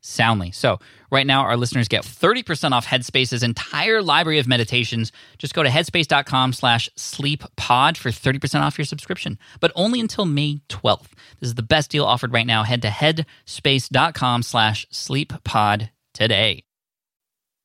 soundly. 0.00 0.50
So, 0.50 0.78
right 1.10 1.26
now, 1.26 1.42
our 1.42 1.56
listeners 1.56 1.88
get 1.88 2.04
30% 2.04 2.72
off 2.72 2.86
Headspace's 2.86 3.42
entire 3.42 4.02
library 4.02 4.38
of 4.38 4.48
meditations. 4.48 5.12
Just 5.38 5.54
go 5.54 5.62
to 5.62 5.68
headspace.com 5.68 6.52
slash 6.52 6.88
sleeppod 6.96 7.96
for 7.96 8.10
30% 8.10 8.60
off 8.60 8.78
your 8.78 8.84
subscription, 8.84 9.38
but 9.60 9.72
only 9.74 10.00
until 10.00 10.24
May 10.24 10.60
12th. 10.68 11.08
This 11.40 11.48
is 11.48 11.54
the 11.54 11.62
best 11.62 11.90
deal 11.90 12.04
offered 12.04 12.32
right 12.32 12.46
now. 12.46 12.62
Head 12.62 12.82
to 12.82 12.88
headspace.com 12.88 14.42
slash 14.42 14.86
sleeppod 14.92 15.90
today. 16.14 16.64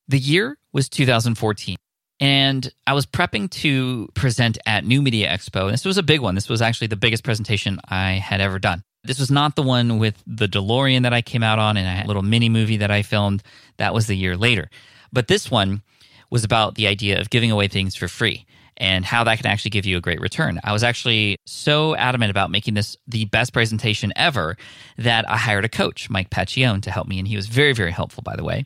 The 0.08 0.20
year 0.20 0.58
was 0.72 0.90
2014. 0.90 1.78
And 2.20 2.72
I 2.88 2.94
was 2.94 3.06
prepping 3.06 3.50
to 3.52 4.08
present 4.14 4.58
at 4.66 4.86
New 4.86 5.02
Media 5.02 5.30
Expo. 5.30 5.70
This 5.70 5.84
was 5.84 5.98
a 5.98 6.04
big 6.04 6.22
one. 6.22 6.36
This 6.36 6.48
was 6.48 6.62
actually 6.62 6.88
the 6.88 6.96
biggest 6.96 7.24
presentation 7.24 7.80
I 7.90 8.12
had 8.12 8.40
ever 8.40 8.58
done. 8.58 8.84
This 9.04 9.20
was 9.20 9.30
not 9.30 9.56
the 9.56 9.62
one 9.62 10.00
with 10.00 10.22
the 10.26 10.48
DeLorean 10.48 11.04
that 11.04 11.14
I 11.14 11.22
came 11.22 11.44
out 11.44 11.60
on 11.60 11.78
and 11.78 12.04
a 12.04 12.08
little 12.08 12.24
mini 12.24 12.50
movie 12.50 12.78
that 12.78 12.90
I 12.90 13.02
filmed. 13.02 13.44
That 13.78 13.94
was 13.94 14.08
the 14.08 14.16
year 14.16 14.38
later. 14.38 14.70
But 15.12 15.28
this 15.28 15.52
one 15.52 15.84
was 16.30 16.44
about 16.44 16.76
the 16.76 16.88
idea 16.88 17.20
of 17.20 17.30
giving 17.30 17.52
away 17.52 17.68
things 17.68 17.96
for 17.96 18.08
free 18.08 18.46
and 18.78 19.06
how 19.06 19.24
that 19.24 19.38
can 19.38 19.48
actually 19.48 19.72
give 19.72 19.86
you 19.86 19.98
a 19.98 20.02
great 20.02 20.20
return. 20.20 20.60
I 20.64 20.74
was 20.74 20.84
actually 20.84 21.38
so 21.46 21.96
adamant 21.96 22.32
about 22.32 22.52
making 22.52 22.74
this 22.74 22.98
the 23.08 23.26
best 23.26 23.54
presentation 23.54 24.12
ever 24.16 24.58
that 24.98 25.30
I 25.30 25.38
hired 25.38 25.66
a 25.66 25.70
coach, 25.70 26.10
Mike 26.10 26.30
Pacchione, 26.30 26.82
to 26.82 26.92
help 26.92 27.08
me. 27.08 27.20
And 27.20 27.28
he 27.28 27.36
was 27.36 27.48
very, 27.48 27.74
very 27.74 27.92
helpful, 27.92 28.24
by 28.24 28.36
the 28.36 28.44
way. 28.44 28.66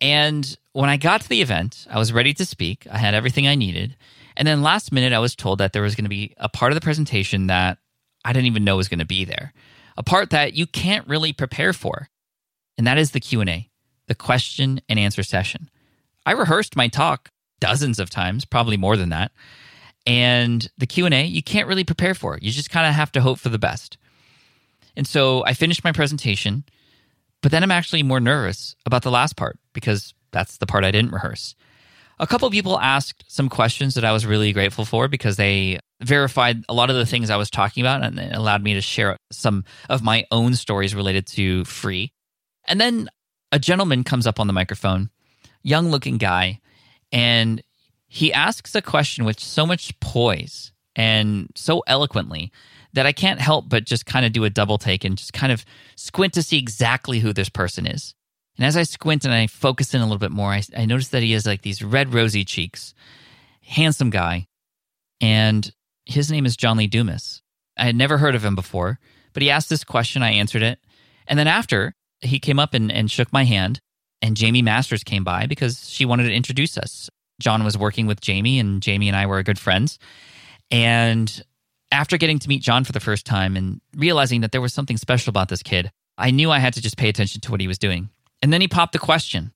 And 0.00 0.56
when 0.72 0.88
I 0.88 0.96
got 0.96 1.22
to 1.22 1.28
the 1.28 1.42
event, 1.42 1.86
I 1.90 1.98
was 1.98 2.12
ready 2.12 2.32
to 2.34 2.46
speak. 2.46 2.86
I 2.90 2.98
had 2.98 3.14
everything 3.14 3.46
I 3.46 3.54
needed. 3.54 3.96
And 4.36 4.46
then 4.46 4.62
last 4.62 4.92
minute, 4.92 5.12
I 5.12 5.18
was 5.18 5.36
told 5.36 5.58
that 5.58 5.72
there 5.72 5.82
was 5.82 5.94
going 5.94 6.04
to 6.04 6.10
be 6.10 6.34
a 6.38 6.48
part 6.48 6.72
of 6.72 6.74
the 6.74 6.80
presentation 6.80 7.48
that 7.48 7.78
I 8.24 8.32
didn't 8.32 8.46
even 8.46 8.64
know 8.64 8.76
was 8.76 8.88
going 8.88 9.00
to 9.00 9.04
be 9.04 9.24
there. 9.24 9.52
A 9.96 10.02
part 10.02 10.30
that 10.30 10.54
you 10.54 10.66
can't 10.66 11.06
really 11.06 11.32
prepare 11.32 11.72
for. 11.72 12.08
And 12.78 12.86
that 12.86 12.98
is 12.98 13.10
the 13.10 13.20
Q&A, 13.20 13.68
the 14.06 14.14
question 14.14 14.80
and 14.88 14.98
answer 14.98 15.22
session. 15.22 15.68
I 16.24 16.32
rehearsed 16.32 16.76
my 16.76 16.88
talk 16.88 17.30
dozens 17.60 17.98
of 17.98 18.08
times, 18.08 18.44
probably 18.44 18.78
more 18.78 18.96
than 18.96 19.10
that. 19.10 19.32
And 20.06 20.66
the 20.78 20.86
Q&A, 20.86 21.24
you 21.24 21.42
can't 21.42 21.68
really 21.68 21.84
prepare 21.84 22.14
for. 22.14 22.38
You 22.40 22.50
just 22.50 22.70
kind 22.70 22.86
of 22.86 22.94
have 22.94 23.12
to 23.12 23.20
hope 23.20 23.38
for 23.38 23.50
the 23.50 23.58
best. 23.58 23.98
And 24.96 25.06
so 25.06 25.44
I 25.44 25.52
finished 25.52 25.84
my 25.84 25.92
presentation 25.92 26.64
but 27.42 27.52
then 27.52 27.62
I'm 27.62 27.70
actually 27.70 28.02
more 28.02 28.20
nervous 28.20 28.76
about 28.84 29.02
the 29.02 29.10
last 29.10 29.36
part 29.36 29.58
because 29.72 30.14
that's 30.32 30.58
the 30.58 30.66
part 30.66 30.84
I 30.84 30.90
didn't 30.90 31.12
rehearse. 31.12 31.54
A 32.18 32.26
couple 32.26 32.46
of 32.46 32.52
people 32.52 32.78
asked 32.78 33.24
some 33.28 33.48
questions 33.48 33.94
that 33.94 34.04
I 34.04 34.12
was 34.12 34.26
really 34.26 34.52
grateful 34.52 34.84
for 34.84 35.08
because 35.08 35.36
they 35.36 35.78
verified 36.02 36.64
a 36.68 36.74
lot 36.74 36.90
of 36.90 36.96
the 36.96 37.06
things 37.06 37.30
I 37.30 37.36
was 37.36 37.50
talking 37.50 37.82
about 37.82 38.02
and 38.02 38.18
it 38.18 38.34
allowed 38.34 38.62
me 38.62 38.74
to 38.74 38.80
share 38.80 39.16
some 39.32 39.64
of 39.88 40.02
my 40.02 40.26
own 40.30 40.54
stories 40.54 40.94
related 40.94 41.26
to 41.28 41.64
free. 41.64 42.12
And 42.68 42.80
then 42.80 43.08
a 43.52 43.58
gentleman 43.58 44.04
comes 44.04 44.26
up 44.26 44.38
on 44.38 44.46
the 44.46 44.52
microphone, 44.52 45.10
young 45.62 45.90
looking 45.90 46.18
guy, 46.18 46.60
and 47.10 47.62
he 48.06 48.32
asks 48.32 48.74
a 48.74 48.82
question 48.82 49.24
with 49.24 49.40
so 49.40 49.64
much 49.66 49.98
poise 50.00 50.72
and 50.96 51.48
so 51.54 51.82
eloquently 51.86 52.52
that 52.92 53.06
I 53.06 53.12
can't 53.12 53.40
help 53.40 53.68
but 53.68 53.84
just 53.84 54.04
kind 54.04 54.26
of 54.26 54.32
do 54.32 54.44
a 54.44 54.50
double 54.50 54.78
take 54.78 55.04
and 55.04 55.16
just 55.16 55.32
kind 55.32 55.52
of 55.52 55.64
squint 55.96 56.34
to 56.34 56.42
see 56.42 56.58
exactly 56.58 57.20
who 57.20 57.32
this 57.32 57.48
person 57.48 57.86
is. 57.86 58.14
And 58.60 58.66
as 58.66 58.76
I 58.76 58.82
squint 58.82 59.24
and 59.24 59.32
I 59.32 59.46
focus 59.46 59.94
in 59.94 60.02
a 60.02 60.04
little 60.04 60.18
bit 60.18 60.30
more, 60.30 60.50
I, 60.50 60.62
I 60.76 60.84
notice 60.84 61.08
that 61.08 61.22
he 61.22 61.32
has 61.32 61.46
like 61.46 61.62
these 61.62 61.82
red, 61.82 62.12
rosy 62.12 62.44
cheeks, 62.44 62.92
handsome 63.64 64.10
guy, 64.10 64.48
and 65.18 65.72
his 66.04 66.30
name 66.30 66.44
is 66.44 66.58
John 66.58 66.76
Lee 66.76 66.86
Dumas. 66.86 67.40
I 67.78 67.84
had 67.84 67.96
never 67.96 68.18
heard 68.18 68.34
of 68.34 68.44
him 68.44 68.54
before, 68.54 68.98
but 69.32 69.42
he 69.42 69.48
asked 69.48 69.70
this 69.70 69.82
question, 69.82 70.22
I 70.22 70.32
answered 70.32 70.60
it. 70.60 70.78
And 71.26 71.38
then 71.38 71.46
after, 71.46 71.94
he 72.20 72.38
came 72.38 72.58
up 72.58 72.74
and, 72.74 72.92
and 72.92 73.10
shook 73.10 73.32
my 73.32 73.44
hand, 73.44 73.80
and 74.20 74.36
Jamie 74.36 74.60
Masters 74.60 75.04
came 75.04 75.24
by 75.24 75.46
because 75.46 75.88
she 75.88 76.04
wanted 76.04 76.24
to 76.24 76.34
introduce 76.34 76.76
us. 76.76 77.08
John 77.40 77.64
was 77.64 77.78
working 77.78 78.06
with 78.06 78.20
Jamie, 78.20 78.58
and 78.58 78.82
Jamie 78.82 79.08
and 79.08 79.16
I 79.16 79.24
were 79.24 79.42
good 79.42 79.58
friends. 79.58 79.98
And 80.70 81.42
after 81.90 82.18
getting 82.18 82.38
to 82.40 82.48
meet 82.48 82.60
John 82.60 82.84
for 82.84 82.92
the 82.92 83.00
first 83.00 83.24
time 83.24 83.56
and 83.56 83.80
realizing 83.96 84.42
that 84.42 84.52
there 84.52 84.60
was 84.60 84.74
something 84.74 84.98
special 84.98 85.30
about 85.30 85.48
this 85.48 85.62
kid, 85.62 85.90
I 86.18 86.30
knew 86.30 86.50
I 86.50 86.58
had 86.58 86.74
to 86.74 86.82
just 86.82 86.98
pay 86.98 87.08
attention 87.08 87.40
to 87.40 87.50
what 87.50 87.62
he 87.62 87.66
was 87.66 87.78
doing. 87.78 88.10
And 88.42 88.52
then 88.52 88.60
he 88.60 88.68
popped 88.68 88.92
the 88.92 88.98
question 88.98 89.52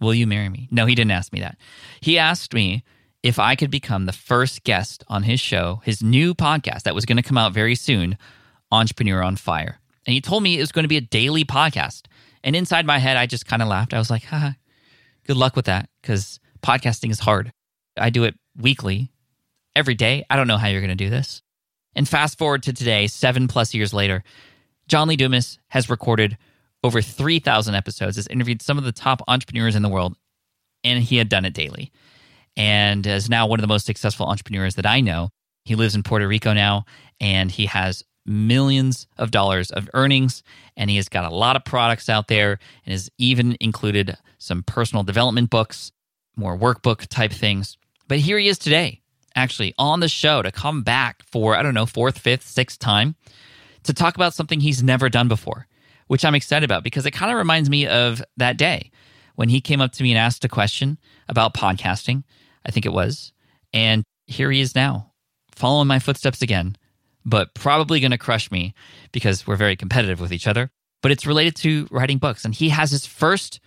Will 0.00 0.14
you 0.14 0.26
marry 0.26 0.48
me? 0.48 0.68
No, 0.70 0.86
he 0.86 0.94
didn't 0.94 1.12
ask 1.12 1.32
me 1.32 1.40
that. 1.40 1.56
He 2.00 2.18
asked 2.18 2.54
me 2.54 2.82
if 3.22 3.38
I 3.38 3.54
could 3.54 3.70
become 3.70 4.06
the 4.06 4.12
first 4.12 4.64
guest 4.64 5.04
on 5.06 5.22
his 5.22 5.38
show, 5.38 5.80
his 5.84 6.02
new 6.02 6.34
podcast 6.34 6.82
that 6.82 6.94
was 6.94 7.04
going 7.04 7.18
to 7.18 7.22
come 7.22 7.38
out 7.38 7.52
very 7.52 7.76
soon, 7.76 8.18
Entrepreneur 8.72 9.22
on 9.22 9.36
Fire. 9.36 9.78
And 10.04 10.14
he 10.14 10.20
told 10.20 10.42
me 10.42 10.58
it 10.58 10.62
was 10.62 10.72
going 10.72 10.82
to 10.82 10.88
be 10.88 10.96
a 10.96 11.02
daily 11.02 11.44
podcast. 11.44 12.06
And 12.42 12.56
inside 12.56 12.84
my 12.84 12.98
head, 12.98 13.16
I 13.16 13.26
just 13.26 13.46
kind 13.46 13.62
of 13.62 13.68
laughed. 13.68 13.94
I 13.94 13.98
was 13.98 14.10
like, 14.10 14.24
haha, 14.24 14.50
good 15.24 15.36
luck 15.36 15.54
with 15.54 15.66
that 15.66 15.88
because 16.00 16.40
podcasting 16.62 17.12
is 17.12 17.20
hard. 17.20 17.52
I 17.96 18.10
do 18.10 18.24
it 18.24 18.34
weekly, 18.56 19.12
every 19.76 19.94
day. 19.94 20.24
I 20.28 20.36
don't 20.36 20.48
know 20.48 20.56
how 20.56 20.68
you're 20.68 20.80
going 20.80 20.96
to 20.96 21.04
do 21.04 21.10
this. 21.10 21.42
And 21.94 22.08
fast 22.08 22.38
forward 22.38 22.62
to 22.64 22.72
today, 22.72 23.06
seven 23.06 23.48
plus 23.48 23.74
years 23.74 23.92
later, 23.92 24.24
John 24.88 25.08
Lee 25.08 25.16
Dumas 25.16 25.58
has 25.68 25.90
recorded 25.90 26.38
over 26.84 27.00
3,000 27.00 27.74
episodes, 27.74 28.16
has 28.16 28.26
interviewed 28.28 28.62
some 28.62 28.78
of 28.78 28.84
the 28.84 28.92
top 28.92 29.22
entrepreneurs 29.28 29.76
in 29.76 29.82
the 29.82 29.88
world, 29.88 30.16
and 30.84 31.02
he 31.02 31.16
had 31.16 31.28
done 31.28 31.44
it 31.44 31.54
daily. 31.54 31.92
And 32.56 33.06
is 33.06 33.30
now 33.30 33.46
one 33.46 33.58
of 33.58 33.62
the 33.62 33.68
most 33.68 33.86
successful 33.86 34.26
entrepreneurs 34.26 34.74
that 34.74 34.86
I 34.86 35.00
know. 35.00 35.30
He 35.64 35.74
lives 35.74 35.94
in 35.94 36.02
Puerto 36.02 36.26
Rico 36.26 36.52
now, 36.52 36.84
and 37.20 37.50
he 37.50 37.66
has 37.66 38.02
millions 38.26 39.06
of 39.16 39.30
dollars 39.30 39.70
of 39.70 39.88
earnings, 39.94 40.42
and 40.76 40.90
he 40.90 40.96
has 40.96 41.08
got 41.08 41.30
a 41.30 41.34
lot 41.34 41.56
of 41.56 41.64
products 41.64 42.08
out 42.08 42.28
there, 42.28 42.58
and 42.84 42.92
has 42.92 43.08
even 43.18 43.56
included 43.60 44.16
some 44.38 44.62
personal 44.62 45.02
development 45.02 45.50
books, 45.50 45.92
more 46.36 46.58
workbook 46.58 47.06
type 47.06 47.32
things. 47.32 47.78
But 48.08 48.18
here 48.18 48.38
he 48.38 48.48
is 48.48 48.58
today 48.58 49.00
actually 49.34 49.74
on 49.78 50.00
the 50.00 50.08
show 50.08 50.42
to 50.42 50.52
come 50.52 50.82
back 50.82 51.22
for, 51.30 51.56
I 51.56 51.62
don't 51.62 51.74
know, 51.74 51.86
fourth, 51.86 52.18
fifth, 52.18 52.46
sixth 52.46 52.78
time 52.78 53.14
to 53.84 53.94
talk 53.94 54.14
about 54.14 54.34
something 54.34 54.60
he's 54.60 54.82
never 54.82 55.08
done 55.08 55.28
before, 55.28 55.66
which 56.12 56.26
I'm 56.26 56.34
excited 56.34 56.70
about 56.70 56.84
because 56.84 57.06
it 57.06 57.12
kind 57.12 57.32
of 57.32 57.38
reminds 57.38 57.70
me 57.70 57.86
of 57.86 58.22
that 58.36 58.58
day 58.58 58.90
when 59.36 59.48
he 59.48 59.62
came 59.62 59.80
up 59.80 59.92
to 59.92 60.02
me 60.02 60.10
and 60.10 60.18
asked 60.18 60.44
a 60.44 60.48
question 60.48 60.98
about 61.26 61.54
podcasting, 61.54 62.22
I 62.66 62.70
think 62.70 62.84
it 62.84 62.92
was. 62.92 63.32
And 63.72 64.04
here 64.26 64.50
he 64.50 64.60
is 64.60 64.74
now, 64.74 65.14
following 65.52 65.88
my 65.88 66.00
footsteps 66.00 66.42
again, 66.42 66.76
but 67.24 67.54
probably 67.54 67.98
going 67.98 68.10
to 68.10 68.18
crush 68.18 68.50
me 68.50 68.74
because 69.10 69.46
we're 69.46 69.56
very 69.56 69.74
competitive 69.74 70.20
with 70.20 70.34
each 70.34 70.46
other. 70.46 70.70
But 71.00 71.12
it's 71.12 71.24
related 71.24 71.56
to 71.56 71.88
writing 71.90 72.18
books. 72.18 72.44
And 72.44 72.54
he 72.54 72.68
has 72.68 72.90
his 72.90 73.06
first 73.06 73.58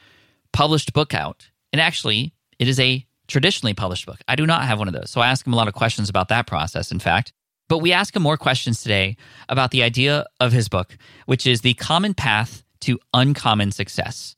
published 0.53 0.94
book 0.94 1.15
out. 1.15 1.50
And 1.74 1.81
actually, 1.81 2.36
it 2.59 2.68
is 2.68 2.80
a 2.80 3.07
traditionally 3.27 3.74
published 3.74 4.06
book. 4.06 4.19
I 4.27 4.36
do 4.36 4.45
not 4.45 4.65
have 4.65 4.77
one 4.77 4.88
of 4.88 4.94
those. 4.94 5.09
So 5.09 5.19
I 5.19 5.31
ask 5.31 5.48
him 5.48 5.53
a 5.53 5.57
lot 5.57 5.68
of 5.68 5.74
questions 5.74 6.09
about 6.09 6.27
that 6.27 6.45
process, 6.45 6.91
in 6.91 7.00
fact. 7.00 7.33
But 7.67 7.79
we 7.79 7.91
ask 7.91 8.15
him 8.15 8.21
more 8.21 8.38
questions 8.38 8.81
today 8.81 9.17
about 9.50 9.71
the 9.71 9.83
idea 9.83 10.25
of 10.39 10.51
his 10.51 10.67
book, 10.67 10.97
which 11.25 11.47
is 11.47 11.62
the 11.62 11.73
common 11.75 12.13
path 12.13 12.63
to 12.81 13.00
uncommon 13.13 13.71
success. 13.71 14.35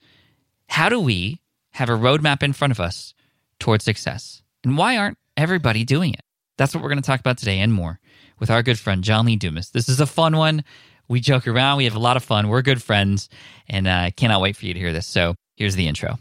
How 0.70 0.90
do 0.90 1.00
we 1.00 1.42
have 1.72 1.90
a 1.90 1.94
roadmap 1.94 2.44
in 2.44 2.54
front 2.54 2.72
of 2.72 2.80
us 2.80 3.14
towards 3.60 3.84
success? 3.84 4.42
And 4.64 4.78
why 4.78 4.98
aren't 4.98 5.18
everybody 5.36 5.84
doing 5.84 6.14
it? 6.14 6.22
That's 6.58 6.74
what 6.74 6.82
we're 6.82 6.90
going 6.90 7.02
to 7.02 7.06
talk 7.06 7.20
about 7.20 7.38
today 7.38 7.60
and 7.60 7.74
more 7.74 8.00
with 8.40 8.50
our 8.50 8.64
good 8.64 8.80
friend, 8.80 9.04
John 9.04 9.26
Lee 9.26 9.36
Dumas. 9.36 9.72
This 9.72 9.90
is 9.90 10.00
a 10.00 10.06
fun 10.06 10.38
one. 10.38 10.64
We 11.08 11.20
joke 11.20 11.48
around, 11.48 11.78
we 11.78 11.86
have 11.86 11.96
a 11.96 12.00
lot 12.00 12.18
of 12.18 12.24
fun. 12.24 12.50
We're 12.50 12.62
good 12.62 12.82
friends, 12.82 13.30
and 13.70 13.88
I 13.88 14.08
uh, 14.08 14.12
cannot 14.16 14.42
wait 14.42 14.58
for 14.58 14.66
you 14.66 14.74
to 14.74 14.80
hear 14.80 14.92
this. 14.92 15.08
So 15.08 15.36
here's 15.56 15.76
the 15.76 15.88
intro. 15.88 16.18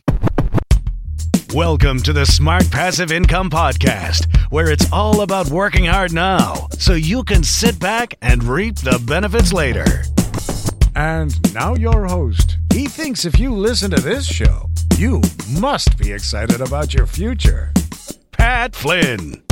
Welcome 1.54 2.02
to 2.02 2.12
the 2.12 2.26
Smart 2.26 2.69
Passive 2.70 3.12
Income 3.12 3.50
Podcast, 3.50 4.26
where 4.50 4.70
it's 4.70 4.90
all 4.93 5.20
about 5.20 5.48
working 5.48 5.84
hard 5.84 6.12
now 6.12 6.66
so 6.78 6.94
you 6.94 7.22
can 7.22 7.44
sit 7.44 7.78
back 7.78 8.14
and 8.20 8.43
reap 8.43 8.76
the 8.76 9.02
benefits 9.06 9.52
later. 9.52 10.02
And 10.96 11.54
now, 11.54 11.75
your 11.75 12.04
host. 12.04 12.56
He 12.72 12.88
thinks 12.88 13.25
if 13.25 13.38
you 13.38 13.52
listen 13.52 13.90
to 13.93 14.00
this 14.00 14.26
show, 14.26 14.69
you 14.96 15.22
must 15.58 15.96
be 15.96 16.12
excited 16.12 16.60
about 16.60 16.93
your 16.93 17.06
future. 17.06 17.72
Pat 18.32 18.75
Flynn. 18.75 19.42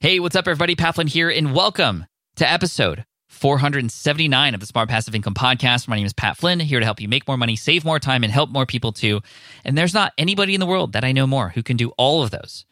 Hey, 0.00 0.20
what's 0.20 0.36
up, 0.36 0.46
everybody? 0.46 0.76
Pat 0.76 0.94
Flynn 0.96 1.06
here, 1.06 1.30
and 1.30 1.54
welcome 1.54 2.04
to 2.36 2.48
episode 2.48 3.04
479 3.38 4.54
of 4.54 4.60
the 4.60 4.66
Smart 4.66 4.88
Passive 4.88 5.14
Income 5.14 5.34
Podcast. 5.34 5.86
My 5.86 5.96
name 5.96 6.06
is 6.06 6.12
Pat 6.12 6.36
Flynn, 6.36 6.60
here 6.60 6.80
to 6.80 6.84
help 6.84 7.00
you 7.00 7.08
make 7.08 7.28
more 7.28 7.36
money, 7.36 7.56
save 7.56 7.84
more 7.84 7.98
time, 7.98 8.24
and 8.24 8.32
help 8.32 8.50
more 8.50 8.66
people 8.66 8.92
too. 8.92 9.20
And 9.64 9.78
there's 9.78 9.94
not 9.94 10.12
anybody 10.18 10.54
in 10.54 10.60
the 10.60 10.66
world 10.66 10.92
that 10.92 11.04
I 11.04 11.12
know 11.12 11.26
more 11.26 11.50
who 11.50 11.62
can 11.62 11.76
do 11.76 11.92
all 11.96 12.22
of 12.22 12.30
those. 12.30 12.64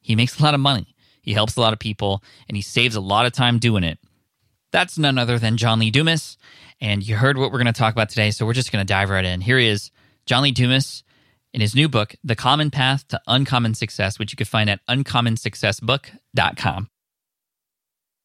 He 0.00 0.16
makes 0.16 0.38
a 0.38 0.42
lot 0.42 0.54
of 0.54 0.60
money, 0.60 0.94
he 1.22 1.32
helps 1.32 1.56
a 1.56 1.60
lot 1.60 1.72
of 1.72 1.78
people, 1.78 2.22
and 2.48 2.56
he 2.56 2.62
saves 2.62 2.96
a 2.96 3.00
lot 3.00 3.26
of 3.26 3.32
time 3.32 3.58
doing 3.58 3.84
it. 3.84 3.98
That's 4.72 4.98
none 4.98 5.18
other 5.18 5.38
than 5.38 5.56
John 5.56 5.78
Lee 5.78 5.90
Dumas. 5.90 6.36
And 6.80 7.06
you 7.06 7.16
heard 7.16 7.38
what 7.38 7.52
we're 7.52 7.58
going 7.58 7.66
to 7.66 7.72
talk 7.72 7.92
about 7.92 8.08
today, 8.08 8.30
so 8.30 8.46
we're 8.46 8.54
just 8.54 8.72
going 8.72 8.84
to 8.84 8.92
dive 8.92 9.10
right 9.10 9.24
in. 9.24 9.40
Here 9.40 9.58
he 9.58 9.68
is, 9.68 9.90
John 10.26 10.42
Lee 10.42 10.52
Dumas, 10.52 11.04
in 11.52 11.60
his 11.60 11.74
new 11.74 11.88
book, 11.88 12.14
The 12.24 12.36
Common 12.36 12.70
Path 12.70 13.06
to 13.08 13.20
Uncommon 13.26 13.74
Success, 13.74 14.18
which 14.18 14.32
you 14.32 14.36
can 14.36 14.46
find 14.46 14.70
at 14.70 14.80
uncommonsuccessbook.com. 14.88 16.88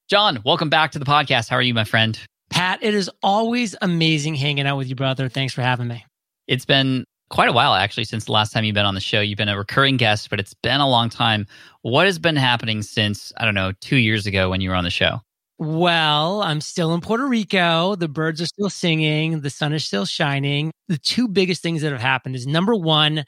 John, 0.07 0.39
welcome 0.45 0.69
back 0.69 0.91
to 0.91 0.99
the 0.99 1.05
podcast. 1.05 1.49
How 1.49 1.55
are 1.55 1.63
you, 1.63 1.73
my 1.73 1.83
friend? 1.83 2.19
Pat, 2.51 2.83
it 2.83 2.93
is 2.93 3.09
always 3.23 3.75
amazing 3.81 4.35
hanging 4.35 4.67
out 4.67 4.77
with 4.77 4.87
you, 4.87 4.93
brother. 4.93 5.29
Thanks 5.29 5.51
for 5.51 5.63
having 5.63 5.87
me. 5.87 6.05
It's 6.47 6.63
been 6.63 7.05
quite 7.31 7.49
a 7.49 7.51
while, 7.51 7.73
actually, 7.73 8.03
since 8.03 8.25
the 8.25 8.31
last 8.31 8.53
time 8.53 8.63
you've 8.63 8.75
been 8.75 8.85
on 8.85 8.93
the 8.93 9.01
show. 9.01 9.19
You've 9.19 9.39
been 9.39 9.49
a 9.49 9.57
recurring 9.57 9.97
guest, 9.97 10.29
but 10.29 10.39
it's 10.39 10.53
been 10.53 10.79
a 10.79 10.87
long 10.87 11.09
time. 11.09 11.47
What 11.81 12.05
has 12.05 12.19
been 12.19 12.35
happening 12.35 12.83
since, 12.83 13.33
I 13.37 13.45
don't 13.45 13.55
know, 13.55 13.71
two 13.81 13.95
years 13.95 14.27
ago 14.27 14.51
when 14.51 14.61
you 14.61 14.69
were 14.69 14.75
on 14.75 14.83
the 14.83 14.91
show? 14.91 15.21
Well, 15.57 16.43
I'm 16.43 16.61
still 16.61 16.93
in 16.93 17.01
Puerto 17.01 17.25
Rico. 17.25 17.95
The 17.95 18.07
birds 18.07 18.39
are 18.41 18.45
still 18.45 18.69
singing. 18.69 19.41
The 19.41 19.49
sun 19.49 19.73
is 19.73 19.85
still 19.85 20.05
shining. 20.05 20.69
The 20.87 20.99
two 20.99 21.27
biggest 21.27 21.63
things 21.63 21.81
that 21.81 21.91
have 21.91 22.01
happened 22.01 22.35
is 22.35 22.45
number 22.45 22.75
one, 22.75 23.25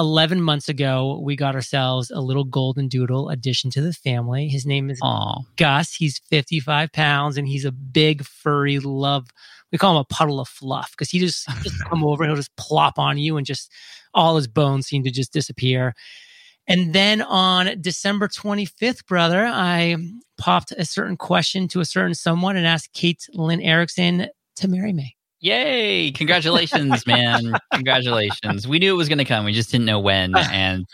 11 0.00 0.40
months 0.40 0.68
ago, 0.68 1.20
we 1.22 1.36
got 1.36 1.54
ourselves 1.54 2.10
a 2.10 2.20
little 2.20 2.44
golden 2.44 2.88
doodle 2.88 3.28
addition 3.28 3.70
to 3.72 3.82
the 3.82 3.92
family. 3.92 4.48
His 4.48 4.64
name 4.64 4.90
is 4.90 4.98
Aw. 5.02 5.42
Gus. 5.56 5.94
He's 5.94 6.18
55 6.30 6.90
pounds 6.92 7.36
and 7.36 7.46
he's 7.46 7.66
a 7.66 7.70
big, 7.70 8.24
furry 8.24 8.78
love. 8.78 9.28
We 9.70 9.78
call 9.78 9.92
him 9.92 10.00
a 10.00 10.14
puddle 10.14 10.40
of 10.40 10.48
fluff 10.48 10.90
because 10.92 11.10
he 11.10 11.18
just, 11.18 11.46
just 11.62 11.84
come 11.84 12.02
over 12.02 12.22
and 12.22 12.30
he'll 12.30 12.36
just 12.36 12.56
plop 12.56 12.98
on 12.98 13.18
you 13.18 13.36
and 13.36 13.46
just 13.46 13.70
all 14.14 14.36
his 14.36 14.48
bones 14.48 14.86
seem 14.86 15.04
to 15.04 15.10
just 15.10 15.32
disappear. 15.32 15.94
And 16.66 16.94
then 16.94 17.20
on 17.20 17.80
December 17.80 18.26
25th, 18.26 19.06
brother, 19.06 19.44
I 19.44 19.96
popped 20.38 20.72
a 20.72 20.84
certain 20.84 21.16
question 21.16 21.68
to 21.68 21.80
a 21.80 21.84
certain 21.84 22.14
someone 22.14 22.56
and 22.56 22.66
asked 22.66 22.92
Kate 22.94 23.26
Lynn 23.34 23.60
Erickson 23.60 24.28
to 24.56 24.68
marry 24.68 24.92
me. 24.92 25.16
Yay! 25.40 26.12
Congratulations, 26.12 27.06
man. 27.06 27.54
Congratulations. 27.72 28.68
We 28.68 28.78
knew 28.78 28.92
it 28.92 28.96
was 28.96 29.08
going 29.08 29.18
to 29.18 29.24
come. 29.24 29.44
We 29.44 29.52
just 29.52 29.70
didn't 29.70 29.86
know 29.86 29.98
when. 30.00 30.34
And 30.52 30.86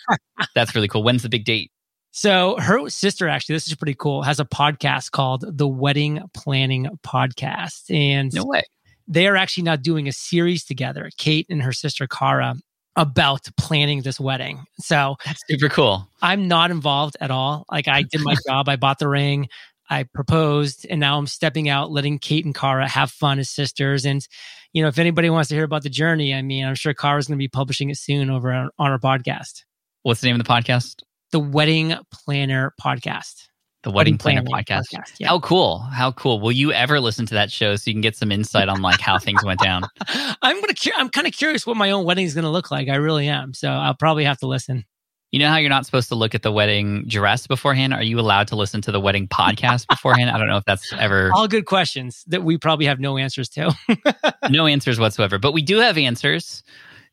that's 0.54 0.74
really 0.74 0.88
cool. 0.88 1.02
When's 1.02 1.22
the 1.22 1.28
big 1.28 1.44
date? 1.44 1.70
So 2.12 2.56
her 2.58 2.88
sister, 2.88 3.28
actually, 3.28 3.56
this 3.56 3.66
is 3.68 3.74
pretty 3.74 3.94
cool, 3.98 4.22
has 4.22 4.40
a 4.40 4.44
podcast 4.44 5.10
called 5.10 5.44
the 5.46 5.66
Wedding 5.68 6.20
Planning 6.34 6.88
Podcast. 7.04 7.90
And 7.94 8.32
No 8.32 8.44
way. 8.44 8.62
they 9.08 9.26
are 9.26 9.36
actually 9.36 9.64
now 9.64 9.76
doing 9.76 10.08
a 10.08 10.12
series 10.12 10.64
together, 10.64 11.10
Kate 11.18 11.46
and 11.50 11.62
her 11.62 11.72
sister 11.72 12.06
Cara, 12.06 12.54
about 12.96 13.46
planning 13.58 14.00
this 14.02 14.18
wedding. 14.18 14.64
So 14.80 15.16
That's 15.26 15.42
super 15.50 15.68
cool. 15.68 16.08
I'm 16.22 16.48
not 16.48 16.70
involved 16.70 17.16
at 17.20 17.30
all. 17.30 17.66
Like 17.70 17.88
I 17.88 18.02
did 18.02 18.22
my 18.22 18.34
job, 18.48 18.68
I 18.68 18.76
bought 18.76 18.98
the 18.98 19.08
ring, 19.08 19.48
I 19.88 20.04
proposed, 20.04 20.86
and 20.88 21.00
now 21.00 21.18
I'm 21.18 21.26
stepping 21.26 21.68
out, 21.68 21.90
letting 21.90 22.18
Kate 22.18 22.44
and 22.44 22.54
Cara 22.54 22.88
have 22.88 23.10
fun 23.10 23.38
as 23.38 23.50
sisters. 23.50 24.04
And 24.04 24.26
you 24.72 24.82
know, 24.82 24.88
if 24.88 24.98
anybody 24.98 25.30
wants 25.30 25.48
to 25.48 25.54
hear 25.54 25.64
about 25.64 25.82
the 25.82 25.90
journey, 25.90 26.34
I 26.34 26.42
mean, 26.42 26.64
I'm 26.64 26.74
sure 26.74 26.94
Cara's 26.94 27.28
going 27.28 27.38
to 27.38 27.42
be 27.42 27.48
publishing 27.48 27.90
it 27.90 27.98
soon 27.98 28.30
over 28.30 28.52
on, 28.52 28.70
on 28.78 28.90
our 28.90 28.98
podcast, 28.98 29.64
What's 30.02 30.20
the 30.20 30.28
name 30.28 30.38
of 30.38 30.46
the 30.46 30.52
podcast? 30.52 31.02
the 31.32 31.40
Wedding 31.40 31.94
Planner 32.12 32.72
Podcast. 32.80 33.48
The 33.82 33.90
Wedding 33.90 34.18
Planner 34.18 34.42
Planning 34.42 34.64
podcast. 34.64 35.12
Yeah. 35.18 35.28
How 35.28 35.38
cool. 35.40 35.78
How 35.78 36.12
cool. 36.12 36.40
Will 36.40 36.52
you 36.52 36.72
ever 36.72 36.98
listen 36.98 37.26
to 37.26 37.34
that 37.34 37.52
show 37.52 37.76
so 37.76 37.90
you 37.90 37.94
can 37.94 38.00
get 38.00 38.16
some 38.16 38.32
insight 38.32 38.68
on 38.68 38.82
like 38.82 39.00
how 39.00 39.18
things 39.18 39.44
went 39.44 39.60
down? 39.60 39.82
I'm 40.08 40.60
gonna. 40.60 40.74
I'm 40.96 41.08
kind 41.08 41.26
of 41.26 41.32
curious 41.32 41.66
what 41.66 41.76
my 41.76 41.90
own 41.90 42.04
wedding 42.04 42.24
is 42.24 42.34
going 42.34 42.44
to 42.44 42.50
look 42.50 42.70
like. 42.70 42.88
I 42.88 42.96
really 42.96 43.28
am. 43.28 43.54
So 43.54 43.68
I'll 43.68 43.94
probably 43.94 44.24
have 44.24 44.38
to 44.38 44.46
listen. 44.46 44.84
You 45.32 45.40
know 45.40 45.48
how 45.48 45.56
you're 45.56 45.70
not 45.70 45.84
supposed 45.84 46.08
to 46.10 46.14
look 46.14 46.34
at 46.34 46.42
the 46.42 46.52
wedding 46.52 47.04
dress 47.08 47.46
beforehand? 47.46 47.92
Are 47.92 48.02
you 48.02 48.18
allowed 48.20 48.48
to 48.48 48.56
listen 48.56 48.80
to 48.82 48.92
the 48.92 49.00
wedding 49.00 49.26
podcast 49.26 49.86
beforehand? 49.90 50.30
I 50.30 50.38
don't 50.38 50.48
know 50.48 50.56
if 50.56 50.64
that's 50.64 50.92
ever 50.94 51.30
All 51.34 51.48
good 51.48 51.66
questions 51.66 52.24
that 52.28 52.44
we 52.44 52.56
probably 52.58 52.86
have 52.86 53.00
no 53.00 53.18
answers 53.18 53.48
to. 53.50 53.74
no 54.50 54.66
answers 54.66 55.00
whatsoever. 55.00 55.38
But 55.38 55.52
we 55.52 55.62
do 55.62 55.78
have 55.78 55.98
answers 55.98 56.62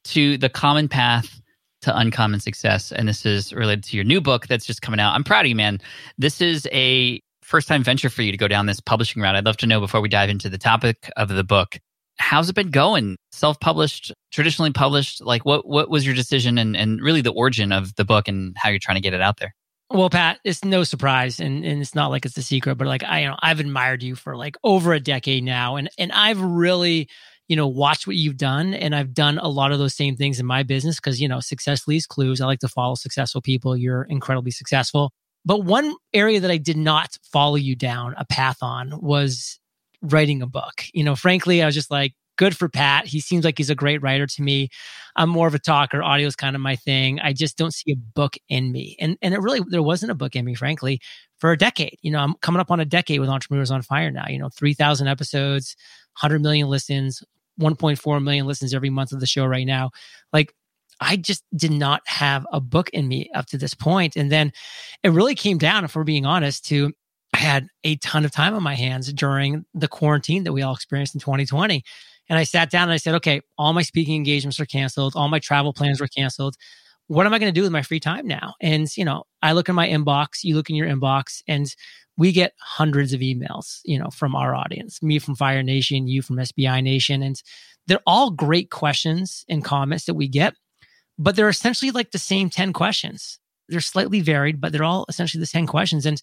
to 0.06 0.38
the 0.38 0.50
common 0.50 0.88
path 0.88 1.42
to 1.81 1.98
uncommon 1.98 2.39
success. 2.39 2.92
And 2.92 3.07
this 3.07 3.25
is 3.25 3.51
related 3.54 3.83
to 3.86 3.98
your 3.98 4.06
new 4.06 4.21
book 4.21 4.48
that's 4.48 4.66
just 4.66 4.81
coming 4.81 5.00
out. 5.00 5.13
I'm 5.16 5.24
proud 5.24 5.45
of 5.45 5.50
you, 5.50 5.56
man. 5.56 5.80
This 6.18 6.39
is 6.39 6.68
a 6.71 7.21
first 7.42 7.68
time 7.68 7.83
venture 7.83 8.09
for 8.09 8.21
you 8.21 8.31
to 8.31 8.38
go 8.38 8.48
down 8.48 8.68
this 8.68 8.80
publishing 8.80 9.21
route. 9.21 9.36
I'd 9.36 9.45
love 9.45 9.57
to 9.57 9.68
know 9.68 9.80
before 9.80 10.01
we 10.01 10.09
dive 10.09 10.30
into 10.30 10.50
the 10.50 10.57
topic 10.57 11.09
of 11.18 11.30
the 11.30 11.44
book. 11.44 11.80
How's 12.18 12.50
it 12.50 12.56
been 12.56 12.71
going? 12.71 13.18
Self 13.31 13.60
published, 13.60 14.13
traditionally 14.31 14.71
published? 14.71 15.21
Like 15.21 15.45
what 15.45 15.68
what 15.68 15.89
was 15.89 16.06
your 16.06 16.15
decision 16.15 16.57
and, 16.57 16.75
and 16.75 17.01
really 17.01 17.21
the 17.21 17.31
origin 17.31 17.71
of 17.71 17.95
the 17.95 18.06
book 18.06 18.27
and 18.27 18.56
how 18.57 18.69
you're 18.69 18.80
trying 18.80 18.98
to 18.98 19.01
get 19.01 19.13
it 19.13 19.21
out 19.21 19.38
there? 19.38 19.54
Well, 19.89 20.10
Pat, 20.10 20.39
it's 20.44 20.65
no 20.65 20.83
surprise, 20.83 21.39
and, 21.39 21.63
and 21.63 21.80
it's 21.80 21.94
not 21.94 22.10
like 22.10 22.25
it's 22.25 22.38
a 22.38 22.42
secret, 22.42 22.75
but 22.75 22.88
like 22.88 23.04
I, 23.04 23.21
you 23.21 23.27
know, 23.27 23.36
I've 23.39 23.60
admired 23.60 24.01
you 24.01 24.15
for 24.15 24.36
like 24.36 24.57
over 24.63 24.94
a 24.94 25.00
decade 25.00 25.44
now, 25.44 25.75
and 25.75 25.88
and 26.00 26.12
I've 26.12 26.42
really, 26.42 27.10
you 27.48 27.56
know, 27.56 27.68
watched 27.68 28.07
what 28.07 28.16
you've 28.16 28.38
done, 28.38 28.74
and 28.74 28.95
I've 28.95 29.13
done 29.13 29.38
a 29.38 29.48
lot 29.48 29.71
of 29.71 29.77
those 29.77 29.94
same 29.94 30.16
things 30.16 30.39
in 30.39 30.48
my 30.48 30.63
business 30.63 30.95
because 30.95 31.21
you 31.21 31.27
know, 31.27 31.39
success 31.39 31.88
leaves 31.88 32.07
clues. 32.07 32.42
I 32.42 32.48
like 32.48 32.59
to 32.59 32.68
follow 32.68 32.95
successful 32.95 33.42
people. 33.42 33.77
You're 33.77 34.04
incredibly 34.04 34.50
successful, 34.50 35.12
but 35.45 35.63
one 35.63 35.94
area 36.12 36.39
that 36.39 36.50
I 36.50 36.57
did 36.57 36.77
not 36.77 37.18
follow 37.31 37.56
you 37.56 37.75
down 37.75 38.16
a 38.18 38.25
path 38.25 38.63
on 38.63 39.00
was 39.00 39.59
writing 40.03 40.41
a 40.41 40.47
book. 40.47 40.85
You 40.94 41.03
know, 41.03 41.15
frankly, 41.15 41.63
I 41.63 41.65
was 41.65 41.75
just 41.75 41.89
like, 41.89 42.13
good 42.38 42.57
for 42.57 42.69
Pat. 42.69 43.05
He 43.05 43.19
seems 43.19 43.45
like 43.45 43.57
he's 43.57 43.69
a 43.69 43.75
great 43.75 44.01
writer 44.01 44.25
to 44.25 44.41
me. 44.41 44.69
I'm 45.15 45.29
more 45.29 45.47
of 45.47 45.55
a 45.55 45.59
talker. 45.59 46.01
Audio 46.01 46.27
is 46.27 46.35
kind 46.35 46.55
of 46.55 46.61
my 46.61 46.75
thing. 46.75 47.19
I 47.19 47.33
just 47.33 47.57
don't 47.57 47.73
see 47.73 47.91
a 47.91 47.95
book 47.95 48.35
in 48.50 48.71
me. 48.71 48.95
And 49.00 49.17
and 49.21 49.33
it 49.33 49.39
really 49.39 49.61
there 49.69 49.83
wasn't 49.83 50.11
a 50.11 50.16
book 50.16 50.35
in 50.35 50.45
me, 50.45 50.56
frankly, 50.56 50.99
for 51.37 51.51
a 51.51 51.57
decade. 51.57 51.97
You 52.01 52.11
know, 52.11 52.19
I'm 52.19 52.33
coming 52.42 52.59
up 52.59 52.71
on 52.71 52.80
a 52.80 52.85
decade 52.85 53.19
with 53.19 53.30
Entrepreneurs 53.30 53.71
on 53.71 53.81
Fire 53.81 54.11
now. 54.11 54.28
You 54.28 54.39
know, 54.39 54.49
3,000 54.49 55.07
episodes, 55.07 55.75
100 56.19 56.42
million 56.42 56.68
listens, 56.68 57.23
1.4 57.59 58.23
million 58.23 58.47
listens 58.47 58.73
every 58.73 58.89
month 58.89 59.11
of 59.11 59.19
the 59.19 59.28
show 59.28 59.45
right 59.45 59.68
now. 59.68 59.92
Like 60.31 60.54
I 60.99 61.18
just 61.18 61.44
did 61.56 61.71
not 61.71 62.01
have 62.06 62.45
a 62.51 62.59
book 62.59 62.89
in 62.92 63.07
me 63.07 63.30
up 63.35 63.45
to 63.47 63.57
this 63.57 63.73
point. 63.73 64.16
And 64.16 64.31
then 64.31 64.51
it 65.04 65.09
really 65.09 65.35
came 65.35 65.57
down, 65.57 65.83
if 65.83 65.95
we're 65.95 66.04
being 66.04 66.25
honest, 66.25 66.66
to 66.68 66.94
had 67.44 67.68
a 67.83 67.97
ton 67.97 68.26
of 68.26 68.31
time 68.31 68.56
on 68.56 68.64
my 68.64 68.76
hands 68.76 69.12
during 69.14 69.66
the 69.73 69.88
quarantine 69.88 70.44
that 70.45 70.54
we 70.54 70.62
all 70.62 70.73
experienced 70.73 71.14
in 71.14 71.21
2020. 71.21 71.83
And 72.30 72.40
I 72.40 72.44
sat 72.44 72.71
down 72.71 72.83
and 72.83 72.94
I 72.94 72.97
said, 72.97 73.16
okay, 73.16 73.42
all 73.57 73.73
my 73.73 73.81
speaking 73.81 74.16
engagements 74.16 74.59
are 74.59 74.66
canceled, 74.66 75.14
all 75.16 75.28
my 75.28 75.40
travel 75.40 75.73
plans 75.73 76.00
were 76.00 76.07
canceled. 76.07 76.56
What 77.07 77.26
am 77.26 77.33
I 77.33 77.40
going 77.40 77.54
to 77.54 77.59
do 77.59 77.64
with 77.64 77.71
my 77.71 77.81
free 77.81 78.00
time 78.00 78.28
now? 78.28 78.54
And, 78.62 78.88
you 78.95 79.04
know, 79.04 79.26
I 79.42 79.52
look 79.52 79.68
in 79.68 79.76
my 79.76 79.88
inbox, 79.88 80.44
you 80.44 80.56
look 80.56 80.69
in 80.69 80.76
your 80.76 80.88
inbox, 80.88 81.42
and 81.47 81.68
we 82.16 82.31
get 82.31 82.54
hundreds 82.59 83.12
of 83.12 83.19
emails, 83.19 83.80
you 83.83 84.00
know, 84.00 84.09
from 84.09 84.35
our 84.35 84.56
audience, 84.56 85.04
me 85.04 85.19
from 85.19 85.35
Fire 85.35 85.64
Nation, 85.64 86.07
you 86.07 86.21
from 86.21 86.44
SPI 86.44 86.81
Nation. 86.81 87.21
And 87.21 87.42
they're 87.88 88.00
all 88.07 88.31
great 88.31 88.69
questions 88.71 89.44
and 89.50 89.66
comments 89.66 90.06
that 90.06 90.14
we 90.14 90.30
get, 90.30 90.56
but 91.19 91.35
they're 91.35 91.50
essentially 91.50 91.92
like 91.92 92.12
the 92.12 92.19
same 92.19 92.50
10 92.50 92.71
questions. 92.71 93.40
They're 93.68 93.81
slightly 93.81 94.21
varied, 94.21 94.62
but 94.62 94.71
they're 94.71 94.83
all 94.83 95.06
essentially 95.09 95.42
the 95.42 95.47
10 95.47 95.68
questions. 95.68 96.06
And 96.06 96.21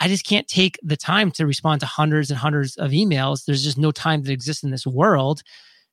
I 0.00 0.08
just 0.08 0.24
can't 0.24 0.48
take 0.48 0.78
the 0.82 0.96
time 0.96 1.30
to 1.32 1.46
respond 1.46 1.80
to 1.80 1.86
hundreds 1.86 2.30
and 2.30 2.38
hundreds 2.38 2.76
of 2.76 2.90
emails. 2.90 3.44
There's 3.44 3.62
just 3.62 3.78
no 3.78 3.92
time 3.92 4.22
that 4.22 4.32
exists 4.32 4.62
in 4.62 4.70
this 4.70 4.86
world. 4.86 5.42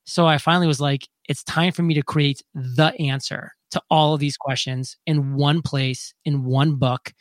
So 0.05 0.25
I 0.25 0.37
finally 0.37 0.67
was 0.67 0.79
like, 0.79 1.07
it's 1.27 1.43
time 1.43 1.73
for 1.73 1.83
me 1.83 1.93
to 1.93 2.01
create 2.01 2.41
the 2.55 2.93
answer 2.99 3.51
to 3.71 3.81
all 3.89 4.13
of 4.13 4.21
these 4.21 4.37
questions 4.37 4.95
in 5.05 5.35
one 5.35 5.61
place, 5.61 6.13
in 6.23 6.45
one 6.45 6.75
book. 6.75 7.11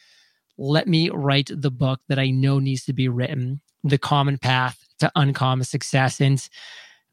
Let 0.57 0.87
me 0.87 1.11
write 1.11 1.51
the 1.53 1.73
book 1.73 2.01
that 2.09 2.21
I 2.21 2.31
know 2.31 2.61
needs 2.61 2.85
to 2.85 2.93
be 2.93 3.09
written, 3.09 3.61
The 3.83 3.99
Common 3.99 4.39
Path 4.39 4.79
to 5.01 5.11
Uncommon 5.17 5.65
Success. 5.65 6.21
And 6.21 6.49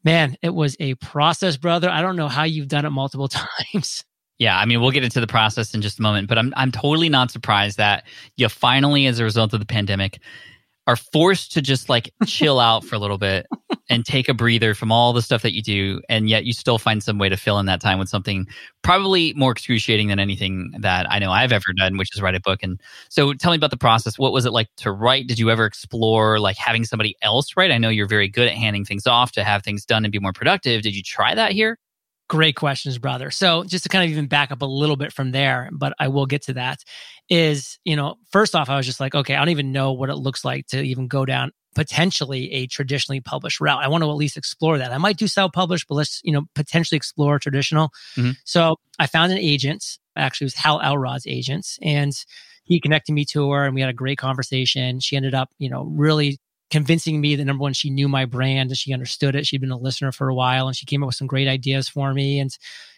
man, 0.04 0.36
it 0.40 0.54
was 0.54 0.76
a 0.78 0.94
process, 0.94 1.56
brother. 1.56 1.90
I 1.90 2.00
don't 2.00 2.16
know 2.16 2.28
how 2.28 2.44
you've 2.44 2.68
done 2.68 2.84
it 2.84 2.90
multiple 2.90 3.28
times. 3.74 4.04
Yeah, 4.38 4.58
I 4.58 4.64
mean, 4.64 4.80
we'll 4.80 4.90
get 4.90 5.04
into 5.04 5.20
the 5.20 5.26
process 5.26 5.74
in 5.74 5.82
just 5.82 5.98
a 5.98 6.02
moment, 6.02 6.28
but 6.28 6.38
I'm 6.38 6.52
I'm 6.56 6.72
totally 6.72 7.08
not 7.08 7.30
surprised 7.30 7.78
that 7.78 8.04
you 8.36 8.48
finally, 8.48 9.06
as 9.06 9.20
a 9.20 9.24
result 9.24 9.52
of 9.54 9.60
the 9.60 9.66
pandemic, 9.66 10.18
are 10.88 10.96
forced 10.96 11.52
to 11.52 11.62
just 11.62 11.88
like 11.88 12.12
chill 12.26 12.58
out 12.58 12.84
for 12.84 12.96
a 12.96 12.98
little 12.98 13.16
bit 13.16 13.46
and 13.88 14.04
take 14.04 14.28
a 14.28 14.34
breather 14.34 14.74
from 14.74 14.90
all 14.90 15.12
the 15.12 15.22
stuff 15.22 15.42
that 15.42 15.54
you 15.54 15.62
do, 15.62 16.00
and 16.08 16.28
yet 16.28 16.44
you 16.44 16.52
still 16.52 16.78
find 16.78 17.00
some 17.00 17.16
way 17.16 17.28
to 17.28 17.36
fill 17.36 17.60
in 17.60 17.66
that 17.66 17.80
time 17.80 17.98
with 18.00 18.08
something 18.08 18.46
probably 18.82 19.32
more 19.34 19.52
excruciating 19.52 20.08
than 20.08 20.18
anything 20.18 20.72
that 20.80 21.06
I 21.10 21.20
know 21.20 21.30
I've 21.30 21.52
ever 21.52 21.72
done, 21.76 21.96
which 21.96 22.08
is 22.14 22.20
write 22.20 22.34
a 22.34 22.40
book. 22.40 22.60
And 22.62 22.80
so, 23.10 23.34
tell 23.34 23.52
me 23.52 23.56
about 23.56 23.70
the 23.70 23.76
process. 23.76 24.18
What 24.18 24.32
was 24.32 24.46
it 24.46 24.52
like 24.52 24.68
to 24.78 24.90
write? 24.90 25.28
Did 25.28 25.38
you 25.38 25.48
ever 25.50 25.64
explore 25.64 26.40
like 26.40 26.56
having 26.56 26.84
somebody 26.84 27.16
else 27.22 27.56
write? 27.56 27.70
I 27.70 27.78
know 27.78 27.88
you're 27.88 28.08
very 28.08 28.28
good 28.28 28.48
at 28.48 28.54
handing 28.54 28.84
things 28.84 29.06
off 29.06 29.30
to 29.32 29.44
have 29.44 29.62
things 29.62 29.84
done 29.84 30.04
and 30.04 30.10
be 30.10 30.18
more 30.18 30.32
productive. 30.32 30.82
Did 30.82 30.96
you 30.96 31.04
try 31.04 31.36
that 31.36 31.52
here? 31.52 31.78
Great 32.28 32.56
questions, 32.56 32.98
brother. 32.98 33.30
So, 33.30 33.64
just 33.64 33.84
to 33.84 33.88
kind 33.90 34.04
of 34.04 34.10
even 34.10 34.26
back 34.26 34.50
up 34.50 34.62
a 34.62 34.66
little 34.66 34.96
bit 34.96 35.12
from 35.12 35.32
there, 35.32 35.68
but 35.72 35.92
I 35.98 36.08
will 36.08 36.26
get 36.26 36.42
to 36.44 36.54
that. 36.54 36.78
Is, 37.28 37.78
you 37.84 37.96
know, 37.96 38.16
first 38.30 38.54
off, 38.54 38.68
I 38.68 38.76
was 38.76 38.86
just 38.86 39.00
like, 39.00 39.14
okay, 39.14 39.34
I 39.34 39.38
don't 39.38 39.50
even 39.50 39.72
know 39.72 39.92
what 39.92 40.10
it 40.10 40.16
looks 40.16 40.44
like 40.44 40.66
to 40.68 40.82
even 40.82 41.08
go 41.08 41.24
down 41.24 41.52
potentially 41.74 42.52
a 42.52 42.66
traditionally 42.68 43.20
published 43.20 43.60
route. 43.60 43.82
I 43.82 43.88
want 43.88 44.04
to 44.04 44.10
at 44.10 44.14
least 44.14 44.36
explore 44.36 44.78
that. 44.78 44.92
I 44.92 44.98
might 44.98 45.16
do 45.16 45.26
self 45.26 45.52
published, 45.52 45.88
but 45.88 45.96
let's, 45.96 46.20
you 46.22 46.32
know, 46.32 46.44
potentially 46.54 46.96
explore 46.96 47.38
traditional. 47.38 47.88
Mm-hmm. 48.16 48.32
So, 48.44 48.76
I 48.98 49.06
found 49.06 49.32
an 49.32 49.38
agent, 49.38 49.98
actually, 50.16 50.44
it 50.44 50.52
was 50.52 50.54
Hal 50.54 50.80
Elrod's 50.80 51.26
agents, 51.26 51.78
and 51.82 52.12
he 52.64 52.80
connected 52.80 53.12
me 53.12 53.24
to 53.26 53.50
her 53.50 53.64
and 53.64 53.74
we 53.74 53.80
had 53.80 53.90
a 53.90 53.94
great 53.94 54.18
conversation. 54.18 55.00
She 55.00 55.16
ended 55.16 55.34
up, 55.34 55.50
you 55.58 55.68
know, 55.68 55.84
really 55.84 56.38
convincing 56.70 57.20
me 57.20 57.36
that 57.36 57.44
number 57.44 57.62
one, 57.62 57.72
she 57.72 57.90
knew 57.90 58.08
my 58.08 58.24
brand 58.24 58.70
and 58.70 58.78
she 58.78 58.92
understood 58.92 59.34
it. 59.34 59.46
She'd 59.46 59.60
been 59.60 59.70
a 59.70 59.78
listener 59.78 60.12
for 60.12 60.28
a 60.28 60.34
while 60.34 60.66
and 60.66 60.76
she 60.76 60.86
came 60.86 61.02
up 61.02 61.08
with 61.08 61.16
some 61.16 61.26
great 61.26 61.48
ideas 61.48 61.88
for 61.88 62.12
me 62.12 62.38
and 62.38 62.56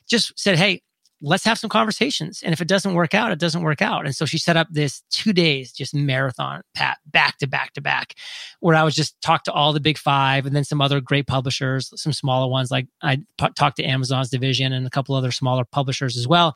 just 0.08 0.38
said, 0.38 0.56
Hey, 0.56 0.82
let's 1.22 1.44
have 1.44 1.58
some 1.58 1.70
conversations. 1.70 2.42
And 2.42 2.52
if 2.52 2.60
it 2.60 2.68
doesn't 2.68 2.94
work 2.94 3.14
out, 3.14 3.32
it 3.32 3.38
doesn't 3.38 3.62
work 3.62 3.80
out. 3.80 4.04
And 4.04 4.14
so 4.14 4.26
she 4.26 4.38
set 4.38 4.56
up 4.56 4.68
this 4.70 5.02
two 5.10 5.32
days, 5.32 5.72
just 5.72 5.94
marathon, 5.94 6.62
pat, 6.74 6.98
back 7.06 7.38
to 7.38 7.46
back 7.46 7.72
to 7.74 7.80
back, 7.80 8.14
where 8.60 8.74
I 8.74 8.82
was 8.82 8.94
just 8.94 9.20
talk 9.22 9.44
to 9.44 9.52
all 9.52 9.72
the 9.72 9.80
big 9.80 9.98
five 9.98 10.46
and 10.46 10.54
then 10.54 10.64
some 10.64 10.80
other 10.80 11.00
great 11.00 11.26
publishers, 11.26 11.90
some 12.00 12.12
smaller 12.12 12.48
ones. 12.50 12.70
Like 12.70 12.86
I 13.02 13.16
p- 13.38 13.48
talked 13.56 13.76
to 13.76 13.84
Amazon's 13.84 14.30
division 14.30 14.72
and 14.72 14.86
a 14.86 14.90
couple 14.90 15.14
other 15.14 15.32
smaller 15.32 15.64
publishers 15.64 16.16
as 16.16 16.28
well. 16.28 16.54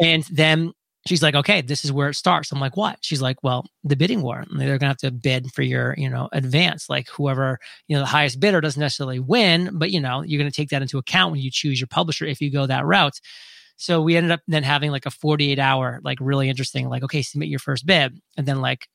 And 0.00 0.24
then 0.24 0.72
she's 1.06 1.22
like, 1.22 1.34
okay, 1.34 1.60
this 1.60 1.84
is 1.84 1.92
where 1.92 2.08
it 2.08 2.14
starts. 2.14 2.52
I'm 2.52 2.60
like, 2.60 2.76
what? 2.76 2.98
She's 3.02 3.22
like, 3.22 3.42
well, 3.42 3.64
the 3.84 3.96
bidding 3.96 4.22
war. 4.22 4.44
They're 4.56 4.78
gonna 4.78 4.90
have 4.90 4.96
to 4.98 5.10
bid 5.10 5.52
for 5.52 5.62
your, 5.62 5.94
you 5.98 6.08
know, 6.08 6.28
advance. 6.32 6.88
Like 6.88 7.08
whoever, 7.08 7.58
you 7.88 7.96
know, 7.96 8.02
the 8.02 8.06
highest 8.06 8.40
bidder 8.40 8.60
doesn't 8.60 8.80
necessarily 8.80 9.18
win, 9.18 9.70
but 9.74 9.90
you 9.90 10.00
know, 10.00 10.22
you're 10.22 10.38
gonna 10.38 10.50
take 10.50 10.70
that 10.70 10.82
into 10.82 10.98
account 10.98 11.32
when 11.32 11.40
you 11.40 11.50
choose 11.50 11.80
your 11.80 11.88
publisher 11.88 12.26
if 12.26 12.40
you 12.40 12.50
go 12.50 12.66
that 12.66 12.86
route. 12.86 13.20
So 13.76 14.00
we 14.00 14.16
ended 14.16 14.30
up 14.30 14.40
then 14.46 14.62
having 14.62 14.92
like 14.92 15.06
a 15.06 15.10
48 15.10 15.58
hour, 15.58 16.00
like 16.04 16.18
really 16.20 16.48
interesting, 16.48 16.88
like, 16.88 17.02
okay, 17.02 17.22
submit 17.22 17.48
your 17.48 17.58
first 17.58 17.84
bid. 17.84 18.20
And 18.36 18.46
then 18.46 18.60
like 18.60 18.86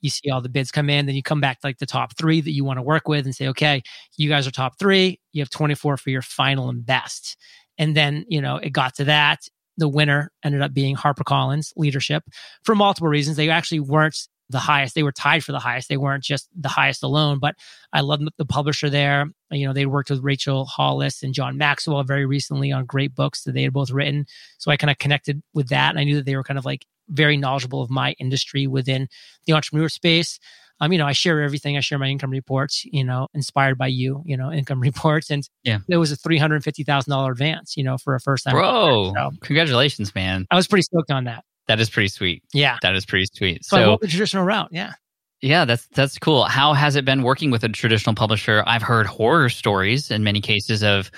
you 0.00 0.10
see 0.10 0.30
all 0.30 0.40
the 0.40 0.48
bids 0.48 0.72
come 0.72 0.90
in, 0.90 1.06
then 1.06 1.14
you 1.14 1.22
come 1.22 1.40
back 1.40 1.60
to 1.60 1.66
like 1.66 1.78
the 1.78 1.86
top 1.86 2.16
three 2.16 2.40
that 2.40 2.50
you 2.50 2.64
want 2.64 2.78
to 2.78 2.82
work 2.82 3.06
with 3.06 3.24
and 3.24 3.34
say, 3.34 3.46
okay, 3.48 3.82
you 4.16 4.28
guys 4.28 4.46
are 4.46 4.50
top 4.50 4.78
three. 4.78 5.20
You 5.32 5.42
have 5.42 5.50
24 5.50 5.96
for 5.96 6.10
your 6.10 6.22
final 6.22 6.68
and 6.68 6.84
best. 6.84 7.36
And 7.78 7.96
then, 7.96 8.24
you 8.28 8.40
know, 8.40 8.56
it 8.56 8.70
got 8.70 8.96
to 8.96 9.04
that 9.04 9.46
the 9.76 9.88
winner 9.88 10.30
ended 10.44 10.62
up 10.62 10.74
being 10.74 10.96
HarperCollins 10.96 11.72
leadership 11.76 12.24
for 12.64 12.74
multiple 12.74 13.08
reasons. 13.08 13.36
They 13.36 13.48
actually 13.48 13.80
weren't 13.80 14.16
the 14.48 14.58
highest. 14.58 14.94
They 14.94 15.02
were 15.02 15.12
tied 15.12 15.42
for 15.42 15.52
the 15.52 15.58
highest. 15.58 15.88
They 15.88 15.96
weren't 15.96 16.22
just 16.22 16.48
the 16.54 16.68
highest 16.68 17.02
alone, 17.02 17.38
but 17.38 17.56
I 17.92 18.00
love 18.00 18.20
the 18.36 18.44
publisher 18.44 18.90
there. 18.90 19.26
You 19.50 19.66
know, 19.66 19.72
they 19.72 19.86
worked 19.86 20.10
with 20.10 20.22
Rachel 20.22 20.66
Hollis 20.66 21.22
and 21.22 21.34
John 21.34 21.56
Maxwell 21.56 22.02
very 22.04 22.26
recently 22.26 22.70
on 22.70 22.84
great 22.84 23.14
books 23.14 23.44
that 23.44 23.52
they 23.52 23.62
had 23.62 23.72
both 23.72 23.90
written. 23.90 24.26
So 24.58 24.70
I 24.70 24.76
kind 24.76 24.90
of 24.90 24.98
connected 24.98 25.42
with 25.54 25.68
that. 25.68 25.90
And 25.90 25.98
I 25.98 26.04
knew 26.04 26.16
that 26.16 26.26
they 26.26 26.36
were 26.36 26.44
kind 26.44 26.58
of 26.58 26.64
like 26.64 26.86
very 27.08 27.36
knowledgeable 27.36 27.82
of 27.82 27.90
my 27.90 28.12
industry 28.18 28.66
within 28.66 29.08
the 29.46 29.54
entrepreneur 29.54 29.88
space 29.88 30.38
um, 30.82 30.92
you 30.92 30.98
know, 30.98 31.06
I 31.06 31.12
share 31.12 31.40
everything. 31.40 31.76
I 31.76 31.80
share 31.80 31.98
my 31.98 32.08
income 32.08 32.30
reports, 32.30 32.84
you 32.84 33.04
know, 33.04 33.28
inspired 33.34 33.78
by 33.78 33.86
you, 33.86 34.20
you 34.26 34.36
know, 34.36 34.50
income 34.52 34.80
reports. 34.80 35.30
And 35.30 35.48
yeah, 35.62 35.78
it 35.88 35.96
was 35.96 36.10
a 36.10 36.16
$350,000 36.16 37.30
advance, 37.30 37.76
you 37.76 37.84
know, 37.84 37.96
for 37.96 38.16
a 38.16 38.20
first 38.20 38.44
time. 38.44 38.54
Bro, 38.54 39.12
so, 39.14 39.30
congratulations, 39.40 40.12
man. 40.14 40.46
I 40.50 40.56
was 40.56 40.66
pretty 40.66 40.82
stoked 40.82 41.12
on 41.12 41.24
that. 41.24 41.44
That 41.68 41.78
is 41.78 41.88
pretty 41.88 42.08
sweet. 42.08 42.42
Yeah. 42.52 42.78
That 42.82 42.96
is 42.96 43.06
pretty 43.06 43.26
sweet. 43.32 43.64
So, 43.64 43.76
so 43.76 43.98
the 44.00 44.08
traditional 44.08 44.44
route. 44.44 44.70
Yeah. 44.72 44.92
Yeah, 45.40 45.64
that's 45.64 45.86
that's 45.88 46.18
cool. 46.18 46.44
How 46.44 46.72
has 46.72 46.94
it 46.94 47.04
been 47.04 47.22
working 47.22 47.50
with 47.50 47.64
a 47.64 47.68
traditional 47.68 48.14
publisher? 48.14 48.62
I've 48.64 48.82
heard 48.82 49.06
horror 49.06 49.48
stories 49.48 50.08
in 50.08 50.22
many 50.22 50.40
cases 50.40 50.84
of 50.84 51.10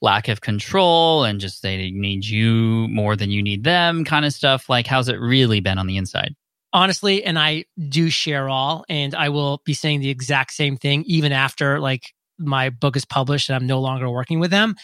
lack 0.00 0.26
of 0.26 0.40
control 0.40 1.22
and 1.22 1.40
just 1.40 1.62
they 1.62 1.90
need 1.90 2.24
you 2.24 2.88
more 2.88 3.14
than 3.14 3.30
you 3.30 3.40
need 3.40 3.62
them 3.62 4.04
kind 4.04 4.24
of 4.24 4.32
stuff. 4.32 4.68
Like 4.68 4.88
how's 4.88 5.08
it 5.08 5.20
really 5.20 5.60
been 5.60 5.78
on 5.78 5.86
the 5.86 5.96
inside? 5.96 6.34
Honestly, 6.72 7.24
and 7.24 7.38
I 7.38 7.64
do 7.88 8.10
share 8.10 8.48
all, 8.48 8.84
and 8.88 9.14
I 9.14 9.28
will 9.28 9.60
be 9.64 9.74
saying 9.74 10.00
the 10.00 10.10
exact 10.10 10.52
same 10.52 10.76
thing 10.76 11.04
even 11.06 11.32
after 11.32 11.80
like 11.80 12.12
my 12.38 12.70
book 12.70 12.96
is 12.96 13.04
published 13.04 13.48
and 13.48 13.56
I'm 13.56 13.66
no 13.66 13.80
longer 13.80 14.08
working 14.10 14.38
with 14.40 14.50
them. 14.50 14.76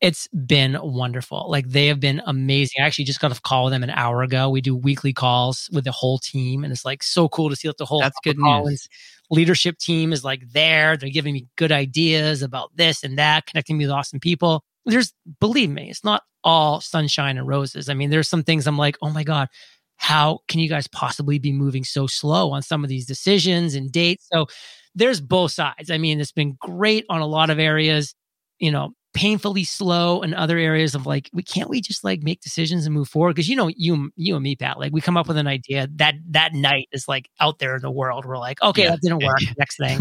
It's 0.00 0.28
been 0.28 0.76
wonderful. 0.82 1.46
Like 1.50 1.68
they 1.70 1.86
have 1.86 2.00
been 2.00 2.22
amazing. 2.26 2.82
I 2.82 2.86
actually 2.86 3.06
just 3.06 3.20
got 3.20 3.36
a 3.36 3.40
call 3.40 3.64
with 3.64 3.72
them 3.72 3.82
an 3.82 3.90
hour 3.90 4.22
ago. 4.22 4.50
We 4.50 4.60
do 4.60 4.76
weekly 4.76 5.12
calls 5.12 5.70
with 5.72 5.84
the 5.84 5.92
whole 5.92 6.18
team, 6.18 6.64
and 6.64 6.72
it's 6.72 6.84
like 6.84 7.02
so 7.02 7.28
cool 7.28 7.50
to 7.50 7.56
see 7.56 7.68
that 7.68 7.78
the 7.78 7.86
whole 7.86 8.00
That's 8.02 8.18
good 8.22 8.38
news. 8.38 8.88
leadership 9.30 9.78
team 9.78 10.12
is 10.12 10.24
like 10.24 10.42
there. 10.52 10.96
They're 10.96 11.08
giving 11.10 11.34
me 11.34 11.46
good 11.56 11.72
ideas 11.72 12.42
about 12.42 12.76
this 12.76 13.02
and 13.02 13.18
that, 13.18 13.46
connecting 13.46 13.78
me 13.78 13.86
with 13.86 13.92
awesome 13.92 14.20
people. 14.20 14.62
There's 14.84 15.12
believe 15.40 15.70
me, 15.70 15.90
it's 15.90 16.04
not 16.04 16.22
all 16.44 16.80
sunshine 16.80 17.38
and 17.38 17.48
roses. 17.48 17.88
I 17.88 17.94
mean, 17.94 18.10
there's 18.10 18.28
some 18.28 18.44
things 18.44 18.66
I'm 18.66 18.78
like, 18.78 18.96
oh 19.02 19.10
my 19.10 19.24
God, 19.24 19.48
how 19.96 20.40
can 20.48 20.60
you 20.60 20.68
guys 20.68 20.86
possibly 20.86 21.38
be 21.38 21.52
moving 21.52 21.84
so 21.84 22.06
slow 22.06 22.52
on 22.52 22.62
some 22.62 22.84
of 22.84 22.90
these 22.90 23.06
decisions 23.06 23.74
and 23.74 23.90
dates? 23.90 24.28
So 24.32 24.46
there's 24.94 25.20
both 25.20 25.52
sides. 25.52 25.90
I 25.90 25.98
mean, 25.98 26.20
it's 26.20 26.32
been 26.32 26.56
great 26.60 27.04
on 27.08 27.20
a 27.20 27.26
lot 27.26 27.50
of 27.50 27.58
areas, 27.58 28.14
you 28.58 28.70
know, 28.70 28.92
painfully 29.14 29.64
slow 29.64 30.20
in 30.20 30.34
other 30.34 30.58
areas 30.58 30.94
of 30.94 31.06
like, 31.06 31.30
we 31.32 31.42
can't 31.42 31.70
we 31.70 31.80
just 31.80 32.04
like 32.04 32.22
make 32.22 32.40
decisions 32.42 32.84
and 32.84 32.94
move 32.94 33.08
forward? 33.08 33.34
Because 33.34 33.48
you 33.48 33.56
know, 33.56 33.68
you 33.68 34.10
you 34.16 34.34
and 34.34 34.42
me, 34.42 34.54
Pat, 34.56 34.78
like 34.78 34.92
we 34.92 35.00
come 35.00 35.16
up 35.16 35.26
with 35.26 35.38
an 35.38 35.46
idea 35.46 35.88
that 35.96 36.14
that 36.30 36.52
night 36.52 36.88
is 36.92 37.08
like 37.08 37.28
out 37.40 37.58
there 37.58 37.76
in 37.76 37.82
the 37.82 37.90
world. 37.90 38.26
We're 38.26 38.38
like, 38.38 38.60
okay, 38.62 38.84
yeah. 38.84 38.90
that 38.90 39.00
didn't 39.00 39.24
work. 39.24 39.38
Next 39.58 39.78
thing. 39.78 39.98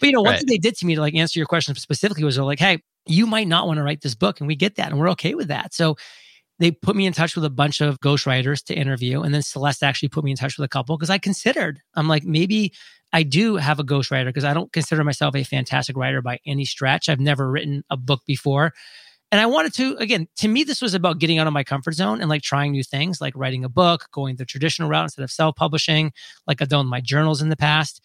but 0.00 0.06
you 0.06 0.12
know, 0.12 0.20
one 0.20 0.32
right. 0.32 0.38
thing 0.38 0.46
they 0.48 0.58
did 0.58 0.76
to 0.76 0.86
me 0.86 0.94
to 0.94 1.00
like 1.00 1.14
answer 1.14 1.38
your 1.38 1.46
question 1.46 1.74
specifically 1.74 2.24
was 2.24 2.36
they're 2.36 2.44
like, 2.44 2.58
hey, 2.58 2.82
you 3.06 3.26
might 3.26 3.48
not 3.48 3.66
want 3.66 3.78
to 3.78 3.82
write 3.82 4.02
this 4.02 4.14
book, 4.14 4.40
and 4.40 4.46
we 4.46 4.56
get 4.56 4.76
that, 4.76 4.90
and 4.90 4.98
we're 4.98 5.10
okay 5.10 5.34
with 5.34 5.48
that. 5.48 5.72
So 5.72 5.96
they 6.58 6.70
put 6.70 6.96
me 6.96 7.06
in 7.06 7.12
touch 7.12 7.34
with 7.34 7.44
a 7.44 7.50
bunch 7.50 7.80
of 7.80 8.00
ghostwriters 8.00 8.62
to 8.64 8.74
interview. 8.74 9.22
And 9.22 9.34
then 9.34 9.42
Celeste 9.42 9.82
actually 9.82 10.08
put 10.08 10.24
me 10.24 10.30
in 10.30 10.36
touch 10.36 10.56
with 10.56 10.64
a 10.64 10.68
couple 10.68 10.96
because 10.96 11.10
I 11.10 11.18
considered, 11.18 11.80
I'm 11.94 12.08
like, 12.08 12.24
maybe 12.24 12.72
I 13.12 13.22
do 13.22 13.56
have 13.56 13.78
a 13.78 13.84
ghostwriter 13.84 14.26
because 14.26 14.44
I 14.44 14.54
don't 14.54 14.72
consider 14.72 15.04
myself 15.04 15.34
a 15.34 15.44
fantastic 15.44 15.96
writer 15.96 16.22
by 16.22 16.38
any 16.46 16.64
stretch. 16.64 17.08
I've 17.08 17.20
never 17.20 17.50
written 17.50 17.82
a 17.90 17.96
book 17.96 18.22
before. 18.26 18.72
And 19.32 19.40
I 19.40 19.46
wanted 19.46 19.74
to, 19.74 19.96
again, 19.96 20.28
to 20.36 20.48
me, 20.48 20.62
this 20.62 20.80
was 20.80 20.94
about 20.94 21.18
getting 21.18 21.38
out 21.38 21.48
of 21.48 21.52
my 21.52 21.64
comfort 21.64 21.94
zone 21.94 22.20
and 22.20 22.30
like 22.30 22.42
trying 22.42 22.70
new 22.70 22.84
things, 22.84 23.20
like 23.20 23.34
writing 23.36 23.64
a 23.64 23.68
book, 23.68 24.06
going 24.12 24.36
the 24.36 24.44
traditional 24.44 24.88
route 24.88 25.04
instead 25.04 25.24
of 25.24 25.30
self 25.30 25.56
publishing, 25.56 26.12
like 26.46 26.62
I've 26.62 26.68
done 26.68 26.86
my 26.86 27.00
journals 27.00 27.42
in 27.42 27.48
the 27.48 27.56
past. 27.56 28.00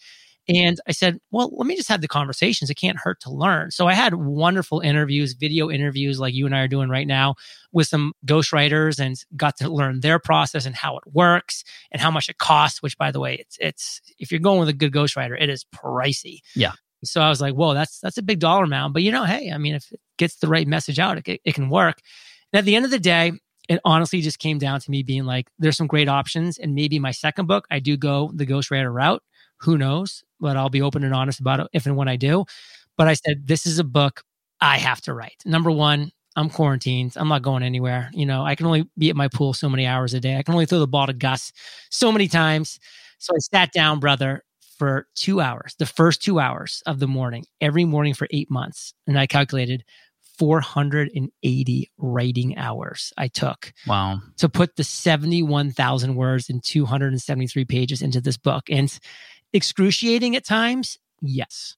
And 0.52 0.80
I 0.88 0.92
said, 0.92 1.20
well, 1.30 1.48
let 1.52 1.66
me 1.68 1.76
just 1.76 1.88
have 1.88 2.00
the 2.00 2.08
conversations. 2.08 2.70
It 2.70 2.74
can't 2.74 2.98
hurt 2.98 3.20
to 3.20 3.30
learn. 3.30 3.70
So 3.70 3.86
I 3.86 3.94
had 3.94 4.14
wonderful 4.14 4.80
interviews, 4.80 5.34
video 5.34 5.70
interviews 5.70 6.18
like 6.18 6.34
you 6.34 6.44
and 6.44 6.56
I 6.56 6.60
are 6.62 6.68
doing 6.68 6.88
right 6.88 7.06
now 7.06 7.36
with 7.72 7.86
some 7.86 8.14
ghostwriters 8.26 8.98
and 8.98 9.16
got 9.36 9.56
to 9.58 9.68
learn 9.70 10.00
their 10.00 10.18
process 10.18 10.66
and 10.66 10.74
how 10.74 10.96
it 10.96 11.04
works 11.06 11.62
and 11.92 12.02
how 12.02 12.10
much 12.10 12.28
it 12.28 12.38
costs, 12.38 12.82
which 12.82 12.98
by 12.98 13.12
the 13.12 13.20
way, 13.20 13.36
it's, 13.36 13.58
it's, 13.60 14.00
if 14.18 14.32
you're 14.32 14.40
going 14.40 14.58
with 14.58 14.68
a 14.68 14.72
good 14.72 14.92
ghostwriter, 14.92 15.40
it 15.40 15.48
is 15.48 15.64
pricey. 15.72 16.40
Yeah. 16.56 16.72
So 17.04 17.20
I 17.20 17.28
was 17.28 17.40
like, 17.40 17.54
whoa, 17.54 17.72
that's, 17.72 18.00
that's 18.00 18.18
a 18.18 18.22
big 18.22 18.40
dollar 18.40 18.64
amount. 18.64 18.92
But 18.92 19.04
you 19.04 19.12
know, 19.12 19.24
hey, 19.24 19.52
I 19.52 19.58
mean, 19.58 19.76
if 19.76 19.92
it 19.92 20.00
gets 20.18 20.36
the 20.36 20.48
right 20.48 20.66
message 20.66 20.98
out, 20.98 21.16
it, 21.16 21.40
it 21.44 21.54
can 21.54 21.70
work. 21.70 22.00
And 22.52 22.58
at 22.58 22.64
the 22.64 22.74
end 22.74 22.84
of 22.84 22.90
the 22.90 22.98
day, 22.98 23.32
it 23.68 23.78
honestly 23.84 24.20
just 24.20 24.40
came 24.40 24.58
down 24.58 24.80
to 24.80 24.90
me 24.90 25.04
being 25.04 25.26
like, 25.26 25.48
there's 25.60 25.76
some 25.76 25.86
great 25.86 26.08
options. 26.08 26.58
And 26.58 26.74
maybe 26.74 26.98
my 26.98 27.12
second 27.12 27.46
book, 27.46 27.66
I 27.70 27.78
do 27.78 27.96
go 27.96 28.32
the 28.34 28.46
ghostwriter 28.46 28.92
route. 28.92 29.22
Who 29.62 29.78
knows? 29.78 30.24
But 30.38 30.56
I'll 30.56 30.70
be 30.70 30.82
open 30.82 31.04
and 31.04 31.14
honest 31.14 31.40
about 31.40 31.60
it 31.60 31.68
if 31.72 31.86
and 31.86 31.96
when 31.96 32.08
I 32.08 32.16
do. 32.16 32.44
But 32.96 33.08
I 33.08 33.14
said, 33.14 33.46
this 33.46 33.66
is 33.66 33.78
a 33.78 33.84
book 33.84 34.22
I 34.60 34.78
have 34.78 35.00
to 35.02 35.14
write. 35.14 35.42
Number 35.44 35.70
one, 35.70 36.12
I'm 36.36 36.50
quarantined. 36.50 37.14
I'm 37.16 37.28
not 37.28 37.42
going 37.42 37.62
anywhere. 37.62 38.10
You 38.12 38.26
know, 38.26 38.44
I 38.44 38.54
can 38.54 38.66
only 38.66 38.88
be 38.96 39.10
at 39.10 39.16
my 39.16 39.28
pool 39.28 39.52
so 39.52 39.68
many 39.68 39.86
hours 39.86 40.14
a 40.14 40.20
day. 40.20 40.36
I 40.36 40.42
can 40.42 40.54
only 40.54 40.66
throw 40.66 40.78
the 40.78 40.86
ball 40.86 41.06
to 41.06 41.12
Gus 41.12 41.52
so 41.90 42.12
many 42.12 42.28
times. 42.28 42.78
So 43.18 43.34
I 43.34 43.38
sat 43.38 43.72
down, 43.72 44.00
brother, 44.00 44.44
for 44.78 45.06
two 45.14 45.40
hours, 45.40 45.74
the 45.78 45.86
first 45.86 46.22
two 46.22 46.40
hours 46.40 46.82
of 46.86 47.00
the 47.00 47.06
morning, 47.06 47.44
every 47.60 47.84
morning 47.84 48.14
for 48.14 48.26
eight 48.30 48.50
months. 48.50 48.94
And 49.06 49.18
I 49.18 49.26
calculated 49.26 49.84
480 50.38 51.90
writing 51.98 52.56
hours 52.56 53.12
I 53.18 53.28
took. 53.28 53.74
Wow. 53.86 54.22
To 54.38 54.48
put 54.48 54.76
the 54.76 54.84
71,000 54.84 56.14
words 56.14 56.48
and 56.48 56.64
273 56.64 57.66
pages 57.66 58.00
into 58.00 58.22
this 58.22 58.38
book. 58.38 58.70
And 58.70 58.98
excruciating 59.52 60.36
at 60.36 60.44
times? 60.44 60.98
Yes. 61.22 61.76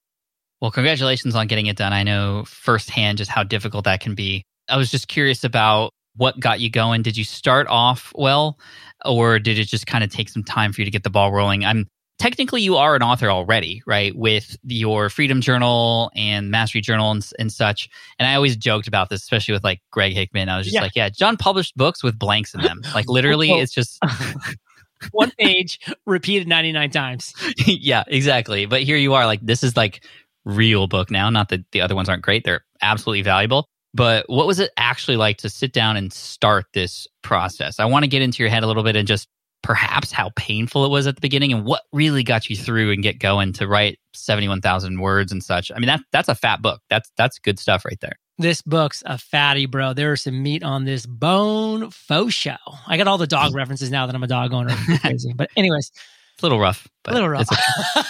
Well, 0.61 0.71
congratulations 0.71 1.35
on 1.35 1.47
getting 1.49 1.67
it 1.67 1.77
done. 1.77 1.93
I 1.93 2.03
know 2.05 2.45
firsthand 2.47 3.19
just 3.19 3.31
how 3.31 3.43
difficult 3.43 3.85
that 3.85 4.01
can 4.01 4.15
be. 4.15 4.45
I 4.69 4.77
was 4.77 4.91
just 4.91 5.09
curious 5.09 5.43
about 5.45 5.93
what 6.15 6.39
got 6.39 6.61
you 6.61 6.71
going. 6.71 7.03
Did 7.03 7.17
you 7.17 7.25
start 7.25 7.67
off 7.69 8.13
well, 8.15 8.59
or 9.05 9.39
did 9.39 9.59
it 9.59 9.65
just 9.67 9.87
kind 9.87 10.05
of 10.05 10.11
take 10.11 10.29
some 10.29 10.45
time 10.45 10.73
for 10.73 10.81
you 10.81 10.85
to 10.85 10.91
get 10.91 11.03
the 11.03 11.11
ball 11.11 11.33
rolling? 11.33 11.65
I'm 11.65 11.89
technically 12.21 12.63
you 12.63 12.77
are 12.77 12.95
an 12.95 13.03
author 13.03 13.29
already, 13.29 13.83
right? 13.87 14.15
With 14.15 14.57
your 14.63 15.09
Freedom 15.11 15.41
Journal 15.41 16.13
and 16.15 16.53
Mastery 16.53 16.81
Journal 16.81 17.11
and, 17.11 17.29
and 17.41 17.53
such. 17.53 17.89
And 18.21 18.29
I 18.29 18.37
always 18.37 18.57
joked 18.57 18.87
about 18.87 19.09
this, 19.11 19.23
especially 19.23 19.55
with 19.55 19.65
like 19.65 19.81
Greg 19.91 20.13
Hickman. 20.13 20.49
I 20.49 20.57
was 20.59 20.67
just 20.67 20.75
Yeah. 20.75 20.83
like, 20.83 20.95
yeah, 20.95 21.09
John 21.09 21.37
published 21.37 21.77
books 21.77 22.05
with 22.05 22.17
blanks 22.17 22.55
in 22.55 22.61
them. 22.61 22.83
Like 22.95 23.09
literally, 23.09 23.51
Well- 23.51 23.59
it's 23.61 23.73
just, 23.75 23.99
One 25.11 25.33
page 25.39 25.81
repeated 26.07 26.49
99 26.49 26.91
times. 26.91 27.35
yeah, 27.67 28.05
exactly. 28.07 28.67
But 28.67 28.83
here 28.83 28.97
you 28.97 29.15
are, 29.15 29.27
like, 29.27 29.41
this 29.43 29.63
is 29.63 29.77
like 29.77 30.05
real 30.45 30.87
book 30.87 31.11
now. 31.11 31.31
Not 31.31 31.49
that 31.51 31.71
the 31.73 31.81
other 31.81 31.95
ones 31.95 32.09
aren't 32.09 32.23
great, 32.23 32.45
they're 32.45 32.65
absolutely 32.81 33.23
valuable. 33.23 33.69
But 33.95 34.25
what 34.29 34.47
was 34.47 34.59
it 34.59 34.71
actually 34.77 35.19
like 35.19 35.39
to 35.39 35.51
sit 35.51 35.73
down 35.73 35.97
and 35.97 36.13
start 36.13 36.67
this 36.73 37.07
process? 37.23 37.79
I 37.79 37.85
want 37.85 38.05
to 38.05 38.09
get 38.09 38.23
into 38.23 38.43
your 38.43 38.49
head 38.49 38.63
a 38.63 38.67
little 38.67 38.83
bit 38.83 38.97
and 38.97 39.07
just 39.07 39.29
perhaps 39.63 40.11
how 40.11 40.31
painful 40.35 40.85
it 40.85 40.89
was 40.89 41.07
at 41.07 41.15
the 41.15 41.21
beginning 41.21 41.53
and 41.53 41.65
what 41.65 41.83
really 41.93 42.23
got 42.25 42.51
you 42.51 42.57
through 42.57 42.93
and 42.93 43.03
get 43.03 43.19
going 43.19 43.53
to 43.55 43.69
write 43.69 43.99
71,000 44.15 44.99
words 44.99 45.31
and 45.31 45.43
such. 45.43 45.71
I 45.71 45.79
mean, 45.79 45.87
that 45.87 46.01
that's 46.11 46.29
a 46.29 46.35
fat 46.35 46.63
book. 46.63 46.81
That's 46.91 47.11
that's 47.17 47.39
good 47.39 47.59
stuff 47.59 47.85
right 47.85 47.99
there. 48.01 48.19
This 48.39 48.63
book's 48.63 49.03
a 49.07 49.19
fatty, 49.19 49.67
bro. 49.67 49.93
There's 49.93 50.23
some 50.23 50.43
meat 50.43 50.63
on 50.63 50.85
this 50.85 51.07
bone 51.07 51.91
faux 51.91 52.33
show. 52.35 52.57
I 52.87 52.97
got 52.97 53.07
all 53.07 53.19
the 53.19 53.27
dog 53.27 53.55
references 53.55 53.91
now 53.91 54.07
that 54.07 54.15
I'm 54.15 54.23
a 54.23 54.27
dog 54.29 54.53
owner. 54.53 54.75
Crazy. 55.01 55.33
But 55.35 55.51
anyways, 55.57 55.91
It's 56.35 56.43
a 56.43 56.47
little 56.47 56.59
rough, 56.59 56.89
But 57.05 57.13
a 57.13 57.15
little 57.15 57.29
rough. 57.29 57.47
a- 57.51 58.05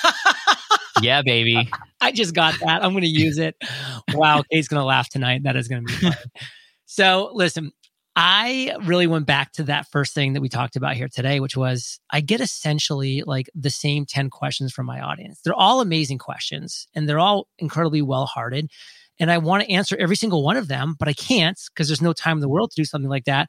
yeah, 1.02 1.22
baby. 1.22 1.68
I 2.00 2.12
just 2.12 2.34
got 2.34 2.54
that. 2.60 2.84
I'm 2.84 2.92
going 2.92 3.02
to 3.02 3.08
use 3.08 3.38
it. 3.38 3.56
Wow, 4.14 4.42
Kate's 4.50 4.68
going 4.68 4.80
to 4.80 4.84
laugh 4.86 5.08
tonight. 5.10 5.42
That 5.42 5.56
is 5.56 5.68
going 5.68 5.86
to 5.86 5.92
be 5.92 5.98
fun. 6.00 6.16
so, 6.86 7.30
listen, 7.34 7.72
I 8.14 8.76
really 8.84 9.06
went 9.08 9.26
back 9.26 9.52
to 9.54 9.64
that 9.64 9.88
first 9.90 10.14
thing 10.14 10.34
that 10.34 10.40
we 10.40 10.48
talked 10.48 10.76
about 10.76 10.94
here 10.96 11.08
today, 11.08 11.40
which 11.40 11.56
was 11.56 11.98
I 12.10 12.20
get 12.20 12.40
essentially 12.40 13.22
like 13.26 13.50
the 13.54 13.70
same 13.70 14.06
10 14.06 14.30
questions 14.30 14.72
from 14.72 14.86
my 14.86 15.00
audience. 15.00 15.40
They're 15.44 15.54
all 15.54 15.80
amazing 15.80 16.18
questions 16.18 16.86
and 16.94 17.08
they're 17.08 17.18
all 17.18 17.48
incredibly 17.58 18.02
well 18.02 18.26
hearted. 18.26 18.70
And 19.22 19.30
I 19.30 19.38
want 19.38 19.62
to 19.62 19.70
answer 19.70 19.96
every 20.00 20.16
single 20.16 20.42
one 20.42 20.56
of 20.56 20.66
them, 20.66 20.96
but 20.98 21.06
I 21.06 21.12
can't 21.12 21.56
because 21.72 21.86
there's 21.86 22.02
no 22.02 22.12
time 22.12 22.38
in 22.38 22.40
the 22.40 22.48
world 22.48 22.72
to 22.72 22.80
do 22.80 22.84
something 22.84 23.08
like 23.08 23.24
that. 23.26 23.48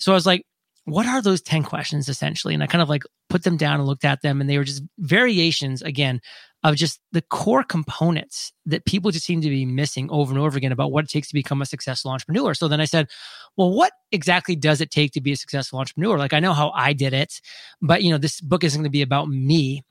So 0.00 0.10
I 0.10 0.16
was 0.16 0.26
like, 0.26 0.44
what 0.86 1.06
are 1.06 1.22
those 1.22 1.40
10 1.40 1.62
questions 1.62 2.08
essentially? 2.08 2.52
And 2.52 2.64
I 2.64 2.66
kind 2.66 2.82
of 2.82 2.88
like 2.88 3.04
put 3.30 3.44
them 3.44 3.56
down 3.56 3.78
and 3.78 3.86
looked 3.86 4.04
at 4.04 4.22
them, 4.22 4.40
and 4.40 4.50
they 4.50 4.58
were 4.58 4.64
just 4.64 4.82
variations 4.98 5.82
again 5.82 6.20
of 6.64 6.74
just 6.74 6.98
the 7.12 7.22
core 7.22 7.62
components 7.62 8.52
that 8.66 8.86
people 8.86 9.12
just 9.12 9.24
seem 9.24 9.40
to 9.42 9.48
be 9.48 9.64
missing 9.64 10.10
over 10.10 10.32
and 10.32 10.40
over 10.40 10.58
again 10.58 10.72
about 10.72 10.90
what 10.90 11.04
it 11.04 11.10
takes 11.10 11.28
to 11.28 11.34
become 11.34 11.62
a 11.62 11.66
successful 11.66 12.10
entrepreneur. 12.10 12.52
So 12.52 12.66
then 12.66 12.80
I 12.80 12.84
said, 12.84 13.08
well, 13.56 13.70
what 13.70 13.92
exactly 14.10 14.56
does 14.56 14.80
it 14.80 14.90
take 14.90 15.12
to 15.12 15.20
be 15.20 15.30
a 15.30 15.36
successful 15.36 15.78
entrepreneur? 15.78 16.18
Like 16.18 16.32
I 16.32 16.40
know 16.40 16.54
how 16.54 16.70
I 16.70 16.92
did 16.92 17.12
it, 17.12 17.40
but 17.80 18.02
you 18.02 18.10
know, 18.10 18.18
this 18.18 18.40
book 18.40 18.64
isn't 18.64 18.80
going 18.80 18.84
to 18.84 18.90
be 18.90 19.02
about 19.02 19.28
me. 19.28 19.84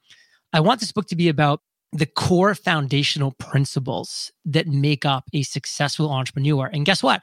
I 0.51 0.59
want 0.59 0.81
this 0.81 0.91
book 0.91 1.07
to 1.07 1.15
be 1.15 1.29
about 1.29 1.61
the 1.93 2.05
core 2.05 2.55
foundational 2.55 3.31
principles 3.33 4.31
that 4.45 4.67
make 4.67 5.05
up 5.05 5.25
a 5.33 5.43
successful 5.43 6.11
entrepreneur. 6.11 6.67
And 6.67 6.85
guess 6.85 7.03
what? 7.03 7.21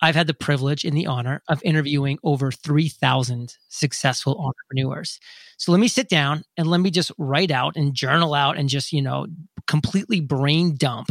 I've 0.00 0.14
had 0.14 0.28
the 0.28 0.34
privilege 0.34 0.84
and 0.84 0.96
the 0.96 1.06
honor 1.06 1.42
of 1.48 1.60
interviewing 1.64 2.18
over 2.22 2.52
3,000 2.52 3.56
successful 3.68 4.38
entrepreneurs. 4.40 5.18
So 5.56 5.72
let 5.72 5.80
me 5.80 5.88
sit 5.88 6.08
down 6.08 6.44
and 6.56 6.68
let 6.68 6.80
me 6.80 6.90
just 6.90 7.10
write 7.18 7.50
out 7.50 7.74
and 7.76 7.94
journal 7.94 8.32
out 8.32 8.56
and 8.56 8.68
just, 8.68 8.92
you 8.92 9.02
know, 9.02 9.26
completely 9.66 10.20
brain 10.20 10.76
dump 10.76 11.10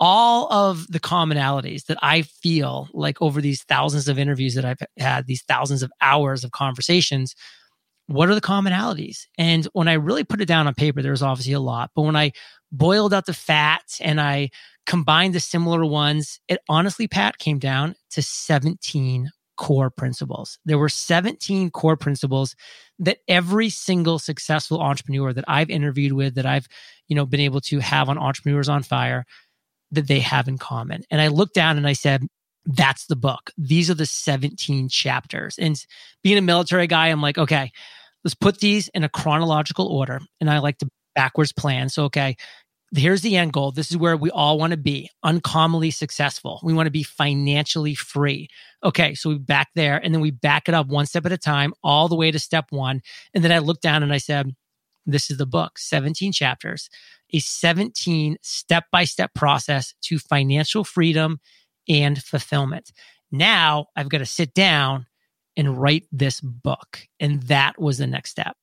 all 0.00 0.52
of 0.52 0.86
the 0.88 1.00
commonalities 1.00 1.86
that 1.86 1.98
I 2.02 2.22
feel 2.22 2.88
like 2.92 3.22
over 3.22 3.40
these 3.40 3.62
thousands 3.62 4.08
of 4.08 4.18
interviews 4.18 4.54
that 4.54 4.64
I've 4.64 4.82
had, 4.98 5.26
these 5.26 5.42
thousands 5.42 5.82
of 5.82 5.92
hours 6.00 6.44
of 6.44 6.50
conversations. 6.50 7.34
What 8.06 8.28
are 8.28 8.34
the 8.34 8.40
commonalities? 8.40 9.26
And 9.38 9.66
when 9.72 9.88
I 9.88 9.94
really 9.94 10.24
put 10.24 10.40
it 10.40 10.48
down 10.48 10.66
on 10.66 10.74
paper, 10.74 11.02
there's 11.02 11.22
obviously 11.22 11.54
a 11.54 11.60
lot. 11.60 11.90
But 11.94 12.02
when 12.02 12.16
I 12.16 12.32
boiled 12.70 13.14
out 13.14 13.26
the 13.26 13.32
fat 13.32 13.82
and 14.00 14.20
I 14.20 14.50
combined 14.86 15.34
the 15.34 15.40
similar 15.40 15.84
ones, 15.84 16.40
it 16.48 16.60
honestly, 16.68 17.08
Pat, 17.08 17.38
came 17.38 17.58
down 17.58 17.94
to 18.10 18.22
17 18.22 19.30
core 19.56 19.90
principles. 19.90 20.58
There 20.64 20.78
were 20.78 20.88
17 20.88 21.70
core 21.70 21.96
principles 21.96 22.54
that 22.98 23.18
every 23.28 23.70
single 23.70 24.18
successful 24.18 24.80
entrepreneur 24.80 25.32
that 25.32 25.44
I've 25.48 25.70
interviewed 25.70 26.12
with, 26.12 26.34
that 26.34 26.46
I've, 26.46 26.66
you 27.08 27.16
know, 27.16 27.24
been 27.24 27.40
able 27.40 27.60
to 27.62 27.78
have 27.78 28.08
on 28.08 28.18
Entrepreneurs 28.18 28.68
on 28.68 28.82
Fire, 28.82 29.24
that 29.92 30.08
they 30.08 30.20
have 30.20 30.48
in 30.48 30.58
common. 30.58 31.04
And 31.10 31.20
I 31.20 31.28
looked 31.28 31.54
down 31.54 31.76
and 31.76 31.86
I 31.86 31.92
said, 31.92 32.26
that's 32.66 33.06
the 33.06 33.16
book. 33.16 33.50
These 33.58 33.90
are 33.90 33.94
the 33.94 34.06
17 34.06 34.88
chapters. 34.88 35.58
And 35.58 35.76
being 36.22 36.38
a 36.38 36.42
military 36.42 36.86
guy, 36.86 37.08
I'm 37.08 37.20
like, 37.20 37.38
okay, 37.38 37.70
let's 38.24 38.34
put 38.34 38.58
these 38.58 38.88
in 38.88 39.04
a 39.04 39.08
chronological 39.08 39.86
order. 39.86 40.20
And 40.40 40.50
I 40.50 40.58
like 40.58 40.78
to 40.78 40.88
backwards 41.14 41.52
plan. 41.52 41.88
So, 41.88 42.04
okay, 42.04 42.36
here's 42.94 43.22
the 43.22 43.36
end 43.36 43.52
goal. 43.52 43.72
This 43.72 43.90
is 43.90 43.96
where 43.96 44.16
we 44.16 44.30
all 44.30 44.58
want 44.58 44.72
to 44.72 44.76
be 44.76 45.10
uncommonly 45.22 45.90
successful. 45.90 46.60
We 46.62 46.74
want 46.74 46.86
to 46.86 46.92
be 46.92 47.02
financially 47.02 47.94
free. 47.94 48.48
Okay, 48.82 49.14
so 49.14 49.30
we 49.30 49.38
back 49.38 49.68
there 49.74 49.98
and 50.02 50.14
then 50.14 50.20
we 50.20 50.30
back 50.30 50.68
it 50.68 50.74
up 50.74 50.86
one 50.88 51.06
step 51.06 51.26
at 51.26 51.32
a 51.32 51.38
time, 51.38 51.74
all 51.82 52.08
the 52.08 52.16
way 52.16 52.30
to 52.30 52.38
step 52.38 52.66
one. 52.70 53.00
And 53.32 53.44
then 53.44 53.52
I 53.52 53.58
looked 53.58 53.82
down 53.82 54.02
and 54.02 54.12
I 54.12 54.18
said, 54.18 54.54
this 55.06 55.30
is 55.30 55.36
the 55.36 55.46
book 55.46 55.78
17 55.78 56.32
chapters, 56.32 56.88
a 57.32 57.38
17 57.38 58.36
step 58.42 58.84
by 58.90 59.04
step 59.04 59.34
process 59.34 59.94
to 60.02 60.18
financial 60.18 60.82
freedom 60.84 61.40
and 61.88 62.22
fulfillment. 62.22 62.90
Now 63.30 63.86
I've 63.96 64.08
got 64.08 64.18
to 64.18 64.26
sit 64.26 64.54
down 64.54 65.06
and 65.56 65.78
write 65.78 66.06
this 66.12 66.40
book. 66.40 67.00
And 67.20 67.42
that 67.44 67.80
was 67.80 67.98
the 67.98 68.06
next 68.06 68.30
step. 68.30 68.56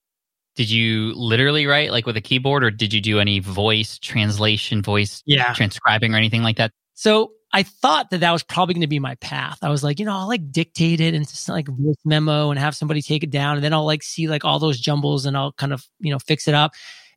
Did 0.55 0.69
you 0.69 1.13
literally 1.13 1.65
write 1.65 1.91
like 1.91 2.05
with 2.05 2.17
a 2.17 2.21
keyboard 2.21 2.63
or 2.63 2.71
did 2.71 2.93
you 2.93 2.99
do 2.99 3.19
any 3.19 3.39
voice 3.39 3.97
translation, 3.97 4.81
voice 4.81 5.23
Yeah. 5.25 5.53
transcribing 5.53 6.13
or 6.13 6.17
anything 6.17 6.43
like 6.43 6.57
that? 6.57 6.71
So 6.93 7.31
I 7.53 7.63
thought 7.63 8.09
that 8.11 8.19
that 8.19 8.31
was 8.31 8.43
probably 8.43 8.73
going 8.73 8.81
to 8.81 8.87
be 8.87 8.99
my 8.99 9.15
path. 9.15 9.59
I 9.61 9.69
was 9.69 9.83
like, 9.83 9.99
you 9.99 10.05
know, 10.05 10.15
I'll 10.15 10.27
like 10.27 10.51
dictate 10.51 11.01
it 11.01 11.13
into 11.13 11.35
some, 11.35 11.53
like 11.55 11.67
voice 11.67 11.95
memo 12.05 12.49
and 12.49 12.59
have 12.59 12.75
somebody 12.75 13.01
take 13.01 13.23
it 13.23 13.29
down, 13.29 13.57
and 13.57 13.63
then 13.63 13.73
I'll 13.73 13.85
like 13.85 14.03
see 14.03 14.27
like 14.27 14.45
all 14.45 14.59
those 14.59 14.79
jumbles 14.79 15.25
and 15.25 15.35
I'll 15.35 15.51
kind 15.53 15.73
of 15.73 15.85
you 15.99 16.11
know 16.11 16.19
fix 16.19 16.47
it 16.47 16.53
up, 16.53 16.73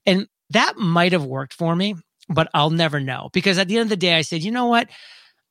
and 0.06 0.26
that 0.50 0.76
might 0.76 1.12
have 1.12 1.24
worked 1.24 1.54
for 1.54 1.74
me, 1.74 1.94
but 2.28 2.48
I'll 2.54 2.70
never 2.70 3.00
know 3.00 3.30
because 3.32 3.58
at 3.58 3.68
the 3.68 3.76
end 3.76 3.84
of 3.84 3.90
the 3.90 3.96
day, 3.96 4.14
I 4.16 4.22
said, 4.22 4.42
you 4.42 4.50
know 4.50 4.66
what, 4.66 4.88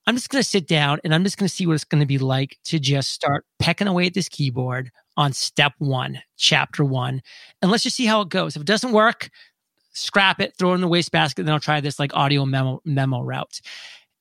I'm 0.06 0.16
just 0.16 0.30
going 0.30 0.42
to 0.42 0.48
sit 0.48 0.68
down 0.68 1.00
and 1.04 1.16
I'm 1.16 1.24
just 1.24 1.38
going 1.38 1.48
to 1.48 1.54
see 1.54 1.66
what 1.66 1.74
it's 1.74 1.84
going 1.86 2.02
to 2.02 2.08
be 2.08 2.18
like 2.18 2.58
to 2.66 2.80
just 2.80 3.12
start 3.12 3.46
pecking 3.60 3.88
away 3.88 4.08
at 4.08 4.14
this 4.14 4.28
keyboard 4.28 4.92
on 5.16 5.32
step 5.32 5.74
one, 5.78 6.22
chapter 6.38 6.84
one, 6.84 7.22
and 7.62 7.72
let's 7.72 7.84
just 7.84 7.96
see 7.96 8.06
how 8.06 8.22
it 8.22 8.30
goes. 8.30 8.56
If 8.56 8.62
it 8.62 8.68
doesn't 8.68 8.92
work, 8.92 9.30
scrap 9.94 10.42
it, 10.42 10.56
throw 10.58 10.72
it 10.72 10.76
in 10.76 10.82
the 10.82 10.88
wastebasket, 10.88 11.46
then 11.46 11.54
I'll 11.54 11.60
try 11.60 11.80
this 11.80 12.00
like 12.00 12.16
audio 12.16 12.46
memo 12.46 12.82
memo 12.84 13.22
route. 13.22 13.62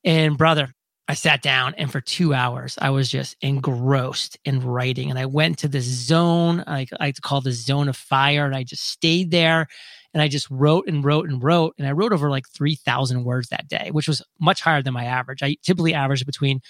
And 0.04 0.38
brother, 0.38 0.72
I 1.08 1.14
sat 1.14 1.42
down 1.42 1.74
and 1.76 1.90
for 1.90 2.00
two 2.00 2.32
hours 2.32 2.78
I 2.80 2.90
was 2.90 3.08
just 3.08 3.36
engrossed 3.40 4.38
in 4.44 4.60
writing. 4.60 5.10
And 5.10 5.18
I 5.18 5.26
went 5.26 5.58
to 5.58 5.68
this 5.68 5.84
zone, 5.84 6.62
I 6.66 6.86
like 7.00 7.16
to 7.16 7.20
call 7.20 7.40
the 7.40 7.52
zone 7.52 7.88
of 7.88 7.96
fire, 7.96 8.46
and 8.46 8.54
I 8.54 8.62
just 8.62 8.88
stayed 8.88 9.30
there 9.30 9.66
and 10.14 10.22
I 10.22 10.28
just 10.28 10.50
wrote 10.50 10.86
and 10.86 11.04
wrote 11.04 11.28
and 11.28 11.42
wrote. 11.42 11.74
And 11.78 11.86
I 11.86 11.92
wrote 11.92 12.12
over 12.12 12.30
like 12.30 12.48
3,000 12.48 13.24
words 13.24 13.48
that 13.48 13.68
day, 13.68 13.90
which 13.90 14.08
was 14.08 14.22
much 14.40 14.60
higher 14.60 14.82
than 14.82 14.94
my 14.94 15.04
average. 15.04 15.42
I 15.42 15.56
typically 15.62 15.94
average 15.94 16.26
between 16.26 16.60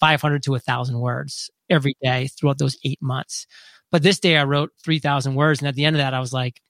500 0.00 0.42
to 0.44 0.50
1,000 0.52 0.98
words 0.98 1.50
every 1.70 1.94
day 2.02 2.28
throughout 2.28 2.58
those 2.58 2.76
eight 2.84 3.00
months. 3.00 3.46
But 3.90 4.02
this 4.02 4.18
day 4.18 4.36
I 4.36 4.44
wrote 4.44 4.70
3,000 4.84 5.34
words. 5.34 5.60
And 5.60 5.68
at 5.68 5.74
the 5.74 5.84
end 5.84 5.96
of 5.96 6.00
that, 6.00 6.14
I 6.14 6.20
was 6.20 6.32
like, 6.32 6.60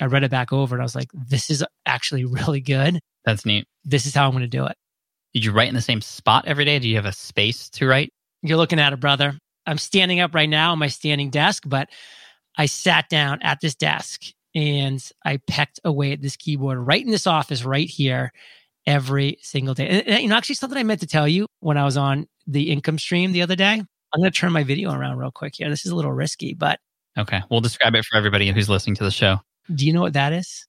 I 0.00 0.06
read 0.06 0.24
it 0.24 0.30
back 0.30 0.52
over 0.52 0.74
and 0.74 0.82
I 0.82 0.84
was 0.84 0.94
like, 0.94 1.10
this 1.12 1.50
is 1.50 1.64
actually 1.86 2.24
really 2.24 2.60
good. 2.60 3.00
That's 3.24 3.46
neat. 3.46 3.66
This 3.84 4.06
is 4.06 4.14
how 4.14 4.26
I'm 4.26 4.32
going 4.32 4.42
to 4.42 4.48
do 4.48 4.66
it. 4.66 4.76
Did 5.34 5.44
you 5.44 5.52
write 5.52 5.68
in 5.68 5.74
the 5.74 5.80
same 5.80 6.00
spot 6.00 6.44
every 6.46 6.64
day? 6.64 6.78
Do 6.78 6.88
you 6.88 6.96
have 6.96 7.06
a 7.06 7.12
space 7.12 7.70
to 7.70 7.86
write? 7.86 8.12
You're 8.42 8.58
looking 8.58 8.80
at 8.80 8.92
it, 8.92 9.00
brother. 9.00 9.38
I'm 9.66 9.78
standing 9.78 10.20
up 10.20 10.34
right 10.34 10.48
now 10.48 10.72
on 10.72 10.78
my 10.78 10.88
standing 10.88 11.30
desk, 11.30 11.62
but 11.66 11.88
I 12.58 12.66
sat 12.66 13.08
down 13.08 13.40
at 13.42 13.60
this 13.60 13.74
desk 13.74 14.22
and 14.54 15.02
I 15.24 15.38
pecked 15.46 15.80
away 15.84 16.12
at 16.12 16.22
this 16.22 16.36
keyboard 16.36 16.78
right 16.78 17.04
in 17.04 17.10
this 17.10 17.26
office 17.26 17.64
right 17.64 17.88
here 17.88 18.32
every 18.86 19.38
single 19.42 19.74
day. 19.74 19.88
And, 19.88 20.08
and, 20.08 20.22
you 20.22 20.28
know, 20.28 20.36
actually, 20.36 20.56
something 20.56 20.78
I 20.78 20.82
meant 20.82 21.00
to 21.00 21.06
tell 21.06 21.28
you 21.28 21.46
when 21.60 21.76
I 21.76 21.84
was 21.84 21.96
on 21.96 22.26
the 22.46 22.70
income 22.70 22.98
stream 22.98 23.32
the 23.32 23.42
other 23.42 23.56
day. 23.56 23.82
I'm 24.14 24.20
going 24.20 24.30
to 24.30 24.38
turn 24.38 24.52
my 24.52 24.64
video 24.64 24.92
around 24.92 25.16
real 25.16 25.30
quick 25.30 25.54
here. 25.56 25.70
This 25.70 25.86
is 25.86 25.92
a 25.92 25.96
little 25.96 26.12
risky, 26.12 26.54
but 26.54 26.80
Okay. 27.18 27.42
We'll 27.50 27.60
describe 27.60 27.94
it 27.94 28.04
for 28.04 28.16
everybody 28.16 28.50
who's 28.50 28.68
listening 28.68 28.96
to 28.96 29.04
the 29.04 29.10
show. 29.10 29.38
do 29.74 29.86
you 29.86 29.92
know 29.92 30.00
what 30.00 30.14
that 30.14 30.32
is? 30.32 30.66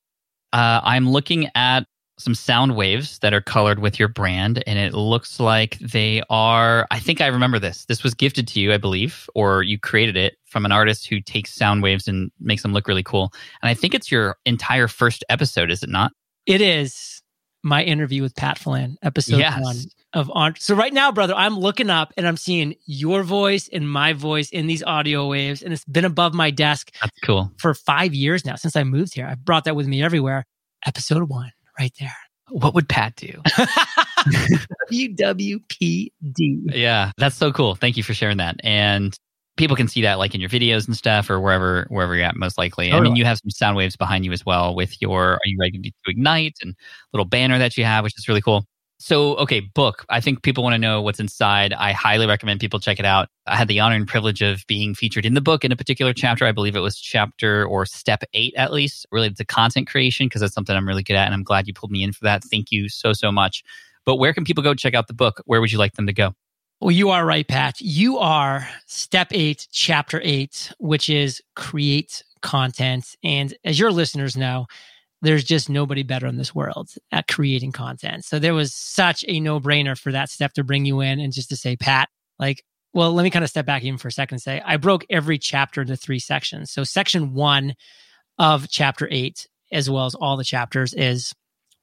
Uh, 0.52 0.82
I'm 0.84 1.10
looking 1.10 1.50
at 1.56 1.86
some 2.24 2.34
sound 2.36 2.76
waves 2.76 3.20
that 3.20 3.34
are 3.34 3.42
colored 3.42 3.80
with 3.80 4.00
your 4.00 4.08
brand, 4.08 4.64
and 4.66 4.80
it 4.80 4.94
looks 4.94 5.40
like 5.40 5.78
they 5.80 6.24
are. 6.30 6.88
I 6.92 7.00
think 7.00 7.22
I 7.22 7.28
remember 7.28 7.60
this. 7.60 7.86
This 7.86 8.04
was 8.04 8.14
gifted 8.14 8.48
to 8.50 8.60
you, 8.60 8.74
I 8.74 8.78
believe, 8.78 9.30
or 9.36 9.62
you 9.64 9.78
created 9.78 10.16
it 10.18 10.36
from 10.46 10.66
an 10.66 10.72
artist 10.72 11.08
who 11.08 11.20
takes 11.20 11.54
sound 11.54 11.84
waves 11.84 12.08
and 12.08 12.32
makes 12.40 12.62
them 12.64 12.74
look 12.74 12.88
really 12.88 13.04
cool. 13.04 13.32
And 13.62 13.70
I 13.70 13.74
think 13.74 13.94
it's 13.94 14.12
your 14.12 14.38
entire 14.46 14.88
first 14.88 15.24
episode, 15.30 15.70
is 15.70 15.84
it 15.84 15.90
not? 15.90 16.12
It 16.46 16.62
is 16.62 17.22
my 17.64 17.84
interview 17.84 18.22
with 18.22 18.36
Pat 18.36 18.58
Flynn, 18.60 18.98
episode 19.04 19.38
Yes. 19.38 19.62
one. 19.62 19.76
of 20.14 20.30
on. 20.34 20.54
So 20.60 20.76
right 20.76 20.94
now, 20.94 21.12
brother, 21.12 21.34
I'm 21.34 21.58
looking 21.58 21.90
up 21.90 22.14
and 22.18 22.28
I'm 22.28 22.38
seeing 22.38 22.76
your 22.86 23.24
voice 23.24 23.68
and 23.72 23.90
my 23.90 24.14
voice 24.14 24.50
in 24.50 24.68
these 24.68 24.84
audio 24.84 25.28
waves, 25.28 25.62
and 25.64 25.74
it's 25.74 25.86
been 25.86 26.06
above 26.06 26.34
my 26.34 26.52
desk 26.52 26.92
That's 27.02 27.18
cool. 27.24 27.52
for 27.58 27.74
five 27.74 28.14
years 28.14 28.46
now 28.46 28.56
since 28.56 28.76
I 28.76 28.84
moved 28.84 29.16
here. 29.16 29.26
I've 29.26 29.44
brought 29.44 29.64
that 29.64 29.76
with 29.76 29.88
me 29.88 30.04
everywhere. 30.04 30.46
Episode 30.86 31.30
one, 31.30 31.52
right 31.80 31.94
there. 32.00 32.16
What 32.50 32.74
would 32.74 32.90
Pat 32.90 33.16
do? 33.16 33.42
WWPD. 34.92 36.12
yeah, 36.74 37.12
that's 37.18 37.36
so 37.36 37.52
cool. 37.52 37.76
Thank 37.76 37.98
you 37.98 38.04
for 38.04 38.14
sharing 38.14 38.38
that. 38.38 38.58
And 38.64 39.18
people 39.56 39.76
can 39.76 39.88
see 39.88 40.02
that 40.02 40.18
like 40.18 40.34
in 40.34 40.42
your 40.42 40.50
videos 40.50 40.88
and 40.88 40.96
stuff 40.96 41.30
or 41.30 41.40
wherever 41.40 41.86
wherever 41.90 42.16
you're 42.16 42.26
at 42.26 42.36
most 42.36 42.58
likely. 42.58 42.92
I 42.92 43.00
mean, 43.00 43.16
you 43.16 43.26
have 43.26 43.38
some 43.38 43.50
sound 43.50 43.78
waves 43.78 43.96
behind 43.96 44.26
you 44.26 44.32
as 44.32 44.46
well 44.46 44.76
with 44.76 45.02
your 45.02 45.34
Are 45.34 45.40
You 45.46 45.58
Ready 45.60 45.80
to 45.80 45.92
Ignite 46.08 46.58
and 46.62 46.76
little 47.14 47.26
banner 47.26 47.58
that 47.58 47.78
you 47.78 47.86
have, 47.86 48.04
which 48.04 48.18
is 48.18 48.28
really 48.28 48.42
cool. 48.42 48.66
So, 49.06 49.36
okay, 49.36 49.60
book. 49.60 50.06
I 50.08 50.22
think 50.22 50.44
people 50.44 50.64
want 50.64 50.76
to 50.76 50.78
know 50.78 51.02
what's 51.02 51.20
inside. 51.20 51.74
I 51.74 51.92
highly 51.92 52.26
recommend 52.26 52.62
people 52.62 52.80
check 52.80 53.00
it 53.00 53.06
out. 53.06 53.28
I 53.46 53.58
had 53.58 53.68
the 53.68 53.82
honor 53.82 53.98
and 53.98 54.08
privilege 54.08 54.42
of 54.42 54.66
being 54.66 54.96
featured 54.96 55.26
in 55.26 55.34
the 55.34 55.42
book 55.42 55.66
in 55.66 55.74
a 55.74 55.76
particular 55.76 56.14
chapter. 56.14 56.46
I 56.46 56.54
believe 56.54 56.74
it 56.74 56.80
was 56.80 56.98
chapter 56.98 57.66
or 57.66 57.86
step 57.86 58.24
eight, 58.34 58.54
at 58.56 58.72
least, 58.72 59.06
related 59.12 59.36
to 59.40 59.46
content 59.46 59.90
creation, 59.90 60.28
because 60.28 60.40
that's 60.40 60.54
something 60.54 60.74
I'm 60.74 60.88
really 60.88 61.04
good 61.04 61.18
at. 61.18 61.26
And 61.26 61.34
I'm 61.34 61.44
glad 61.44 61.68
you 61.68 61.74
pulled 61.74 61.92
me 61.92 62.02
in 62.02 62.14
for 62.14 62.24
that. 62.24 62.46
Thank 62.46 62.72
you 62.72 62.88
so, 62.88 63.12
so 63.12 63.30
much. 63.30 63.62
But 64.06 64.16
where 64.16 64.34
can 64.34 64.46
people 64.46 64.64
go 64.64 64.74
check 64.74 64.94
out 64.94 65.08
the 65.08 65.14
book? 65.14 65.42
Where 65.48 65.60
would 65.60 65.74
you 65.74 65.80
like 65.80 65.96
them 65.96 66.08
to 66.08 66.14
go? 66.14 66.34
Well, 66.80 66.92
you 66.92 67.10
are 67.10 67.26
right, 67.26 67.46
Pat. 67.46 67.82
You 67.82 68.20
are 68.20 68.70
step 68.86 69.28
eight, 69.32 69.68
chapter 69.70 70.22
eight, 70.24 70.72
which 70.80 71.10
is 71.10 71.42
create 71.58 72.24
content. 72.42 73.18
And 73.22 73.54
as 73.66 73.78
your 73.78 73.92
listeners 73.92 74.38
know, 74.38 74.68
there's 75.24 75.44
just 75.44 75.70
nobody 75.70 76.04
better 76.04 76.28
in 76.28 76.38
this 76.38 76.54
world 76.54 76.90
at 77.12 77.28
creating 77.28 77.72
content. 77.72 78.26
So 78.26 78.40
there 78.40 78.54
was 78.54 78.74
such 78.74 79.24
a 79.28 79.40
no 79.40 79.60
brainer 79.60 79.98
for 79.98 80.12
that 80.12 80.30
step 80.30 80.54
to 80.54 80.64
bring 80.64 80.86
you 80.86 81.00
in 81.00 81.20
and 81.20 81.32
just 81.32 81.50
to 81.50 81.56
say, 81.56 81.78
Pat, 81.78 82.10
like, 82.40 82.64
well, 82.94 83.14
let 83.14 83.24
me 83.24 83.30
kind 83.30 83.44
of 83.44 83.50
step 83.50 83.66
back 83.66 83.84
even 83.84 83.98
for 83.98 84.10
a 84.10 84.12
second 84.12 84.36
and 84.36 84.42
say, 84.42 84.62
I 84.64 84.78
broke 84.78 85.06
every 85.10 85.40
chapter 85.40 85.82
into 85.82 85.96
three 85.96 86.20
sections. 86.20 86.72
So 86.72 86.84
section 86.84 87.34
one 87.34 87.74
of 88.38 88.68
chapter 88.70 89.08
eight, 89.10 89.48
as 89.72 89.90
well 89.90 90.06
as 90.06 90.14
all 90.14 90.36
the 90.38 90.44
chapters, 90.44 90.94
is 90.94 91.34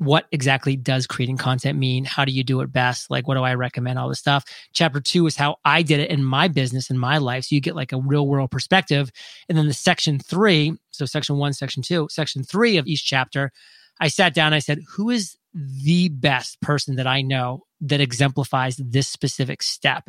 what 0.01 0.25
exactly 0.33 0.77
does 0.77 1.07
creating 1.07 1.37
content 1.37 1.79
mean? 1.79 2.07
How 2.07 2.25
do 2.25 2.33
you 2.33 2.43
do 2.43 2.63
it 2.63 2.73
best? 2.73 3.11
Like, 3.11 3.29
what 3.29 3.35
do 3.35 3.43
I 3.43 3.53
recommend? 3.53 3.99
All 3.99 4.09
this 4.09 4.19
stuff. 4.19 4.45
Chapter 4.73 4.99
two 4.99 5.27
is 5.27 5.37
how 5.37 5.57
I 5.63 5.83
did 5.83 6.01
it 6.01 6.11
in 6.11 6.25
my 6.25 6.49
business, 6.49 6.89
in 6.89 6.99
my 6.99 7.19
life. 7.19 7.45
So 7.45 7.55
you 7.55 7.61
get 7.61 7.77
like 7.77 7.93
a 7.93 8.01
real 8.01 8.27
world 8.27 8.51
perspective. 8.51 9.11
And 9.47 9.59
then 9.59 9.67
the 9.67 9.75
section 9.75 10.19
three, 10.19 10.73
so 10.91 11.05
section 11.05 11.37
one, 11.37 11.53
section 11.53 11.83
two, 11.83 12.09
section 12.11 12.43
three 12.43 12.79
of 12.79 12.87
each 12.87 13.05
chapter, 13.05 13.53
I 14.01 14.09
sat 14.09 14.33
down, 14.33 14.55
I 14.55 14.61
said, 14.61 14.81
who 14.89 15.11
is 15.11 15.37
the 15.53 16.09
best 16.09 16.63
person 16.63 16.97
that 16.97 17.07
I 17.07 17.21
know 17.21 17.65
that 17.83 18.01
exemplifies 18.01 18.77
this 18.77 19.07
specific 19.07 19.63
step? 19.63 20.09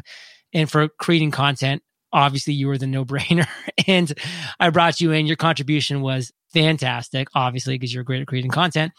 And 0.54 0.72
for 0.72 0.88
creating 0.88 1.32
content, 1.32 1.84
obviously 2.14 2.54
you 2.54 2.68
were 2.68 2.78
the 2.78 2.88
no 2.88 3.04
brainer. 3.04 3.48
and 3.88 4.14
I 4.58 4.70
brought 4.70 5.02
you 5.02 5.12
in. 5.12 5.26
Your 5.26 5.36
contribution 5.36 6.00
was 6.00 6.32
fantastic, 6.54 7.28
obviously, 7.36 7.76
because 7.76 7.94
you're 7.94 8.06
great 8.06 8.22
at 8.22 8.28
creating 8.28 8.52
content. 8.52 8.94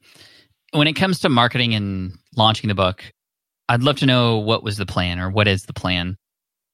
When 0.72 0.88
it 0.88 0.94
comes 0.94 1.20
to 1.20 1.30
marketing 1.30 1.74
and 1.74 2.14
launching 2.36 2.68
the 2.68 2.76
book, 2.76 3.04
I'd 3.70 3.84
love 3.84 3.98
to 3.98 4.06
know 4.06 4.38
what 4.38 4.64
was 4.64 4.78
the 4.78 4.86
plan 4.86 5.20
or 5.20 5.30
what 5.30 5.48
is 5.48 5.66
the 5.66 5.74
plan? 5.74 6.18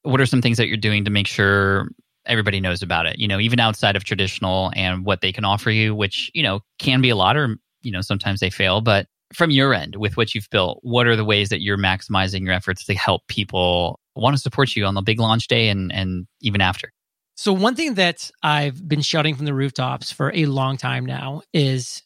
What 0.02 0.20
are 0.20 0.26
some 0.26 0.42
things 0.42 0.56
that 0.58 0.66
you're 0.66 0.76
doing 0.76 1.04
to 1.04 1.10
make 1.10 1.26
sure 1.26 1.88
everybody 2.26 2.60
knows 2.60 2.82
about 2.82 3.06
it? 3.06 3.18
You 3.18 3.28
know, 3.28 3.38
even 3.38 3.60
outside 3.60 3.96
of 3.96 4.04
traditional 4.04 4.72
and 4.74 5.04
what 5.04 5.20
they 5.20 5.32
can 5.32 5.44
offer 5.44 5.70
you, 5.70 5.94
which, 5.94 6.30
you 6.34 6.42
know, 6.42 6.60
can 6.78 7.00
be 7.00 7.10
a 7.10 7.16
lot 7.16 7.36
or, 7.36 7.58
you 7.82 7.92
know, 7.92 8.00
sometimes 8.00 8.40
they 8.40 8.50
fail. 8.50 8.80
But 8.80 9.06
from 9.32 9.50
your 9.50 9.74
end, 9.74 9.96
with 9.96 10.16
what 10.16 10.34
you've 10.34 10.48
built, 10.50 10.80
what 10.82 11.06
are 11.06 11.16
the 11.16 11.24
ways 11.24 11.48
that 11.50 11.60
you're 11.60 11.78
maximizing 11.78 12.44
your 12.44 12.52
efforts 12.52 12.84
to 12.86 12.94
help 12.94 13.22
people 13.28 14.00
want 14.16 14.34
to 14.34 14.42
support 14.42 14.74
you 14.74 14.84
on 14.84 14.94
the 14.94 15.02
big 15.02 15.20
launch 15.20 15.46
day 15.46 15.68
and, 15.68 15.92
and 15.92 16.26
even 16.40 16.60
after? 16.60 16.92
So, 17.36 17.52
one 17.52 17.74
thing 17.74 17.94
that 17.94 18.30
I've 18.42 18.86
been 18.86 19.00
shouting 19.00 19.34
from 19.34 19.46
the 19.46 19.54
rooftops 19.54 20.12
for 20.12 20.30
a 20.34 20.46
long 20.46 20.76
time 20.76 21.06
now 21.06 21.42
is 21.54 22.02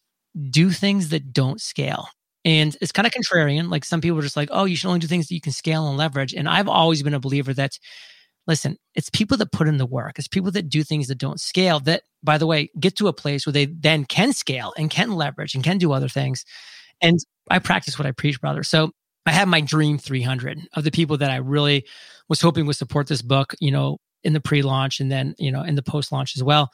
do 0.51 0.71
things 0.71 1.11
that 1.11 1.33
don't 1.33 1.61
scale. 1.61 2.09
And 2.45 2.77
it's 2.81 2.93
kind 2.93 3.07
of 3.07 3.13
contrarian. 3.13 3.71
Like 3.71 3.85
some 3.85 4.01
people 4.01 4.19
are 4.19 4.23
just 4.23 4.37
like, 4.37 4.51
oh, 4.53 4.65
you 4.65 4.77
should 4.77 4.89
only 4.89 5.01
do 5.01 5.07
things 5.07 5.29
that 5.29 5.35
you 5.35 5.41
can 5.41 5.53
scale 5.53 5.89
and 5.89 5.97
leverage. 5.97 6.35
And 6.35 6.49
I've 6.49 6.69
always 6.69 7.03
been 7.03 7.15
a 7.15 7.21
believer 7.21 7.55
that, 7.55 7.79
listen, 8.47 8.77
it's 8.95 9.09
people 9.11 9.37
that 9.39 9.53
put 9.53 9.69
in 9.69 9.79
the 9.79 9.87
work, 9.87 10.19
it's 10.19 10.29
people 10.29 10.51
that 10.51 10.69
do 10.69 10.83
things 10.83 11.09
that 11.09 11.19
don't 11.19 11.41
scale 11.41 11.81
that, 11.81 12.03
by 12.23 12.37
the 12.37 12.47
way, 12.47 12.71
get 12.79 12.97
to 12.97 13.09
a 13.09 13.13
place 13.13 13.47
where 13.47 13.53
they 13.53 13.67
then 13.67 14.05
can 14.05 14.33
scale 14.33 14.75
and 14.77 14.91
can 14.91 15.13
leverage 15.13 15.55
and 15.55 15.65
can 15.65 15.79
do 15.79 15.93
other 15.93 16.09
things. 16.09 16.45
And 17.05 17.19
I 17.51 17.59
practice 17.59 17.99
what 17.99 18.07
I 18.07 18.13
preach, 18.13 18.41
brother. 18.41 18.63
So 18.63 18.91
I 19.27 19.33
have 19.33 19.47
my 19.47 19.61
dream 19.61 19.99
300 19.99 20.69
of 20.73 20.85
the 20.85 20.91
people 20.91 21.19
that 21.19 21.31
I 21.31 21.37
really 21.37 21.87
was 22.29 22.41
hoping 22.41 22.65
would 22.67 22.77
support 22.77 23.07
this 23.07 23.21
book, 23.21 23.55
you 23.61 23.71
know, 23.71 23.99
in 24.23 24.33
the 24.33 24.41
pre-launch 24.41 25.01
and 25.01 25.13
then, 25.13 25.35
you 25.39 25.53
know, 25.53 25.63
in 25.63 25.75
the 25.75 25.83
post-launch 25.83 26.35
as 26.35 26.43
well. 26.43 26.73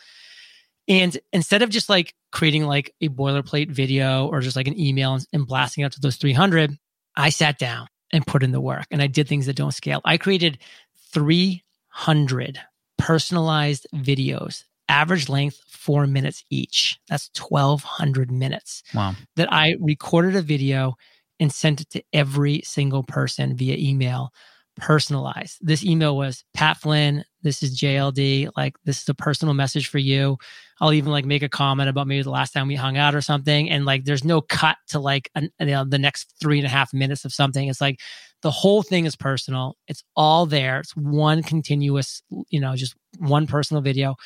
And 0.87 1.19
instead 1.33 1.63
of 1.63 1.71
just 1.71 1.89
like 1.89 2.15
creating 2.31 2.65
like 2.65 2.95
a 3.01 3.09
boilerplate 3.09 3.73
video 3.73 4.29
or 4.29 4.41
just 4.41 4.55
like 4.55 4.69
an 4.69 4.79
email 4.79 5.19
and, 5.33 5.47
blasting 5.49 5.83
out 5.83 5.93
to 5.93 6.01
those 6.01 6.17
300, 6.17 6.77
I 7.17 7.31
sat 7.31 7.59
down 7.59 7.89
and 8.13 8.25
put 8.25 8.45
in 8.45 8.53
the 8.53 8.61
work 8.61 8.87
and 8.93 9.03
I 9.03 9.09
did 9.09 9.27
things 9.27 9.47
that 9.47 9.57
don't 9.57 9.75
scale. 9.75 10.01
I 10.05 10.17
created 10.17 10.59
300 11.13 12.61
personalized 12.99 13.89
videos, 13.95 14.63
average 14.91 15.29
length 15.29 15.59
four 15.69 16.07
minutes 16.07 16.45
each. 16.51 16.99
That's 17.09 17.31
1,200 17.39 18.31
minutes 18.31 18.83
Wow. 18.95 19.15
that 19.37 19.53
I 19.53 19.77
recorded 19.81 20.37
a 20.37 20.43
video 20.43 20.97
and 21.39 21.53
sent 21.53 21.81
it 21.81 21.89
to 21.91 22.03
every 22.13 22.61
single 22.65 23.03
person 23.03 23.57
via 23.57 23.77
email, 23.79 24.31
personalized. 24.77 25.59
This 25.61 25.85
email 25.85 26.17
was 26.17 26.45
Pat 26.55 26.77
Flynn, 26.79 27.25
this 27.43 27.63
is 27.63 27.79
JLD. 27.81 28.51
Like, 28.57 28.75
this 28.85 29.01
is 29.01 29.09
a 29.09 29.15
personal 29.15 29.55
message 29.55 29.89
for 29.89 29.97
you. 29.99 30.37
I'll 30.81 30.93
even 30.93 31.11
like 31.13 31.25
make 31.25 31.43
a 31.43 31.49
comment 31.49 31.89
about 31.89 32.07
maybe 32.07 32.23
the 32.23 32.31
last 32.31 32.53
time 32.53 32.69
we 32.69 32.75
hung 32.75 32.99
out 32.99 33.15
or 33.15 33.23
something. 33.23 33.71
And 33.71 33.87
like, 33.87 34.05
there's 34.05 34.25
no 34.25 34.43
cut 34.43 34.77
to 34.89 34.99
like 34.99 35.31
an, 35.35 35.51
you 35.61 35.67
know, 35.67 35.85
the 35.85 35.99
next 35.99 36.35
three 36.41 36.59
and 36.59 36.67
a 36.67 36.71
half 36.71 36.93
minutes 36.93 37.25
of 37.25 37.33
something. 37.33 37.69
It's 37.69 37.81
like, 37.81 38.01
The 38.43 38.51
whole 38.51 38.83
thing 38.83 39.07
is 39.07 39.17
personal. 39.17 39.77
It's 39.89 40.03
all 40.17 40.45
there. 40.47 40.81
It's 40.81 40.95
one 40.97 41.43
continuous, 41.43 42.23
you 42.49 42.61
know, 42.61 42.75
just 42.77 42.95
one 43.19 43.47
personal 43.47 43.83
video. 43.83 44.17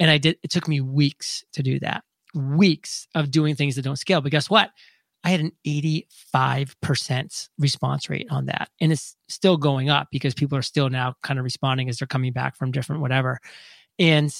And 0.00 0.10
I 0.10 0.18
did, 0.18 0.38
it 0.42 0.50
took 0.50 0.66
me 0.66 0.80
weeks 0.80 1.44
to 1.52 1.62
do 1.62 1.78
that, 1.80 2.02
weeks 2.34 3.06
of 3.14 3.30
doing 3.30 3.54
things 3.54 3.76
that 3.76 3.82
don't 3.82 3.96
scale. 3.96 4.20
But 4.20 4.32
guess 4.32 4.50
what? 4.50 4.70
I 5.22 5.28
had 5.28 5.40
an 5.40 5.52
85% 5.66 7.48
response 7.58 8.08
rate 8.08 8.26
on 8.30 8.46
that. 8.46 8.70
And 8.80 8.90
it's 8.90 9.14
still 9.28 9.58
going 9.58 9.90
up 9.90 10.08
because 10.10 10.32
people 10.32 10.56
are 10.56 10.62
still 10.62 10.88
now 10.88 11.14
kind 11.22 11.38
of 11.38 11.44
responding 11.44 11.90
as 11.90 11.98
they're 11.98 12.08
coming 12.08 12.32
back 12.32 12.56
from 12.56 12.72
different 12.72 13.02
whatever. 13.02 13.38
And 13.98 14.34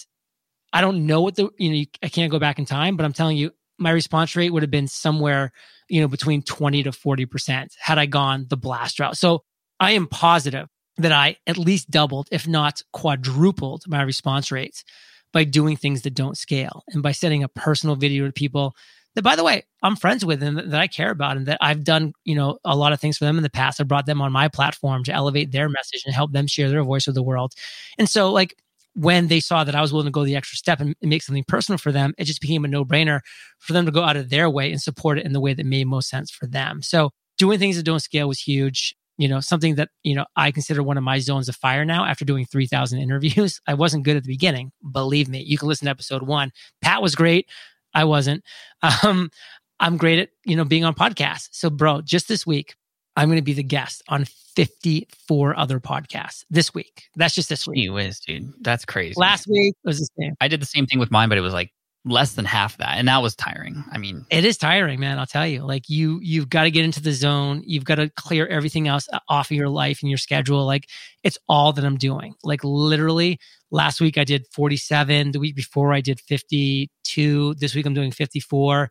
I 0.72 0.80
don't 0.80 1.06
know 1.06 1.20
what 1.20 1.36
the, 1.36 1.50
you 1.58 1.70
know, 1.70 1.84
I 2.02 2.08
can't 2.08 2.32
go 2.32 2.38
back 2.38 2.58
in 2.58 2.64
time, 2.64 2.96
but 2.96 3.04
I'm 3.04 3.12
telling 3.12 3.36
you, 3.36 3.52
my 3.78 3.90
response 3.90 4.34
rate 4.36 4.50
would 4.52 4.62
have 4.62 4.70
been 4.70 4.88
somewhere, 4.88 5.52
you 5.88 6.00
know, 6.00 6.08
between 6.08 6.42
20 6.42 6.82
to 6.84 6.90
40% 6.90 7.68
had 7.78 7.98
I 7.98 8.06
gone 8.06 8.46
the 8.48 8.56
blast 8.56 8.98
route. 9.00 9.16
So 9.16 9.42
I 9.78 9.92
am 9.92 10.06
positive 10.06 10.68
that 10.98 11.12
I 11.12 11.36
at 11.46 11.58
least 11.58 11.90
doubled, 11.90 12.28
if 12.30 12.46
not 12.46 12.82
quadrupled 12.92 13.84
my 13.86 14.02
response 14.02 14.50
rates 14.52 14.84
by 15.32 15.44
doing 15.44 15.76
things 15.76 16.02
that 16.02 16.14
don't 16.14 16.36
scale 16.36 16.84
and 16.88 17.02
by 17.02 17.12
sending 17.12 17.42
a 17.42 17.48
personal 17.48 17.96
video 17.96 18.26
to 18.26 18.32
people 18.32 18.74
that 19.14 19.22
by 19.22 19.36
the 19.36 19.44
way 19.44 19.64
i'm 19.82 19.96
friends 19.96 20.24
with 20.24 20.42
and 20.42 20.58
that 20.58 20.80
i 20.80 20.86
care 20.86 21.10
about 21.10 21.36
and 21.36 21.46
that 21.46 21.58
i've 21.60 21.84
done 21.84 22.12
you 22.24 22.34
know 22.34 22.58
a 22.64 22.76
lot 22.76 22.92
of 22.92 23.00
things 23.00 23.18
for 23.18 23.24
them 23.24 23.36
in 23.36 23.42
the 23.42 23.50
past. 23.50 23.80
I 23.80 23.84
brought 23.84 24.06
them 24.06 24.20
on 24.22 24.32
my 24.32 24.48
platform 24.48 25.04
to 25.04 25.12
elevate 25.12 25.52
their 25.52 25.68
message 25.68 26.02
and 26.04 26.14
help 26.14 26.32
them 26.32 26.46
share 26.46 26.68
their 26.68 26.84
voice 26.84 27.06
with 27.06 27.14
the 27.14 27.22
world. 27.22 27.52
And 27.98 28.08
so 28.08 28.32
like 28.32 28.56
when 28.94 29.28
they 29.28 29.38
saw 29.38 29.62
that 29.62 29.76
i 29.76 29.80
was 29.80 29.92
willing 29.92 30.06
to 30.06 30.10
go 30.10 30.24
the 30.24 30.34
extra 30.34 30.56
step 30.56 30.80
and 30.80 30.96
make 31.00 31.22
something 31.22 31.44
personal 31.46 31.78
for 31.78 31.92
them 31.92 32.12
it 32.18 32.24
just 32.24 32.40
became 32.40 32.64
a 32.64 32.68
no-brainer 32.68 33.20
for 33.58 33.72
them 33.72 33.86
to 33.86 33.92
go 33.92 34.02
out 34.02 34.16
of 34.16 34.30
their 34.30 34.50
way 34.50 34.72
and 34.72 34.82
support 34.82 35.16
it 35.16 35.24
in 35.24 35.32
the 35.32 35.40
way 35.40 35.54
that 35.54 35.64
made 35.64 35.86
most 35.86 36.08
sense 36.08 36.30
for 36.30 36.46
them. 36.48 36.82
So 36.82 37.10
doing 37.38 37.58
things 37.58 37.76
that 37.76 37.84
don't 37.84 38.00
scale 38.00 38.28
was 38.28 38.40
huge 38.40 38.94
you 39.20 39.28
know 39.28 39.38
something 39.40 39.74
that 39.74 39.90
you 40.02 40.14
know 40.14 40.24
i 40.36 40.50
consider 40.50 40.82
one 40.82 40.96
of 40.96 41.04
my 41.04 41.18
zones 41.18 41.48
of 41.48 41.54
fire 41.54 41.84
now 41.84 42.04
after 42.04 42.24
doing 42.24 42.46
3000 42.46 42.98
interviews 43.06 43.60
i 43.66 43.74
wasn't 43.74 44.04
good 44.04 44.16
at 44.16 44.22
the 44.24 44.32
beginning 44.32 44.72
believe 44.92 45.28
me 45.28 45.42
you 45.46 45.58
can 45.58 45.68
listen 45.68 45.86
to 45.86 45.90
episode 45.90 46.22
one 46.22 46.50
pat 46.80 47.02
was 47.02 47.14
great 47.14 47.46
I 47.94 48.04
wasn't. 48.04 48.44
Um, 49.02 49.30
I'm 49.78 49.96
great 49.96 50.18
at, 50.18 50.28
you 50.44 50.56
know, 50.56 50.64
being 50.64 50.84
on 50.84 50.94
podcasts. 50.94 51.48
So, 51.52 51.70
bro, 51.70 52.02
just 52.02 52.28
this 52.28 52.46
week, 52.46 52.74
I'm 53.16 53.28
going 53.28 53.38
to 53.38 53.42
be 53.42 53.54
the 53.54 53.62
guest 53.62 54.02
on 54.08 54.24
54 54.24 55.58
other 55.58 55.80
podcasts 55.80 56.44
this 56.50 56.74
week. 56.74 57.04
That's 57.16 57.34
just 57.34 57.48
this 57.48 57.66
week. 57.66 57.76
Gee 57.76 57.90
whiz, 57.90 58.20
dude. 58.20 58.52
That's 58.60 58.84
crazy. 58.84 59.14
Last 59.16 59.46
week 59.48 59.74
was 59.84 59.98
the 59.98 60.08
same. 60.18 60.34
I 60.40 60.48
did 60.48 60.60
the 60.60 60.66
same 60.66 60.86
thing 60.86 60.98
with 60.98 61.10
mine, 61.10 61.28
but 61.28 61.38
it 61.38 61.42
was 61.42 61.54
like 61.54 61.72
less 62.04 62.32
than 62.32 62.44
half 62.44 62.76
that. 62.78 62.96
And 62.98 63.08
that 63.08 63.22
was 63.22 63.34
tiring. 63.34 63.84
I 63.92 63.98
mean, 63.98 64.24
it 64.30 64.44
is 64.44 64.56
tiring, 64.56 65.00
man. 65.00 65.18
I'll 65.18 65.26
tell 65.26 65.46
you. 65.46 65.62
Like 65.62 65.88
you, 65.88 66.18
you've 66.22 66.48
got 66.48 66.64
to 66.64 66.70
get 66.70 66.84
into 66.84 67.02
the 67.02 67.12
zone. 67.12 67.62
You've 67.66 67.84
got 67.84 67.96
to 67.96 68.08
clear 68.10 68.46
everything 68.46 68.88
else 68.88 69.06
off 69.28 69.50
of 69.50 69.56
your 69.56 69.68
life 69.68 70.00
and 70.02 70.10
your 70.10 70.18
schedule. 70.18 70.64
Like 70.64 70.88
it's 71.22 71.38
all 71.48 71.72
that 71.74 71.84
I'm 71.84 71.98
doing. 71.98 72.34
Like 72.42 72.64
literally 72.64 73.38
last 73.70 74.00
week 74.00 74.16
I 74.16 74.24
did 74.24 74.46
47. 74.52 75.32
The 75.32 75.40
week 75.40 75.54
before 75.54 75.92
I 75.92 76.00
did 76.00 76.20
52. 76.20 77.54
This 77.54 77.74
week 77.74 77.86
I'm 77.86 77.94
doing 77.94 78.12
54. 78.12 78.90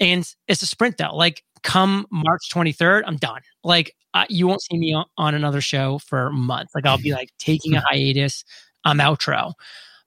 And 0.00 0.28
it's 0.48 0.62
a 0.62 0.66
sprint 0.66 0.98
though. 0.98 1.14
Like 1.14 1.42
come 1.62 2.06
March 2.10 2.50
23rd, 2.52 3.02
I'm 3.06 3.16
done. 3.16 3.40
Like 3.64 3.94
uh, 4.12 4.26
you 4.28 4.46
won't 4.46 4.62
see 4.62 4.78
me 4.78 4.94
on, 4.94 5.06
on 5.18 5.34
another 5.34 5.60
show 5.60 5.98
for 5.98 6.30
months. 6.30 6.72
Like 6.74 6.86
I'll 6.86 6.98
be 6.98 7.12
like 7.12 7.30
taking 7.38 7.74
a 7.74 7.80
hiatus. 7.88 8.44
I'm 8.84 8.98
outro. 8.98 9.54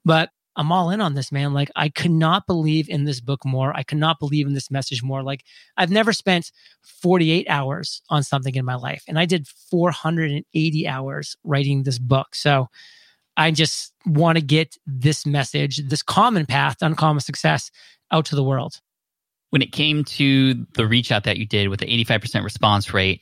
But 0.06 0.30
I'm 0.58 0.72
all 0.72 0.90
in 0.90 1.00
on 1.00 1.14
this, 1.14 1.32
man. 1.32 1.54
Like, 1.54 1.72
I 1.76 1.88
could 1.88 2.12
not 2.12 2.48
believe 2.48 2.90
in 2.90 3.06
this 3.06 3.22
book 3.22 3.46
more. 3.46 3.74
I 3.78 3.84
could 3.84 4.00
not 4.00 4.20
believe 4.20 4.48
in 4.48 4.54
this 4.54 4.70
message 4.72 5.04
more. 5.04 5.24
Like, 5.24 5.44
I've 5.78 5.92
never 5.92 6.12
spent 6.12 6.52
48 6.82 7.48
hours 7.48 8.02
on 8.10 8.24
something 8.24 8.56
in 8.56 8.66
my 8.66 8.76
life, 8.76 9.04
and 9.08 9.20
I 9.20 9.26
did 9.26 9.48
480 9.48 10.88
hours 10.88 11.38
writing 11.44 11.84
this 11.84 12.00
book. 12.00 12.36
So, 12.36 12.68
I 13.38 13.52
just 13.52 13.94
want 14.06 14.40
to 14.40 14.44
get 14.44 14.78
this 14.88 15.26
message, 15.26 15.78
this 15.88 16.02
common 16.02 16.48
path 16.48 16.78
uncommon 16.82 17.22
success 17.22 17.70
out 18.12 18.26
to 18.26 18.36
the 18.36 18.44
world. 18.44 18.82
When 19.52 19.62
it 19.62 19.72
came 19.72 20.04
to 20.04 20.66
the 20.74 20.88
reach 20.88 21.12
out 21.12 21.24
that 21.24 21.38
you 21.38 21.46
did 21.46 21.70
with 21.70 21.80
the 21.80 21.86
85% 21.86 22.44
response 22.44 22.94
rate, 22.94 23.22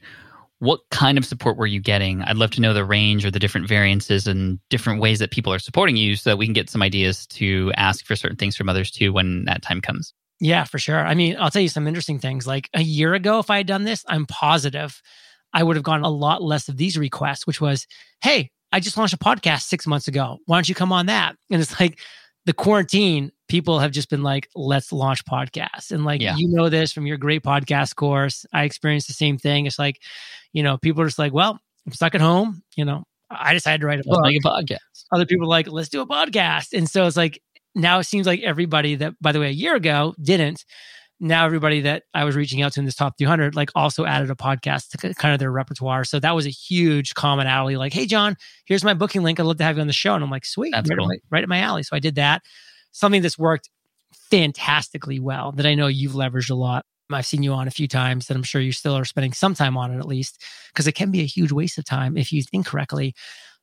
what 0.65 0.82
kind 0.91 1.17
of 1.17 1.25
support 1.25 1.58
were 1.58 1.67
you 1.67 1.80
getting? 1.80 2.21
I'd 2.23 2.38
love 2.38 2.51
to 2.51 2.62
know 2.62 2.73
the 2.73 2.86
range 2.86 3.25
or 3.25 3.32
the 3.32 3.39
different 3.39 3.67
variances 3.67 4.28
and 4.28 4.60
different 4.69 4.99
ways 5.01 5.19
that 5.19 5.32
people 5.32 5.54
are 5.54 5.60
supporting 5.60 5.95
you 5.95 6.15
so 6.15 6.30
that 6.30 6.38
we 6.38 6.45
can 6.45 6.54
get 6.54 6.69
some 6.69 6.82
ideas 6.82 7.25
to 7.28 7.71
ask 7.78 8.06
for 8.06 8.15
certain 8.15 8.38
things 8.38 8.56
from 8.56 8.69
others 8.69 8.91
too 8.91 9.13
when 9.13 9.45
that 9.45 9.62
time 9.62 9.82
comes. 9.82 10.13
Yeah, 10.41 10.65
for 10.65 10.80
sure. 10.80 10.99
I 10.99 11.13
mean, 11.13 11.38
I'll 11.39 11.49
tell 11.49 11.62
you 11.62 11.69
some 11.69 11.88
interesting 11.88 12.19
things. 12.19 12.45
Like 12.45 12.69
a 12.73 12.82
year 12.82 13.13
ago, 13.13 13.39
if 13.39 13.49
I 13.49 13.58
had 13.58 13.67
done 13.67 13.86
this, 13.86 14.04
I'm 14.08 14.25
positive 14.25 15.01
I 15.56 15.63
would 15.63 15.78
have 15.78 15.84
gotten 15.84 16.04
a 16.04 16.10
lot 16.10 16.43
less 16.43 16.67
of 16.67 16.75
these 16.75 16.97
requests, 16.97 17.47
which 17.47 17.62
was, 17.62 17.88
hey, 18.21 18.51
I 18.73 18.82
just 18.82 18.97
launched 18.97 19.13
a 19.13 19.17
podcast 19.17 19.62
six 19.62 19.88
months 19.88 20.10
ago. 20.10 20.38
Why 20.45 20.58
don't 20.58 20.67
you 20.67 20.75
come 20.75 20.91
on 20.91 21.06
that? 21.06 21.38
And 21.49 21.62
it's 21.62 21.80
like 21.80 21.97
the 22.45 22.54
quarantine 22.54 23.32
people 23.47 23.79
have 23.79 23.91
just 23.91 24.10
been 24.10 24.23
like, 24.23 24.49
let's 24.55 24.91
launch 24.91 25.23
podcasts. 25.25 25.91
And 25.91 26.05
like, 26.05 26.21
yeah. 26.21 26.36
you 26.38 26.47
know 26.49 26.69
this 26.69 26.91
from 26.91 27.05
your 27.05 27.17
great 27.17 27.43
podcast 27.43 27.95
course. 27.95 28.45
I 28.53 28.63
experienced 28.63 29.08
the 29.08 29.13
same 29.13 29.38
thing. 29.38 29.65
It's 29.65 29.79
like, 29.79 30.01
you 30.53 30.63
know, 30.63 30.77
people 30.77 31.01
are 31.03 31.05
just 31.05 31.19
like, 31.19 31.34
well, 31.34 31.60
I'm 31.86 31.93
stuck 31.93 32.15
at 32.15 32.21
home. 32.21 32.63
You 32.75 32.86
know, 32.86 33.03
I 33.29 33.53
decided 33.53 33.81
to 33.81 33.88
write 33.88 33.99
a 33.99 34.03
book. 34.03 34.21
Make 34.23 34.43
a 34.43 34.47
podcast. 34.47 34.79
Other 35.12 35.25
people 35.25 35.45
are 35.45 35.49
like, 35.49 35.67
let's 35.69 35.89
do 35.89 36.01
a 36.01 36.08
podcast. 36.08 36.73
And 36.73 36.89
so 36.89 37.05
it's 37.05 37.17
like, 37.17 37.41
now 37.75 37.99
it 37.99 38.05
seems 38.05 38.25
like 38.25 38.41
everybody 38.41 38.95
that, 38.95 39.13
by 39.21 39.31
the 39.31 39.39
way, 39.39 39.47
a 39.47 39.51
year 39.51 39.75
ago 39.75 40.15
didn't. 40.21 40.65
Now 41.19 41.45
everybody 41.45 41.81
that 41.81 42.03
I 42.13 42.25
was 42.25 42.36
reaching 42.36 42.62
out 42.62 42.73
to 42.73 42.79
in 42.81 42.86
this 42.86 42.95
top 42.95 43.17
300, 43.17 43.55
like 43.55 43.69
also 43.73 44.05
added 44.05 44.29
a 44.29 44.36
podcast 44.36 44.89
to 44.89 45.13
kind 45.13 45.34
of 45.34 45.39
their 45.39 45.51
repertoire. 45.51 46.03
So 46.03 46.19
that 46.19 46.36
was 46.36 46.45
a 46.45 46.49
huge 46.49 47.13
commonality. 47.13 47.77
Like, 47.77 47.93
hey, 47.93 48.05
John, 48.05 48.36
here's 48.65 48.84
my 48.84 48.93
booking 48.93 49.23
link. 49.23 49.39
I'd 49.39 49.43
love 49.43 49.58
to 49.58 49.63
have 49.63 49.77
you 49.77 49.81
on 49.81 49.88
the 49.88 49.93
show. 49.93 50.13
And 50.13 50.23
I'm 50.23 50.29
like, 50.29 50.45
sweet, 50.45 50.73
right, 50.73 50.84
cool. 50.84 51.05
at 51.05 51.08
my, 51.08 51.17
right 51.29 51.43
at 51.43 51.49
my 51.49 51.60
alley. 51.60 51.84
So 51.84 51.95
I 51.95 51.99
did 51.99 52.15
that 52.15 52.41
something 52.95 53.21
that's 53.21 53.38
worked 53.38 53.69
fantastically 54.31 55.19
well 55.19 55.51
that 55.51 55.65
I 55.65 55.75
know 55.75 55.88
you've 55.88 56.13
leveraged 56.13 56.49
a 56.49 56.55
lot. 56.55 56.86
I've 57.12 57.25
seen 57.25 57.43
you 57.43 57.51
on 57.51 57.67
a 57.67 57.71
few 57.71 57.89
times 57.89 58.27
that 58.27 58.38
I'm 58.38 58.43
sure 58.43 58.62
you 58.62 58.71
still 58.71 58.97
are 58.97 59.05
spending 59.05 59.34
some 59.34 59.53
time 59.53 59.75
on 59.75 59.93
it 59.93 59.99
at 59.99 60.08
least, 60.08 60.41
because 60.73 60.88
it 60.88 60.93
can 60.93 61.12
be 61.12 61.21
a 61.21 61.25
huge 61.25 61.51
waste 61.51 61.77
of 61.77 61.84
time 61.84 62.17
if 62.17 62.31
used 62.31 62.49
incorrectly. 62.53 63.13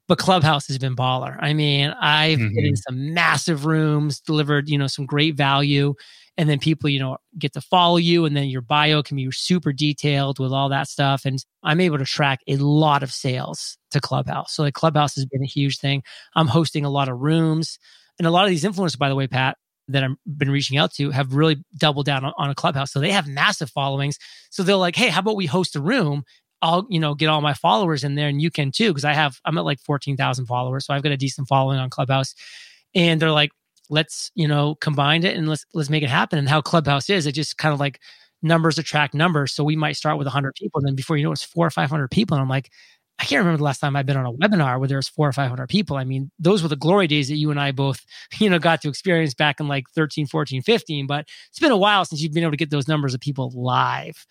But 0.06 0.18
Clubhouse 0.18 0.68
has 0.68 0.78
been 0.78 0.94
baller. 0.94 1.38
I 1.40 1.54
mean, 1.54 1.94
I've 1.98 2.38
mm-hmm. 2.38 2.54
been 2.54 2.66
in 2.66 2.76
some 2.76 3.14
massive 3.14 3.64
rooms, 3.64 4.20
delivered, 4.20 4.68
you 4.68 4.76
know, 4.76 4.86
some 4.86 5.06
great 5.06 5.34
value. 5.34 5.94
And 6.36 6.48
then 6.48 6.58
people, 6.58 6.90
you 6.90 6.98
know, 6.98 7.16
get 7.38 7.52
to 7.54 7.60
follow 7.60 7.96
you. 7.96 8.24
And 8.24 8.36
then 8.36 8.48
your 8.48 8.62
bio 8.62 9.02
can 9.02 9.16
be 9.16 9.30
super 9.30 9.72
detailed 9.72 10.38
with 10.38 10.52
all 10.52 10.68
that 10.68 10.88
stuff. 10.88 11.24
And 11.24 11.42
I'm 11.62 11.80
able 11.80 11.98
to 11.98 12.04
track 12.04 12.40
a 12.46 12.56
lot 12.56 13.02
of 13.02 13.12
sales 13.12 13.78
to 13.92 14.00
Clubhouse. 14.00 14.54
So 14.54 14.62
like 14.62 14.74
Clubhouse 14.74 15.14
has 15.14 15.24
been 15.24 15.42
a 15.42 15.46
huge 15.46 15.78
thing. 15.78 16.02
I'm 16.36 16.48
hosting 16.48 16.84
a 16.84 16.90
lot 16.90 17.08
of 17.08 17.18
rooms. 17.18 17.78
And 18.18 18.26
a 18.26 18.30
lot 18.30 18.44
of 18.44 18.50
these 18.50 18.64
influencers, 18.64 18.98
by 18.98 19.08
the 19.08 19.14
way, 19.14 19.26
Pat, 19.26 19.56
that 19.88 20.04
I've 20.04 20.16
been 20.26 20.50
reaching 20.50 20.78
out 20.78 20.92
to 20.94 21.10
have 21.10 21.34
really 21.34 21.64
doubled 21.76 22.06
down 22.06 22.24
on, 22.24 22.32
on 22.38 22.50
a 22.50 22.54
clubhouse. 22.54 22.92
So 22.92 23.00
they 23.00 23.10
have 23.12 23.26
massive 23.26 23.70
followings. 23.70 24.18
So 24.50 24.62
they're 24.62 24.76
like, 24.76 24.96
hey, 24.96 25.08
how 25.08 25.20
about 25.20 25.36
we 25.36 25.46
host 25.46 25.76
a 25.76 25.80
room? 25.80 26.24
I'll, 26.62 26.86
you 26.88 27.00
know, 27.00 27.14
get 27.14 27.28
all 27.28 27.40
my 27.40 27.54
followers 27.54 28.04
in 28.04 28.14
there 28.14 28.28
and 28.28 28.40
you 28.40 28.50
can 28.50 28.70
too. 28.70 28.94
Cause 28.94 29.04
I 29.04 29.12
have, 29.14 29.40
I'm 29.44 29.58
at 29.58 29.64
like 29.64 29.80
14,000 29.80 30.46
followers. 30.46 30.86
So 30.86 30.94
I've 30.94 31.02
got 31.02 31.12
a 31.12 31.16
decent 31.16 31.48
following 31.48 31.78
on 31.78 31.90
Clubhouse. 31.90 32.34
And 32.94 33.20
they're 33.20 33.32
like, 33.32 33.50
let's, 33.90 34.30
you 34.34 34.46
know, 34.46 34.76
combine 34.76 35.24
it 35.24 35.36
and 35.36 35.48
let's, 35.48 35.66
let's 35.74 35.90
make 35.90 36.04
it 36.04 36.08
happen. 36.10 36.38
And 36.38 36.48
how 36.48 36.60
Clubhouse 36.60 37.10
is, 37.10 37.26
it 37.26 37.32
just 37.32 37.58
kind 37.58 37.74
of 37.74 37.80
like 37.80 38.00
numbers 38.42 38.78
attract 38.78 39.14
numbers. 39.14 39.52
So 39.52 39.64
we 39.64 39.76
might 39.76 39.96
start 39.96 40.18
with 40.18 40.26
100 40.26 40.54
people. 40.54 40.78
And 40.78 40.86
then 40.86 40.94
before 40.94 41.16
you 41.16 41.24
know, 41.24 41.32
it's 41.32 41.42
four 41.42 41.66
or 41.66 41.70
500 41.70 42.10
people. 42.10 42.36
And 42.36 42.42
I'm 42.42 42.48
like, 42.48 42.70
I 43.22 43.24
can't 43.24 43.38
remember 43.38 43.58
the 43.58 43.64
last 43.64 43.78
time 43.78 43.94
I've 43.94 44.04
been 44.04 44.16
on 44.16 44.26
a 44.26 44.32
webinar 44.32 44.80
where 44.80 44.88
there 44.88 44.98
was 44.98 45.08
four 45.08 45.28
or 45.28 45.32
500 45.32 45.68
people. 45.68 45.96
I 45.96 46.02
mean, 46.02 46.32
those 46.40 46.60
were 46.60 46.68
the 46.68 46.74
glory 46.74 47.06
days 47.06 47.28
that 47.28 47.36
you 47.36 47.52
and 47.52 47.60
I 47.60 47.70
both, 47.70 48.04
you 48.40 48.50
know, 48.50 48.58
got 48.58 48.82
to 48.82 48.88
experience 48.88 49.32
back 49.32 49.60
in 49.60 49.68
like 49.68 49.84
13, 49.94 50.26
14, 50.26 50.60
15. 50.60 51.06
But 51.06 51.28
it's 51.48 51.60
been 51.60 51.70
a 51.70 51.76
while 51.76 52.04
since 52.04 52.20
you've 52.20 52.32
been 52.32 52.42
able 52.42 52.50
to 52.50 52.56
get 52.56 52.70
those 52.70 52.88
numbers 52.88 53.14
of 53.14 53.20
people 53.20 53.52
live. 53.54 54.26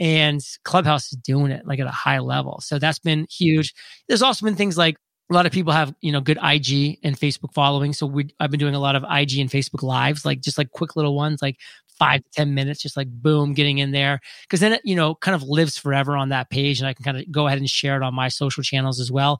And 0.00 0.40
Clubhouse 0.64 1.12
is 1.12 1.18
doing 1.18 1.52
it 1.52 1.64
like 1.66 1.78
at 1.78 1.86
a 1.86 1.90
high 1.90 2.18
level. 2.18 2.60
So 2.64 2.80
that's 2.80 2.98
been 2.98 3.28
huge. 3.30 3.74
There's 4.08 4.22
also 4.22 4.44
been 4.44 4.56
things 4.56 4.76
like 4.76 4.96
a 5.30 5.34
lot 5.34 5.46
of 5.46 5.52
people 5.52 5.72
have 5.72 5.94
you 6.00 6.10
know 6.10 6.20
good 6.20 6.38
IG 6.42 6.98
and 7.04 7.16
Facebook 7.16 7.54
following. 7.54 7.92
So 7.92 8.06
we 8.06 8.28
I've 8.40 8.50
been 8.50 8.58
doing 8.58 8.74
a 8.74 8.80
lot 8.80 8.96
of 8.96 9.04
IG 9.04 9.38
and 9.38 9.48
Facebook 9.50 9.82
lives, 9.82 10.24
like 10.24 10.40
just 10.40 10.58
like 10.58 10.70
quick 10.70 10.96
little 10.96 11.14
ones, 11.14 11.40
like 11.40 11.58
five 12.02 12.24
to 12.24 12.30
ten 12.32 12.54
minutes, 12.54 12.82
just 12.82 12.96
like 12.96 13.08
boom, 13.08 13.54
getting 13.54 13.78
in 13.78 13.92
there. 13.92 14.20
Because 14.42 14.60
then 14.60 14.72
it 14.72 14.80
you 14.84 14.96
know 14.96 15.14
kind 15.14 15.34
of 15.34 15.42
lives 15.42 15.78
forever 15.78 16.16
on 16.16 16.30
that 16.30 16.50
page, 16.50 16.80
and 16.80 16.88
I 16.88 16.94
can 16.94 17.04
kind 17.04 17.16
of 17.16 17.30
go 17.30 17.46
ahead 17.46 17.58
and 17.58 17.70
share 17.70 17.96
it 17.96 18.02
on 18.02 18.14
my 18.14 18.28
social 18.28 18.62
channels 18.62 18.98
as 18.98 19.12
well. 19.12 19.38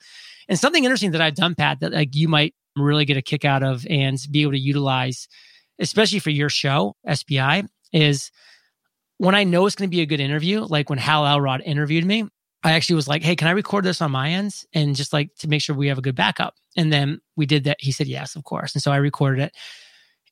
And 0.48 0.58
something 0.58 0.84
interesting 0.84 1.10
that 1.12 1.20
I've 1.20 1.34
done, 1.34 1.54
Pat, 1.54 1.80
that 1.80 1.92
like 1.92 2.14
you 2.14 2.28
might 2.28 2.54
really 2.76 3.04
get 3.04 3.16
a 3.16 3.22
kick 3.22 3.44
out 3.44 3.62
of 3.62 3.86
and 3.88 4.16
be 4.30 4.42
able 4.42 4.52
to 4.52 4.58
utilize, 4.58 5.28
especially 5.78 6.20
for 6.20 6.30
your 6.30 6.48
show 6.48 6.94
SPI, 7.12 7.64
is 7.92 8.30
when 9.18 9.34
I 9.34 9.44
know 9.44 9.66
it's 9.66 9.76
going 9.76 9.88
to 9.88 9.94
be 9.94 10.02
a 10.02 10.06
good 10.06 10.20
interview. 10.20 10.60
Like 10.60 10.88
when 10.88 10.98
Hal 10.98 11.26
Elrod 11.26 11.62
interviewed 11.64 12.04
me, 12.04 12.28
I 12.64 12.72
actually 12.72 12.96
was 12.96 13.08
like, 13.08 13.22
hey, 13.22 13.34
can 13.34 13.48
I 13.48 13.52
record 13.52 13.84
this 13.84 14.00
on 14.00 14.12
my 14.12 14.30
ends? 14.30 14.66
And 14.72 14.94
just 14.94 15.12
like 15.12 15.34
to 15.40 15.48
make 15.48 15.62
sure 15.62 15.74
we 15.74 15.88
have 15.88 15.98
a 15.98 16.02
good 16.02 16.14
backup. 16.14 16.54
And 16.76 16.92
then 16.92 17.20
we 17.36 17.44
did 17.44 17.64
that. 17.64 17.78
He 17.80 17.92
said, 17.92 18.06
yes, 18.06 18.36
of 18.36 18.44
course. 18.44 18.74
And 18.74 18.82
so 18.82 18.92
I 18.92 18.96
recorded 18.96 19.42
it. 19.42 19.52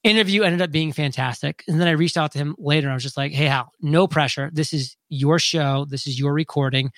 Interview 0.02 0.42
ended 0.42 0.62
up 0.62 0.70
being 0.70 0.92
fantastic. 0.92 1.62
And 1.68 1.78
then 1.78 1.86
I 1.86 1.92
reached 1.92 2.16
out 2.16 2.32
to 2.32 2.38
him 2.38 2.56
later. 2.58 2.90
I 2.90 2.94
was 2.94 3.02
just 3.02 3.18
like, 3.18 3.32
hey, 3.32 3.46
Hal, 3.46 3.70
no 3.80 4.06
pressure. 4.06 4.50
This 4.52 4.72
is 4.72 4.96
your 5.10 5.38
show. 5.38 5.86
This 5.88 6.06
is 6.06 6.18
your 6.18 6.32
recording. 6.32 6.90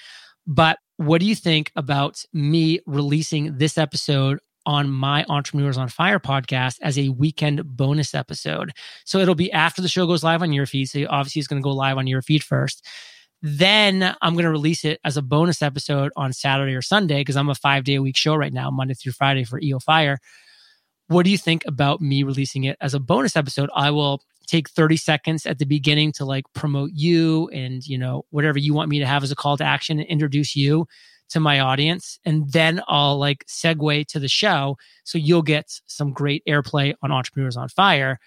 But 0.46 0.78
what 0.98 1.20
do 1.20 1.26
you 1.26 1.34
think 1.34 1.72
about 1.74 2.22
me 2.32 2.80
releasing 2.86 3.58
this 3.58 3.76
episode 3.76 4.38
on 4.64 4.88
my 4.88 5.24
Entrepreneurs 5.28 5.76
on 5.76 5.88
Fire 5.88 6.20
podcast 6.20 6.76
as 6.80 6.96
a 6.96 7.08
weekend 7.08 7.64
bonus 7.64 8.14
episode? 8.14 8.70
So 9.04 9.18
it'll 9.18 9.34
be 9.34 9.50
after 9.50 9.82
the 9.82 9.88
show 9.88 10.06
goes 10.06 10.22
live 10.22 10.42
on 10.42 10.52
your 10.52 10.66
feed. 10.66 10.86
So 10.86 11.04
obviously 11.10 11.40
it's 11.40 11.48
going 11.48 11.60
to 11.60 11.64
go 11.64 11.72
live 11.72 11.98
on 11.98 12.06
your 12.06 12.22
feed 12.22 12.44
first. 12.44 12.86
Then 13.42 14.14
I'm 14.22 14.34
going 14.34 14.44
to 14.44 14.50
release 14.50 14.84
it 14.84 15.00
as 15.04 15.16
a 15.16 15.22
bonus 15.22 15.60
episode 15.60 16.12
on 16.14 16.32
Saturday 16.32 16.74
or 16.74 16.82
Sunday 16.82 17.20
because 17.20 17.36
I'm 17.36 17.48
a 17.48 17.56
five 17.56 17.82
day 17.82 17.96
a 17.96 18.02
week 18.02 18.16
show 18.16 18.36
right 18.36 18.52
now, 18.52 18.70
Monday 18.70 18.94
through 18.94 19.12
Friday 19.12 19.42
for 19.42 19.60
EO 19.60 19.80
Fire. 19.80 20.18
What 21.12 21.26
do 21.26 21.30
you 21.30 21.36
think 21.36 21.62
about 21.66 22.00
me 22.00 22.22
releasing 22.22 22.64
it 22.64 22.78
as 22.80 22.94
a 22.94 23.00
bonus 23.00 23.36
episode? 23.36 23.68
I 23.74 23.90
will 23.90 24.22
take 24.46 24.70
30 24.70 24.96
seconds 24.96 25.44
at 25.44 25.58
the 25.58 25.66
beginning 25.66 26.10
to 26.12 26.24
like 26.24 26.44
promote 26.54 26.92
you 26.94 27.50
and, 27.52 27.86
you 27.86 27.98
know, 27.98 28.24
whatever 28.30 28.58
you 28.58 28.72
want 28.72 28.88
me 28.88 28.98
to 28.98 29.06
have 29.06 29.22
as 29.22 29.30
a 29.30 29.36
call 29.36 29.58
to 29.58 29.64
action 29.64 29.98
and 29.98 30.08
introduce 30.08 30.56
you 30.56 30.86
to 31.28 31.38
my 31.38 31.60
audience. 31.60 32.18
And 32.24 32.50
then 32.50 32.80
I'll 32.88 33.18
like 33.18 33.44
segue 33.46 34.06
to 34.06 34.18
the 34.18 34.28
show. 34.28 34.78
So 35.04 35.18
you'll 35.18 35.42
get 35.42 35.66
some 35.86 36.14
great 36.14 36.42
airplay 36.48 36.94
on 37.02 37.12
Entrepreneurs 37.12 37.58
on 37.58 37.68
Fire 37.68 38.18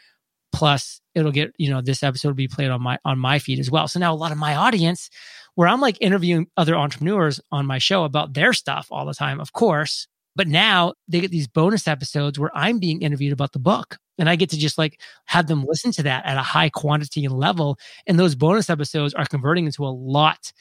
plus 0.54 1.02
it'll 1.15 1.32
get 1.32 1.52
you 1.58 1.69
know 1.69 1.82
this 1.82 2.02
episode 2.02 2.30
will 2.30 2.36
be 2.36 2.48
played 2.48 2.69
on 2.69 2.82
my 2.82 2.98
on 3.04 3.19
my 3.19 3.39
feed 3.39 3.60
as 3.60 3.69
well 3.69 3.89
so 3.89 4.00
now 4.00 4.13
a 4.13 4.15
lot 4.15 4.32
of 4.32 4.38
my 4.38 4.56
audience 4.56 5.10
where 5.56 5.67
i'm 5.67 5.82
like 5.82 5.98
interviewing 6.00 6.48
other 6.56 6.78
entrepreneurs 6.78 7.41
on 7.52 7.65
my 7.65 7.78
show 7.78 8.06
about 8.06 8.34
their 8.34 8.54
stuff 8.54 8.88
all 8.89 9.06
the 9.06 9.13
time 9.13 9.41
of 9.41 9.52
course 9.52 10.08
but 10.36 10.48
now 10.48 10.93
they 11.08 11.21
get 11.21 11.32
these 11.32 11.48
bonus 11.48 11.88
episodes 11.88 12.39
where 12.39 12.52
i'm 12.56 12.80
being 12.80 13.02
interviewed 13.02 13.34
about 13.34 13.52
the 13.52 13.60
book 13.60 13.98
and 14.17 14.30
i 14.30 14.36
get 14.36 14.50
to 14.50 14.58
just 14.58 14.78
like 14.78 15.02
have 15.26 15.48
them 15.48 15.63
listen 15.65 15.91
to 15.91 16.04
that 16.04 16.26
at 16.26 16.38
a 16.38 16.41
high 16.41 16.69
quantity 16.69 17.26
and 17.26 17.34
level 17.34 17.78
and 18.08 18.19
those 18.19 18.36
bonus 18.36 18.69
episodes 18.69 19.13
are 19.13 19.26
converting 19.26 19.65
into 19.65 19.86
a 19.86 19.88
lot 19.88 20.52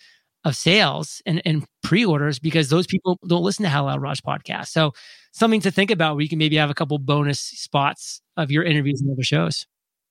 of 0.44 0.56
sales 0.56 1.22
and, 1.26 1.40
and 1.44 1.64
pre-orders 1.82 2.38
because 2.38 2.68
those 2.68 2.86
people 2.86 3.18
don't 3.26 3.42
listen 3.42 3.62
to 3.62 3.68
Hal 3.68 3.88
Elrod's 3.88 4.20
podcast. 4.20 4.68
So 4.68 4.92
something 5.32 5.60
to 5.62 5.70
think 5.70 5.90
about 5.90 6.14
where 6.14 6.22
you 6.22 6.28
can 6.28 6.38
maybe 6.38 6.56
have 6.56 6.70
a 6.70 6.74
couple 6.74 6.98
bonus 6.98 7.40
spots 7.40 8.20
of 8.36 8.50
your 8.50 8.62
interviews 8.62 9.00
and 9.00 9.10
other 9.10 9.22
shows. 9.22 9.66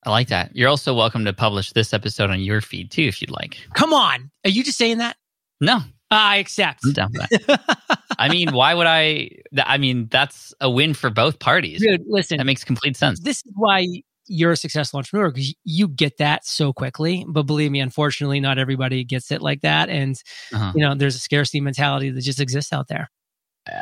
I 0.05 0.09
like 0.09 0.27
that. 0.29 0.55
You're 0.55 0.69
also 0.69 0.93
welcome 0.93 1.23
to 1.25 1.33
publish 1.33 1.71
this 1.71 1.93
episode 1.93 2.29
on 2.29 2.41
your 2.41 2.61
feed 2.61 2.91
too, 2.91 3.03
if 3.03 3.21
you'd 3.21 3.31
like. 3.31 3.57
Come 3.73 3.93
on. 3.93 4.31
Are 4.43 4.49
you 4.49 4.63
just 4.63 4.77
saying 4.77 4.97
that? 4.97 5.15
No. 5.61 5.81
I 6.11 6.37
accept. 6.37 6.81
I'm 6.85 6.93
down 6.93 7.11
for 7.11 7.27
that. 7.27 7.99
I 8.19 8.29
mean, 8.29 8.53
why 8.53 8.73
would 8.73 8.85
I? 8.85 9.29
I 9.57 9.77
mean, 9.77 10.07
that's 10.09 10.53
a 10.59 10.69
win 10.69 10.93
for 10.93 11.09
both 11.09 11.39
parties. 11.39 11.81
Dude, 11.81 12.03
listen. 12.07 12.37
That 12.37 12.45
makes 12.45 12.63
complete 12.63 12.97
sense. 12.97 13.19
This 13.19 13.37
is 13.37 13.51
why 13.55 13.87
you're 14.27 14.53
a 14.53 14.57
successful 14.57 14.99
entrepreneur 14.99 15.31
because 15.31 15.53
you 15.63 15.87
get 15.87 16.17
that 16.17 16.45
so 16.45 16.71
quickly. 16.73 17.25
But 17.27 17.43
believe 17.43 17.71
me, 17.71 17.79
unfortunately, 17.79 18.39
not 18.39 18.57
everybody 18.57 19.03
gets 19.03 19.31
it 19.31 19.41
like 19.41 19.61
that. 19.61 19.89
And, 19.89 20.15
uh-huh. 20.53 20.73
you 20.75 20.81
know, 20.81 20.95
there's 20.95 21.15
a 21.15 21.19
scarcity 21.19 21.61
mentality 21.61 22.09
that 22.09 22.21
just 22.21 22.39
exists 22.39 22.71
out 22.71 22.87
there 22.87 23.09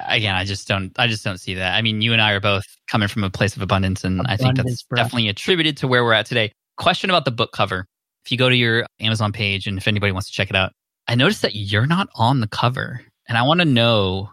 again, 0.07 0.35
I 0.35 0.45
just 0.45 0.67
don't, 0.67 0.91
I 0.99 1.07
just 1.07 1.23
don't 1.23 1.39
see 1.39 1.55
that. 1.55 1.75
I 1.75 1.81
mean, 1.81 2.01
you 2.01 2.13
and 2.13 2.21
I 2.21 2.31
are 2.31 2.39
both 2.39 2.65
coming 2.89 3.07
from 3.07 3.23
a 3.23 3.29
place 3.29 3.55
of 3.55 3.61
abundance, 3.61 4.03
and 4.03 4.19
abundance, 4.19 4.41
I 4.41 4.43
think 4.43 4.57
that's 4.57 4.83
bro. 4.83 4.97
definitely 4.97 5.29
attributed 5.29 5.77
to 5.77 5.87
where 5.87 6.03
we're 6.03 6.13
at 6.13 6.25
today. 6.25 6.51
Question 6.77 7.09
about 7.09 7.25
the 7.25 7.31
book 7.31 7.51
cover. 7.51 7.85
If 8.25 8.31
you 8.31 8.37
go 8.37 8.49
to 8.49 8.55
your 8.55 8.85
Amazon 8.99 9.31
page, 9.31 9.67
and 9.67 9.77
if 9.77 9.87
anybody 9.87 10.11
wants 10.11 10.29
to 10.29 10.33
check 10.33 10.49
it 10.49 10.55
out, 10.55 10.73
I 11.07 11.15
noticed 11.15 11.41
that 11.41 11.55
you're 11.55 11.87
not 11.87 12.09
on 12.15 12.39
the 12.39 12.47
cover, 12.47 13.01
and 13.27 13.37
I 13.37 13.43
want 13.43 13.59
to 13.59 13.65
know 13.65 14.29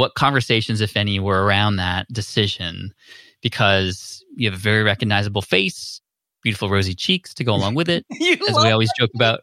what 0.00 0.14
conversations, 0.14 0.80
if 0.80 0.96
any, 0.96 1.20
were 1.20 1.44
around 1.44 1.76
that 1.76 2.06
decision, 2.10 2.94
because 3.42 4.24
you 4.34 4.50
have 4.50 4.58
a 4.58 4.62
very 4.62 4.82
recognizable 4.82 5.42
face, 5.42 6.00
beautiful 6.42 6.70
rosy 6.70 6.94
cheeks 6.94 7.34
to 7.34 7.44
go 7.44 7.54
along 7.54 7.74
with 7.74 7.90
it, 7.90 8.06
as 8.48 8.56
we 8.64 8.70
always 8.70 8.90
joke 8.98 9.10
about. 9.14 9.40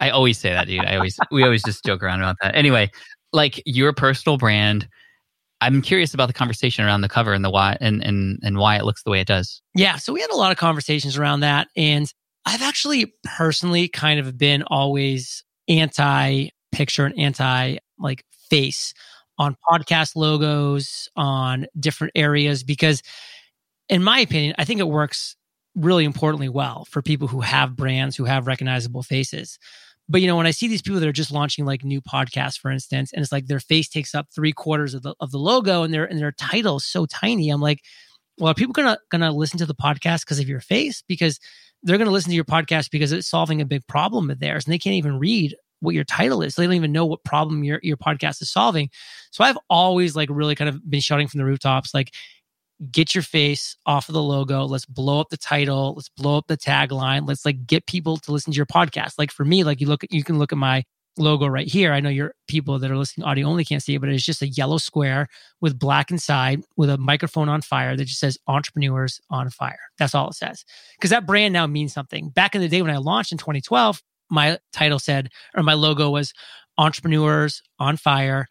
I 0.00 0.10
always 0.10 0.36
say 0.36 0.50
that, 0.50 0.66
dude. 0.66 0.84
I 0.84 0.96
always, 0.96 1.16
we 1.30 1.44
always 1.44 1.62
just 1.62 1.84
joke 1.84 2.02
around 2.02 2.22
about 2.22 2.34
that. 2.42 2.56
Anyway, 2.56 2.90
like 3.32 3.62
your 3.66 3.92
personal 3.92 4.36
brand 4.36 4.88
I'm 5.60 5.82
curious 5.82 6.12
about 6.14 6.26
the 6.26 6.32
conversation 6.32 6.84
around 6.84 7.02
the 7.02 7.08
cover 7.08 7.32
and 7.34 7.44
the 7.44 7.50
why 7.50 7.76
and 7.80 8.02
and 8.02 8.40
and 8.42 8.56
why 8.56 8.76
it 8.76 8.84
looks 8.84 9.02
the 9.02 9.10
way 9.10 9.20
it 9.20 9.26
does. 9.26 9.60
Yeah, 9.74 9.96
so 9.96 10.12
we 10.12 10.22
had 10.22 10.30
a 10.30 10.36
lot 10.36 10.50
of 10.50 10.56
conversations 10.56 11.18
around 11.18 11.40
that 11.40 11.68
and 11.76 12.10
I've 12.46 12.62
actually 12.62 13.12
personally 13.24 13.86
kind 13.86 14.18
of 14.18 14.38
been 14.38 14.62
always 14.62 15.44
anti 15.68 16.48
picture 16.72 17.04
and 17.04 17.18
anti 17.18 17.76
like 17.98 18.24
face 18.48 18.94
on 19.40 19.56
podcast 19.68 20.16
logos 20.16 21.08
on 21.16 21.66
different 21.80 22.12
areas 22.14 22.62
because 22.62 23.02
in 23.88 24.04
my 24.04 24.20
opinion, 24.20 24.54
I 24.58 24.66
think 24.66 24.80
it 24.80 24.88
works 24.88 25.34
really 25.74 26.04
importantly 26.04 26.50
well 26.50 26.84
for 26.84 27.00
people 27.00 27.26
who 27.26 27.40
have 27.40 27.74
brands 27.74 28.16
who 28.16 28.24
have 28.24 28.46
recognizable 28.46 29.02
faces. 29.02 29.58
But 30.10 30.20
you 30.20 30.26
know, 30.26 30.36
when 30.36 30.46
I 30.46 30.50
see 30.50 30.68
these 30.68 30.82
people 30.82 31.00
that 31.00 31.08
are 31.08 31.12
just 31.12 31.32
launching 31.32 31.64
like 31.64 31.84
new 31.84 32.02
podcasts, 32.02 32.58
for 32.58 32.70
instance, 32.70 33.12
and 33.14 33.22
it's 33.22 33.32
like 33.32 33.46
their 33.46 33.60
face 33.60 33.88
takes 33.88 34.14
up 34.14 34.26
three 34.34 34.52
quarters 34.52 34.92
of 34.92 35.02
the 35.02 35.14
of 35.20 35.30
the 35.30 35.38
logo 35.38 35.84
and 35.84 35.94
their 35.94 36.04
and 36.04 36.18
their 36.18 36.32
title 36.32 36.76
is 36.76 36.84
so 36.84 37.06
tiny, 37.06 37.48
I'm 37.48 37.62
like, 37.62 37.80
well, 38.36 38.50
are 38.50 38.54
people 38.54 38.74
gonna 38.74 38.98
gonna 39.10 39.32
listen 39.32 39.58
to 39.58 39.66
the 39.66 39.74
podcast 39.74 40.20
because 40.20 40.38
of 40.38 40.48
your 40.48 40.60
face? 40.60 41.02
Because 41.08 41.40
they're 41.82 41.96
gonna 41.96 42.10
listen 42.10 42.28
to 42.30 42.36
your 42.36 42.44
podcast 42.44 42.90
because 42.90 43.10
it's 43.10 43.28
solving 43.28 43.62
a 43.62 43.64
big 43.66 43.86
problem 43.86 44.28
of 44.28 44.38
theirs, 44.38 44.66
and 44.66 44.72
they 44.72 44.78
can't 44.78 44.96
even 44.96 45.18
read 45.18 45.56
what 45.80 45.94
your 45.94 46.04
title 46.04 46.42
is. 46.42 46.54
They 46.54 46.64
don't 46.64 46.74
even 46.74 46.92
know 46.92 47.06
what 47.06 47.24
problem 47.24 47.64
your 47.64 47.80
your 47.82 47.96
podcast 47.96 48.40
is 48.42 48.52
solving. 48.52 48.90
So 49.30 49.44
I've 49.44 49.58
always 49.68 50.14
like 50.16 50.28
really 50.30 50.54
kind 50.54 50.68
of 50.68 50.88
been 50.88 51.00
shouting 51.00 51.28
from 51.28 51.38
the 51.38 51.44
rooftops, 51.44 51.92
like, 51.94 52.12
get 52.90 53.14
your 53.14 53.22
face 53.22 53.76
off 53.84 54.08
of 54.08 54.14
the 54.14 54.22
logo. 54.22 54.64
Let's 54.64 54.86
blow 54.86 55.20
up 55.20 55.28
the 55.28 55.36
title. 55.36 55.94
Let's 55.96 56.08
blow 56.08 56.38
up 56.38 56.46
the 56.46 56.56
tagline. 56.56 57.26
Let's 57.28 57.44
like 57.44 57.66
get 57.66 57.86
people 57.86 58.16
to 58.18 58.32
listen 58.32 58.52
to 58.52 58.56
your 58.56 58.66
podcast. 58.66 59.14
Like 59.18 59.30
for 59.30 59.44
me, 59.44 59.64
like 59.64 59.80
you 59.80 59.86
look 59.86 60.04
you 60.10 60.24
can 60.24 60.38
look 60.38 60.52
at 60.52 60.58
my 60.58 60.84
logo 61.18 61.46
right 61.46 61.66
here. 61.66 61.92
I 61.92 62.00
know 62.00 62.08
your 62.08 62.34
people 62.48 62.78
that 62.78 62.90
are 62.90 62.96
listening 62.96 63.26
audio 63.26 63.46
only 63.46 63.64
can't 63.64 63.82
see 63.82 63.94
it, 63.94 64.00
but 64.00 64.08
it's 64.08 64.24
just 64.24 64.42
a 64.42 64.48
yellow 64.48 64.78
square 64.78 65.28
with 65.60 65.78
black 65.78 66.10
inside 66.10 66.62
with 66.76 66.88
a 66.88 66.98
microphone 66.98 67.48
on 67.48 67.60
fire 67.62 67.96
that 67.96 68.04
just 68.04 68.20
says 68.20 68.38
entrepreneurs 68.46 69.20
on 69.28 69.50
fire. 69.50 69.80
That's 69.98 70.14
all 70.14 70.28
it 70.28 70.34
says. 70.34 70.64
Because 70.96 71.10
that 71.10 71.26
brand 71.26 71.52
now 71.52 71.66
means 71.66 71.92
something. 71.92 72.30
Back 72.30 72.54
in 72.54 72.60
the 72.60 72.68
day 72.68 72.80
when 72.80 72.90
I 72.90 72.98
launched 72.98 73.32
in 73.32 73.38
2012, 73.38 74.02
my 74.30 74.58
title 74.72 74.98
said, 74.98 75.30
or 75.56 75.62
my 75.62 75.74
logo 75.74 76.10
was 76.10 76.32
entrepreneurs 76.78 77.62
on 77.78 77.96
fire 77.96 78.46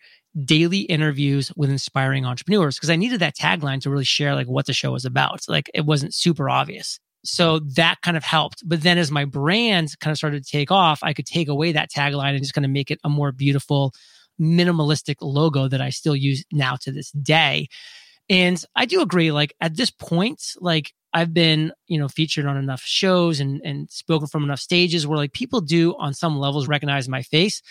daily 0.46 0.82
interviews 0.82 1.52
with 1.56 1.70
inspiring 1.70 2.26
entrepreneurs 2.26 2.76
because 2.76 2.89
I 2.89 2.96
needed 2.96 3.20
that 3.22 3.36
tagline 3.36 3.82
to 3.82 3.89
really 3.89 4.04
share 4.04 4.36
like 4.36 4.48
what 4.48 4.65
the 4.68 4.74
show 4.74 4.92
was 4.92 5.06
about. 5.06 5.42
Like 5.48 5.70
it 5.74 5.86
wasn't 5.86 6.13
super 6.13 6.50
obvious. 6.50 7.00
So 7.26 7.60
that 7.76 8.02
kind 8.02 8.15
of 8.15 8.24
helped. 8.24 8.63
But 8.65 8.82
then 8.82 8.98
as 8.98 9.12
my 9.12 9.26
brand 9.26 9.98
kind 10.00 10.12
of 10.12 10.18
started 10.18 10.44
to 10.44 10.52
take 10.52 10.72
off, 10.72 11.00
I 11.02 11.13
could 11.13 11.26
take 11.26 11.48
away 11.48 11.72
that 11.72 11.92
tagline 11.92 12.32
and 12.32 12.39
just 12.39 12.54
kind 12.54 12.65
of 12.65 12.72
make 12.72 12.92
it 12.92 13.00
a 13.04 13.10
more 13.10 13.32
beautiful, 13.32 13.94
minimalistic 14.39 15.15
logo 15.22 15.68
that 15.68 15.82
I 15.82 15.89
still 15.89 16.15
use 16.15 16.46
now 16.52 16.78
to 16.82 16.92
this 16.92 17.12
day. 17.12 17.68
And 18.30 18.63
I 18.76 18.86
do 18.86 19.02
agree, 19.02 19.32
like 19.32 19.54
at 19.60 19.76
this 19.76 19.89
point, 19.89 20.42
like 20.60 20.94
I've 21.13 21.34
been, 21.34 21.72
you 21.88 22.00
know, 22.00 22.08
featured 22.08 22.45
on 22.45 22.58
enough 22.58 22.82
shows 22.82 23.39
and 23.39 23.62
and 23.63 23.89
spoken 23.89 24.28
from 24.28 24.43
enough 24.43 24.60
stages 24.60 25.08
where 25.08 25.17
like 25.17 25.34
people 25.34 25.62
do 25.62 25.95
on 25.98 26.13
some 26.13 26.38
levels 26.38 26.67
recognize 26.67 27.10
my 27.10 27.24
face. 27.24 27.62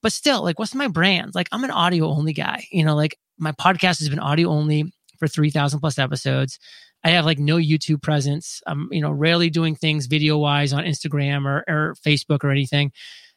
But 0.00 0.12
still, 0.12 0.42
like, 0.42 0.58
what's 0.58 0.74
my 0.74 0.88
brand? 0.88 1.34
Like, 1.34 1.48
I'm 1.50 1.64
an 1.64 1.72
audio 1.72 2.06
only 2.06 2.32
guy. 2.32 2.66
You 2.70 2.84
know, 2.84 2.94
like 2.94 3.18
my 3.36 3.52
podcast 3.52 3.98
has 3.98 4.08
been 4.08 4.20
audio 4.20 4.48
only 4.48 4.92
for 5.18 5.26
3,000 5.26 5.80
plus 5.80 5.98
episodes. 5.98 6.58
I 7.04 7.10
have 7.10 7.24
like 7.24 7.38
no 7.38 7.56
YouTube 7.56 8.02
presence. 8.02 8.60
I'm, 8.66 8.88
you 8.90 9.00
know, 9.00 9.10
rarely 9.10 9.50
doing 9.50 9.74
things 9.74 10.06
video 10.06 10.38
wise 10.38 10.72
on 10.72 10.84
Instagram 10.84 11.46
or, 11.46 11.64
or 11.68 11.94
Facebook 12.06 12.44
or 12.44 12.50
anything. 12.50 12.92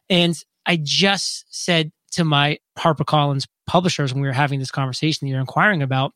And 0.10 0.36
I 0.66 0.80
just 0.82 1.46
said 1.50 1.92
to 2.12 2.24
my 2.24 2.58
HarperCollins 2.78 3.48
publishers 3.68 4.14
when 4.14 4.22
we 4.22 4.28
were 4.28 4.34
having 4.34 4.60
this 4.60 4.72
conversation 4.72 5.26
that 5.26 5.32
you're 5.32 5.40
inquiring 5.40 5.82
about, 5.82 6.14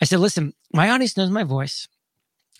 I 0.00 0.04
said, 0.04 0.20
listen, 0.20 0.52
my 0.72 0.90
audience 0.90 1.16
knows 1.16 1.30
my 1.30 1.44
voice. 1.44 1.88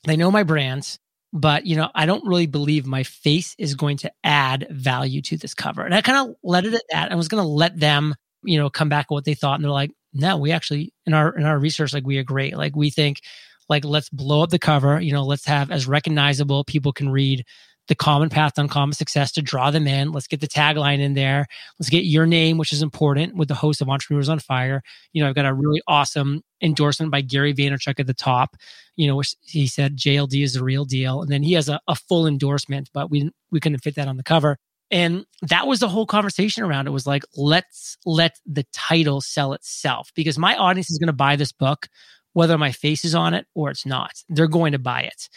They 0.04 0.16
know 0.16 0.30
my 0.30 0.42
brands 0.42 0.98
but 1.32 1.66
you 1.66 1.76
know 1.76 1.90
i 1.94 2.06
don't 2.06 2.26
really 2.26 2.46
believe 2.46 2.86
my 2.86 3.02
face 3.02 3.54
is 3.58 3.74
going 3.74 3.96
to 3.98 4.10
add 4.24 4.66
value 4.70 5.20
to 5.20 5.36
this 5.36 5.54
cover. 5.54 5.82
And 5.82 5.94
i 5.94 6.00
kind 6.00 6.28
of 6.28 6.36
let 6.42 6.64
it 6.64 6.74
at 6.74 6.82
that. 6.90 7.12
I 7.12 7.14
was 7.14 7.28
going 7.28 7.42
to 7.42 7.48
let 7.48 7.78
them 7.78 8.14
you 8.42 8.58
know 8.58 8.70
come 8.70 8.88
back 8.88 9.10
with 9.10 9.16
what 9.16 9.24
they 9.24 9.34
thought 9.34 9.56
and 9.56 9.64
they're 9.64 9.70
like 9.70 9.90
no 10.14 10.38
we 10.38 10.52
actually 10.52 10.92
in 11.04 11.14
our 11.14 11.36
in 11.36 11.44
our 11.44 11.58
research 11.58 11.92
like 11.92 12.06
we 12.06 12.18
agree. 12.18 12.54
Like 12.54 12.74
we 12.76 12.90
think 12.90 13.20
like 13.68 13.84
let's 13.84 14.08
blow 14.08 14.42
up 14.42 14.50
the 14.50 14.58
cover 14.58 15.00
you 15.00 15.12
know 15.12 15.24
let's 15.24 15.46
have 15.46 15.70
as 15.70 15.86
recognizable 15.86 16.64
people 16.64 16.92
can 16.92 17.08
read 17.08 17.44
the 17.88 17.94
common 17.94 18.28
path 18.28 18.54
to 18.54 18.60
uncommon 18.60 18.92
success 18.92 19.32
to 19.32 19.42
draw 19.42 19.70
them 19.70 19.86
in. 19.86 20.12
Let's 20.12 20.26
get 20.26 20.40
the 20.40 20.48
tagline 20.48 21.00
in 21.00 21.14
there. 21.14 21.46
Let's 21.78 21.90
get 21.90 22.04
your 22.04 22.26
name, 22.26 22.58
which 22.58 22.72
is 22.72 22.82
important 22.82 23.36
with 23.36 23.48
the 23.48 23.54
host 23.54 23.80
of 23.80 23.88
Entrepreneurs 23.88 24.28
on 24.28 24.38
Fire. 24.38 24.82
You 25.12 25.22
know, 25.22 25.28
I've 25.28 25.34
got 25.34 25.46
a 25.46 25.54
really 25.54 25.80
awesome 25.86 26.42
endorsement 26.60 27.12
by 27.12 27.20
Gary 27.20 27.54
Vaynerchuk 27.54 28.00
at 28.00 28.06
the 28.06 28.14
top, 28.14 28.56
you 28.96 29.06
know, 29.06 29.16
which 29.16 29.34
he 29.42 29.66
said 29.66 29.96
JLD 29.96 30.42
is 30.42 30.54
the 30.54 30.64
real 30.64 30.84
deal. 30.84 31.22
And 31.22 31.30
then 31.30 31.42
he 31.42 31.52
has 31.52 31.68
a, 31.68 31.80
a 31.86 31.94
full 31.94 32.26
endorsement, 32.26 32.90
but 32.92 33.10
we, 33.10 33.30
we 33.50 33.60
couldn't 33.60 33.78
fit 33.78 33.94
that 33.96 34.08
on 34.08 34.16
the 34.16 34.22
cover. 34.22 34.58
And 34.90 35.24
that 35.42 35.66
was 35.66 35.80
the 35.80 35.88
whole 35.88 36.06
conversation 36.06 36.62
around 36.62 36.86
it 36.86 36.92
was 36.92 37.06
like, 37.06 37.24
let's 37.36 37.98
let 38.06 38.38
the 38.46 38.64
title 38.72 39.20
sell 39.20 39.52
itself 39.52 40.10
because 40.14 40.38
my 40.38 40.56
audience 40.56 40.90
is 40.90 40.98
going 40.98 41.08
to 41.08 41.12
buy 41.12 41.34
this 41.34 41.50
book, 41.50 41.88
whether 42.34 42.56
my 42.56 42.70
face 42.70 43.04
is 43.04 43.14
on 43.14 43.34
it 43.34 43.46
or 43.54 43.70
it's 43.70 43.84
not. 43.84 44.12
They're 44.28 44.46
going 44.46 44.72
to 44.72 44.78
buy 44.78 45.02
it. 45.02 45.28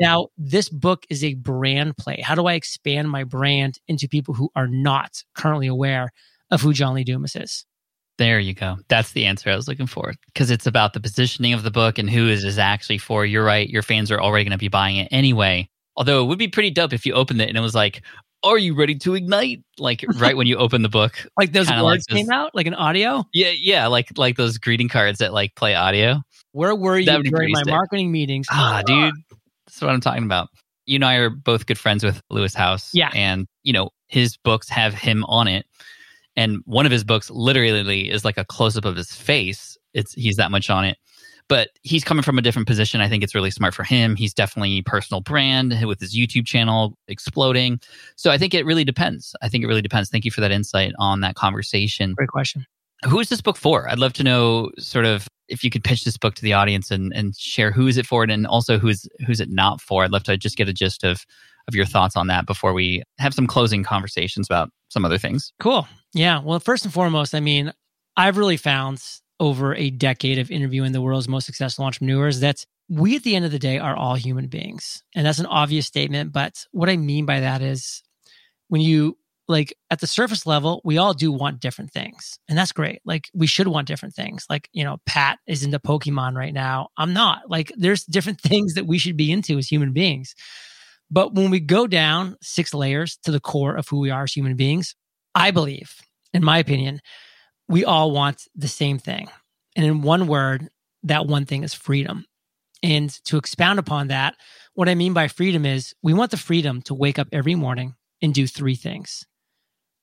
Now, 0.00 0.28
this 0.38 0.68
book 0.68 1.04
is 1.10 1.22
a 1.22 1.34
brand 1.34 1.96
play. 1.96 2.20
How 2.22 2.34
do 2.34 2.46
I 2.46 2.54
expand 2.54 3.10
my 3.10 3.22
brand 3.24 3.78
into 3.86 4.08
people 4.08 4.34
who 4.34 4.50
are 4.56 4.66
not 4.66 5.22
currently 5.34 5.66
aware 5.66 6.10
of 6.50 6.62
who 6.62 6.72
John 6.72 6.94
Lee 6.94 7.04
Dumas 7.04 7.36
is? 7.36 7.66
There 8.18 8.38
you 8.38 8.52
go. 8.54 8.76
That's 8.88 9.12
the 9.12 9.26
answer 9.26 9.50
I 9.50 9.56
was 9.56 9.68
looking 9.68 9.86
for 9.86 10.12
because 10.26 10.50
it's 10.50 10.66
about 10.66 10.92
the 10.94 11.00
positioning 11.00 11.52
of 11.54 11.62
the 11.62 11.70
book 11.70 11.98
and 11.98 12.08
who 12.10 12.28
is 12.28 12.44
is 12.44 12.58
actually 12.58 12.98
for. 12.98 13.24
You're 13.24 13.44
right. 13.44 13.68
Your 13.68 13.82
fans 13.82 14.10
are 14.10 14.20
already 14.20 14.44
going 14.44 14.52
to 14.52 14.58
be 14.58 14.68
buying 14.68 14.96
it 14.96 15.08
anyway. 15.10 15.68
Although 15.96 16.22
it 16.24 16.26
would 16.28 16.38
be 16.38 16.48
pretty 16.48 16.70
dope 16.70 16.92
if 16.92 17.06
you 17.06 17.14
opened 17.14 17.40
it 17.40 17.48
and 17.48 17.56
it 17.56 17.62
was 17.62 17.74
like, 17.74 18.02
"Are 18.42 18.58
you 18.58 18.74
ready 18.74 18.94
to 18.96 19.14
ignite?" 19.14 19.62
Like 19.78 20.04
right 20.16 20.36
when 20.36 20.46
you 20.46 20.56
open 20.58 20.82
the 20.82 20.88
book, 20.90 21.26
Like 21.38 21.52
those 21.52 21.70
words 21.70 21.82
like 21.82 22.00
came 22.08 22.30
out, 22.30 22.54
like 22.54 22.66
an 22.66 22.74
audio. 22.74 23.24
yeah, 23.32 23.52
yeah, 23.56 23.86
like 23.86 24.08
like 24.18 24.36
those 24.36 24.58
greeting 24.58 24.88
cards 24.88 25.18
that 25.20 25.32
like 25.32 25.54
play 25.56 25.74
audio. 25.74 26.20
Where 26.52 26.74
were 26.74 26.98
you 26.98 27.06
That 27.06 27.16
would 27.18 27.24
be 27.24 27.30
during 27.30 27.52
my 27.52 27.60
sick. 27.60 27.68
marketing 27.68 28.12
meetings? 28.12 28.48
Ah, 28.50 28.82
dude, 28.84 29.14
that's 29.70 29.82
what 29.82 29.90
I'm 29.90 30.00
talking 30.00 30.24
about. 30.24 30.48
You 30.86 30.96
and 30.96 31.04
I 31.04 31.14
are 31.16 31.30
both 31.30 31.66
good 31.66 31.78
friends 31.78 32.02
with 32.02 32.20
Lewis 32.30 32.54
Howes. 32.54 32.90
Yeah. 32.92 33.10
and 33.14 33.46
you 33.62 33.72
know 33.72 33.90
his 34.08 34.36
books 34.36 34.68
have 34.68 34.94
him 34.94 35.24
on 35.26 35.46
it, 35.46 35.66
and 36.36 36.58
one 36.64 36.86
of 36.86 36.92
his 36.92 37.04
books 37.04 37.30
literally 37.30 38.10
is 38.10 38.24
like 38.24 38.38
a 38.38 38.44
close 38.44 38.76
up 38.76 38.84
of 38.84 38.96
his 38.96 39.12
face. 39.12 39.78
It's 39.94 40.12
he's 40.14 40.36
that 40.36 40.50
much 40.50 40.70
on 40.70 40.84
it. 40.84 40.98
But 41.48 41.70
he's 41.82 42.04
coming 42.04 42.22
from 42.22 42.38
a 42.38 42.42
different 42.42 42.68
position. 42.68 43.00
I 43.00 43.08
think 43.08 43.24
it's 43.24 43.34
really 43.34 43.50
smart 43.50 43.74
for 43.74 43.82
him. 43.82 44.14
He's 44.14 44.32
definitely 44.32 44.82
personal 44.82 45.20
brand 45.20 45.84
with 45.84 45.98
his 45.98 46.16
YouTube 46.16 46.46
channel 46.46 46.96
exploding. 47.08 47.80
So 48.14 48.30
I 48.30 48.38
think 48.38 48.54
it 48.54 48.64
really 48.64 48.84
depends. 48.84 49.34
I 49.42 49.48
think 49.48 49.64
it 49.64 49.66
really 49.66 49.82
depends. 49.82 50.10
Thank 50.10 50.24
you 50.24 50.30
for 50.30 50.40
that 50.42 50.52
insight 50.52 50.92
on 51.00 51.22
that 51.22 51.34
conversation. 51.34 52.14
Great 52.14 52.28
question. 52.28 52.66
Who 53.04 53.18
is 53.18 53.30
this 53.30 53.40
book 53.40 53.56
for? 53.56 53.88
I'd 53.88 53.98
love 53.98 54.12
to 54.12 54.22
know 54.22 54.70
sort 54.78 55.06
of 55.06 55.26
if 55.50 55.64
you 55.64 55.70
could 55.70 55.84
pitch 55.84 56.04
this 56.04 56.16
book 56.16 56.34
to 56.36 56.42
the 56.42 56.52
audience 56.52 56.90
and, 56.90 57.12
and 57.14 57.36
share 57.36 57.70
who 57.70 57.86
is 57.86 57.96
it 57.96 58.06
for 58.06 58.24
and 58.24 58.46
also 58.46 58.78
who's 58.78 59.08
who's 59.26 59.40
it 59.40 59.50
not 59.50 59.80
for. 59.80 60.04
I'd 60.04 60.12
love 60.12 60.24
to 60.24 60.36
just 60.36 60.56
get 60.56 60.68
a 60.68 60.72
gist 60.72 61.04
of 61.04 61.26
of 61.68 61.74
your 61.74 61.86
thoughts 61.86 62.16
on 62.16 62.26
that 62.28 62.46
before 62.46 62.72
we 62.72 63.02
have 63.18 63.34
some 63.34 63.46
closing 63.46 63.84
conversations 63.84 64.46
about 64.46 64.70
some 64.88 65.04
other 65.04 65.18
things. 65.18 65.52
Cool. 65.60 65.86
Yeah. 66.14 66.40
Well, 66.40 66.58
first 66.60 66.84
and 66.84 66.92
foremost, 66.92 67.34
I 67.34 67.40
mean, 67.40 67.72
I've 68.16 68.36
really 68.36 68.56
found 68.56 69.02
over 69.38 69.74
a 69.74 69.90
decade 69.90 70.38
of 70.38 70.50
interviewing 70.50 70.92
the 70.92 71.00
world's 71.00 71.28
most 71.28 71.46
successful 71.46 71.84
entrepreneurs 71.84 72.40
that 72.40 72.66
we 72.88 73.16
at 73.16 73.22
the 73.22 73.36
end 73.36 73.44
of 73.44 73.52
the 73.52 73.58
day 73.58 73.78
are 73.78 73.96
all 73.96 74.14
human 74.16 74.48
beings. 74.48 75.02
And 75.14 75.24
that's 75.24 75.38
an 75.38 75.46
obvious 75.46 75.86
statement. 75.86 76.32
But 76.32 76.66
what 76.72 76.90
I 76.90 76.96
mean 76.96 77.24
by 77.24 77.40
that 77.40 77.62
is 77.62 78.02
when 78.68 78.80
you 78.80 79.16
like 79.50 79.74
at 79.90 80.00
the 80.00 80.06
surface 80.06 80.46
level, 80.46 80.80
we 80.84 80.96
all 80.96 81.12
do 81.12 81.32
want 81.32 81.60
different 81.60 81.90
things. 81.90 82.38
And 82.48 82.56
that's 82.56 82.72
great. 82.72 83.00
Like 83.04 83.28
we 83.34 83.46
should 83.46 83.68
want 83.68 83.88
different 83.88 84.14
things. 84.14 84.46
Like, 84.48 84.68
you 84.72 84.84
know, 84.84 84.98
Pat 85.06 85.38
is 85.46 85.64
into 85.64 85.80
Pokemon 85.80 86.36
right 86.36 86.54
now. 86.54 86.88
I'm 86.96 87.12
not. 87.12 87.50
Like 87.50 87.72
there's 87.76 88.04
different 88.04 88.40
things 88.50 88.74
that 88.74 88.86
we 88.86 88.96
should 88.96 89.16
be 89.16 89.32
into 89.32 89.58
as 89.58 89.68
human 89.68 89.92
beings. 89.92 90.34
But 91.10 91.34
when 91.34 91.50
we 91.50 91.58
go 91.58 91.88
down 91.88 92.36
six 92.40 92.72
layers 92.72 93.18
to 93.24 93.32
the 93.32 93.40
core 93.40 93.74
of 93.74 93.88
who 93.88 93.98
we 93.98 94.10
are 94.10 94.22
as 94.22 94.32
human 94.32 94.54
beings, 94.54 94.94
I 95.34 95.50
believe, 95.50 95.96
in 96.32 96.44
my 96.44 96.58
opinion, 96.58 97.00
we 97.68 97.84
all 97.84 98.12
want 98.12 98.44
the 98.54 98.68
same 98.68 98.98
thing. 98.98 99.28
And 99.74 99.84
in 99.84 100.02
one 100.02 100.28
word, 100.28 100.68
that 101.02 101.26
one 101.26 101.44
thing 101.44 101.64
is 101.64 101.74
freedom. 101.74 102.24
And 102.82 103.10
to 103.24 103.36
expound 103.36 103.80
upon 103.80 104.08
that, 104.08 104.36
what 104.74 104.88
I 104.88 104.94
mean 104.94 105.12
by 105.12 105.26
freedom 105.26 105.66
is 105.66 105.92
we 106.02 106.14
want 106.14 106.30
the 106.30 106.36
freedom 106.36 106.82
to 106.82 106.94
wake 106.94 107.18
up 107.18 107.28
every 107.32 107.56
morning 107.56 107.96
and 108.22 108.32
do 108.32 108.46
three 108.46 108.76
things. 108.76 109.26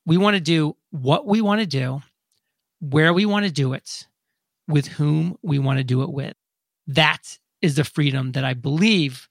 We 0.08 0.18
want 0.18 0.36
to 0.36 0.40
do 0.40 0.78
what 0.90 1.28
we 1.28 1.42
want 1.42 1.60
to 1.60 1.68
do, 1.68 2.02
where 2.80 3.14
we 3.14 3.26
want 3.26 3.46
to 3.46 3.52
do 3.52 3.74
it, 3.74 4.08
with 4.66 4.88
whom 4.88 5.38
we 5.44 5.60
want 5.60 5.80
to 5.80 5.84
do 5.84 6.02
it 6.02 6.12
with. 6.12 6.34
That 6.88 7.38
is 7.62 7.76
the 7.76 7.84
freedom 7.84 8.32
that 8.32 8.46
I 8.46 8.54
believe 8.54 9.28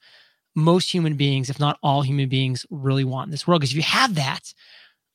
most 0.54 0.92
human 0.92 1.16
beings, 1.16 1.48
if 1.48 1.58
not 1.58 1.78
all 1.82 2.02
human 2.02 2.28
beings, 2.28 2.66
really 2.70 3.04
want 3.04 3.28
in 3.28 3.30
this 3.30 3.46
world. 3.46 3.62
Because 3.62 3.70
if 3.70 3.76
you 3.76 3.82
have 3.82 4.16
that, 4.16 4.52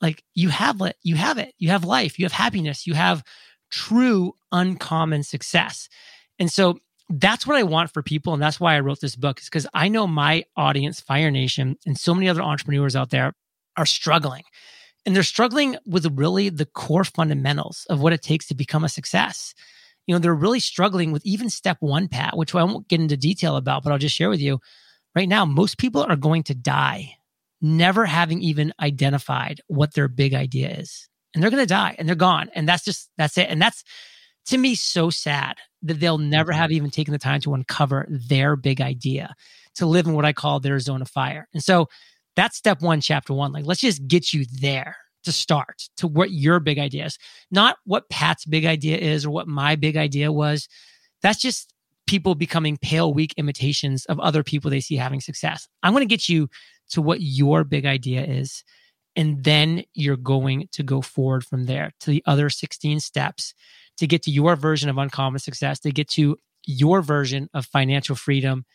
like 0.02 0.24
you 0.34 0.50
have 0.50 0.82
it, 0.82 0.96
you 1.04 1.16
have 1.16 1.38
it, 1.38 1.54
you 1.60 1.70
have 1.70 1.84
life, 1.84 2.18
you 2.18 2.26
have 2.26 2.32
happiness, 2.32 2.88
you 2.88 2.96
have 2.96 3.24
true 3.70 4.34
uncommon 4.52 5.22
success. 5.22 5.90
And 6.40 6.52
so 6.52 6.80
that's 7.08 7.46
what 7.46 7.58
I 7.58 7.64
want 7.64 7.92
for 7.92 8.02
people. 8.02 8.34
And 8.34 8.42
that's 8.42 8.60
why 8.60 8.76
I 8.76 8.80
wrote 8.80 9.00
this 9.00 9.16
book, 9.16 9.40
is 9.40 9.46
because 9.46 9.68
I 9.76 9.90
know 9.90 10.08
my 10.08 10.44
audience, 10.58 11.00
Fire 11.00 11.30
Nation, 11.30 11.78
and 11.86 12.00
so 12.00 12.16
many 12.16 12.28
other 12.28 12.42
entrepreneurs 12.42 12.96
out 12.96 13.12
there 13.12 13.34
are 13.78 13.86
struggling. 13.86 14.44
And 15.06 15.16
they're 15.16 15.24
struggling 15.24 15.78
with 15.86 16.06
really 16.18 16.50
the 16.50 16.66
core 16.66 17.04
fundamentals 17.04 17.86
of 17.90 18.02
what 18.02 18.14
it 18.14 18.22
takes 18.22 18.48
to 18.48 18.56
become 18.56 18.84
a 18.84 18.90
success. 18.90 19.54
You 20.06 20.14
know, 20.16 20.20
they're 20.20 20.34
really 20.34 20.60
struggling 20.60 21.12
with 21.12 21.26
even 21.26 21.50
step 21.50 21.78
one, 21.80 22.08
Pat, 22.08 22.38
which 22.38 22.54
I 22.54 22.64
won't 22.64 22.88
get 22.88 23.02
into 23.02 23.18
detail 23.18 23.56
about, 23.56 23.84
but 23.84 23.92
I'll 23.92 23.98
just 23.98 24.16
share 24.16 24.30
with 24.30 24.42
you. 24.42 24.60
Right 25.16 25.30
now, 25.30 25.46
most 25.46 25.78
people 25.78 26.04
are 26.04 26.16
going 26.16 26.44
to 26.44 26.56
die 26.56 27.16
never 27.62 28.06
having 28.06 28.42
even 28.42 28.74
identified 28.80 29.62
what 29.68 29.94
their 29.94 30.08
big 30.08 30.34
idea 30.34 30.70
is. 30.70 31.08
And 31.34 31.42
they're 31.42 31.52
going 31.52 31.64
to 31.64 31.68
die 31.68 31.96
and 31.98 32.08
they're 32.08 32.16
gone. 32.16 32.50
And 32.56 32.68
that's 32.68 32.84
just, 32.84 33.10
that's 33.18 33.38
it. 33.38 33.48
And 33.50 33.62
that's 33.62 33.84
to 34.48 34.58
me 34.58 34.76
so 34.76 35.10
sad 35.10 35.58
that 35.84 36.00
they'll 36.00 36.18
never 36.18 36.52
have 36.52 36.70
mm-hmm. 36.70 36.78
even 36.78 36.90
taken 36.90 37.12
the 37.12 37.20
time 37.20 37.42
to 37.42 37.54
uncover 37.54 38.08
their 38.10 38.56
big 38.56 38.82
idea, 38.82 39.36
to 39.76 39.86
live 39.86 40.08
in 40.08 40.14
what 40.14 40.26
I 40.26 40.34
call 40.34 40.60
their 40.60 40.80
zone 40.80 41.02
of 41.02 41.10
fire. 41.10 41.48
And 41.54 41.64
so 41.64 41.88
that's 42.36 42.58
step 42.58 42.82
one, 42.82 43.02
chapter 43.02 43.34
one. 43.34 43.52
Like, 43.52 43.66
let's 43.66 43.82
just 43.82 44.08
get 44.08 44.34
you 44.34 44.46
there 44.62 44.96
to 45.24 45.32
start 45.32 45.84
to 45.98 46.08
what 46.08 46.32
your 46.32 46.60
big 46.60 46.80
idea 46.80 47.06
is, 47.06 47.18
not 47.52 47.78
what 47.86 48.10
Pat's 48.10 48.46
big 48.46 48.66
idea 48.66 48.98
is 48.98 49.26
or 49.26 49.32
what 49.32 49.48
my 49.48 49.76
big 49.76 49.98
idea 49.98 50.32
was. 50.32 50.68
That's 51.22 51.40
just 51.40 51.74
people 52.08 52.36
becoming 52.36 52.78
pale, 52.78 53.14
weak 53.14 53.34
imitations 53.38 54.06
of 54.06 54.20
other 54.20 54.44
people 54.44 54.72
they 54.72 54.80
see 54.80 54.96
having 54.96 55.22
success. 55.22 55.68
I'm 55.84 55.94
going 55.94 56.08
to 56.08 56.14
get 56.14 56.28
you 56.28 56.50
to 56.90 57.02
what 57.02 57.22
your 57.22 57.64
big 57.64 57.86
idea 57.86 58.24
is. 58.24 58.64
And 59.16 59.44
then 59.44 59.84
you're 59.94 60.18
going 60.18 60.70
to 60.72 60.84
go 60.84 61.02
forward 61.02 61.46
from 61.46 61.66
there 61.66 61.92
to 62.00 62.10
the 62.10 62.24
other 62.26 62.50
16 62.50 63.00
steps 63.02 63.54
to 63.98 64.08
get 64.08 64.24
to 64.24 64.32
your 64.32 64.56
version 64.56 64.90
of 64.90 64.98
uncommon 64.98 65.40
success, 65.40 65.80
to 65.82 65.92
get 65.92 66.10
to 66.12 66.38
your 66.66 67.02
version 67.02 67.50
of 67.54 67.66
financial 67.66 68.16
freedom 68.16 68.66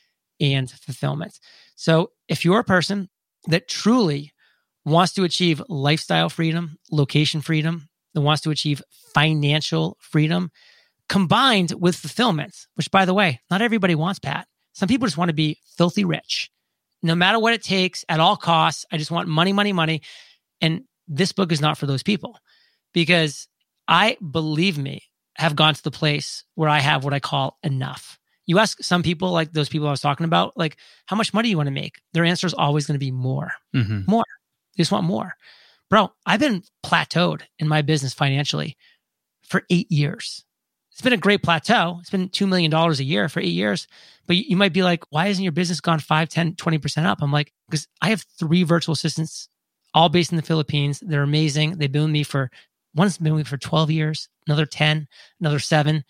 and 0.41 0.71
fulfillment. 0.71 1.39
So 1.75 2.13
if 2.29 2.45
you're 2.45 2.61
a 2.61 2.65
person 2.65 3.09
that 3.49 3.69
truly 3.69 4.33
wants 4.85 5.13
to 5.15 5.25
achieve 5.25 5.63
lifestyle 5.69 6.29
freedom, 6.29 6.79
location 6.91 7.41
freedom, 7.41 7.89
that 8.15 8.21
wants 8.21 8.43
to 8.43 8.51
achieve 8.51 8.83
financial 9.15 9.97
freedom 10.01 10.51
combined 11.09 11.73
with 11.79 11.97
fulfillment, 11.97 12.67
which 12.75 12.91
by 12.91 13.05
the 13.05 13.15
way, 13.15 13.41
not 13.51 13.63
everybody 13.63 13.95
wants, 13.95 14.19
Pat. 14.19 14.47
Some 14.73 14.89
people 14.89 15.07
just 15.07 15.17
want 15.17 15.29
to 15.29 15.35
be 15.35 15.59
filthy 15.77 16.05
rich. 16.05 16.51
No 17.03 17.15
matter 17.15 17.39
what 17.39 17.53
it 17.53 17.63
takes, 17.63 18.05
at 18.09 18.21
all 18.21 18.37
costs, 18.37 18.85
I 18.91 18.97
just 18.97 19.11
want 19.11 19.29
money, 19.29 19.53
money, 19.53 19.73
money. 19.73 20.03
And 20.61 20.83
this 21.07 21.33
book 21.33 21.53
is 21.53 21.61
not 21.61 21.79
for 21.79 21.87
those 21.87 22.03
people 22.03 22.39
because 22.93 23.49
I, 23.87 24.17
believe 24.29 24.79
me, 24.79 25.03
have 25.37 25.55
gone 25.55 25.75
to 25.75 25.83
the 25.83 25.91
place 25.91 26.45
where 26.55 26.69
I 26.69 26.81
have 26.81 27.05
what 27.05 27.13
I 27.13 27.21
call 27.21 27.59
enough. 27.63 28.19
You 28.47 28.59
ask 28.59 28.83
some 28.83 29.03
people, 29.03 29.33
like 29.33 29.53
those 29.53 29.69
people 29.69 29.89
I 29.89 29.91
was 29.91 30.01
talking 30.01 30.25
about, 30.25 30.57
like, 30.57 30.77
how 31.07 31.17
much 31.17 31.35
money 31.35 31.49
you 31.49 31.57
want 31.57 31.67
to 31.67 31.73
make? 31.73 32.01
Their 32.13 32.25
answer 32.25 32.47
is 32.47 32.55
always 32.55 32.87
going 32.87 32.95
to 32.95 33.05
be 33.05 33.11
more. 33.11 33.53
Mm-hmm. 33.75 34.11
They 34.11 34.83
just 34.83 34.93
want 34.93 35.05
more. 35.05 35.35
Bro, 35.91 36.13
I've 36.25 36.41
been 36.41 36.63
plateaued 36.85 37.43
in 37.59 37.69
my 37.69 37.83
business 37.83 38.15
financially 38.15 38.77
for 39.43 39.63
eight 39.71 39.91
years. 39.91 40.45
It's 40.97 41.03
been 41.03 41.13
a 41.13 41.19
great 41.19 41.43
plateau. 41.43 41.99
It's 42.01 42.09
been 42.09 42.31
$2 42.31 42.49
million 42.49 42.73
a 42.73 42.93
year 43.03 43.29
for 43.29 43.41
eight 43.41 43.49
years. 43.49 43.87
But 44.27 44.37
you, 44.37 44.45
you 44.49 44.57
might 44.57 44.73
be 44.73 44.83
like, 44.83 45.05
why 45.11 45.27
isn't 45.27 45.43
your 45.43 45.53
business 45.53 45.81
gone 45.81 45.99
5, 45.99 46.29
10, 46.29 46.55
20% 46.55 47.05
up? 47.05 47.19
I'm 47.21 47.33
like, 47.33 47.53
because 47.69 47.87
I 48.01 48.09
have 48.09 48.25
three 48.39 48.63
virtual 48.63 48.95
assistants, 48.95 49.49
all 49.93 50.09
based 50.09 50.33
in 50.33 50.37
the 50.37 50.43
Philippines. 50.43 51.03
They're 51.07 51.23
amazing. 51.23 51.73
They've 51.73 51.93
been 51.93 52.05
with 52.05 52.11
me 52.11 52.23
for, 52.23 52.51
one's 52.95 53.19
been 53.19 53.35
with 53.35 53.47
me 53.47 53.49
for 53.51 53.59
12 53.59 53.91
years, 53.91 54.29
another 54.47 54.65
10, 54.65 55.07
another 55.39 55.59
seven. 55.59 56.03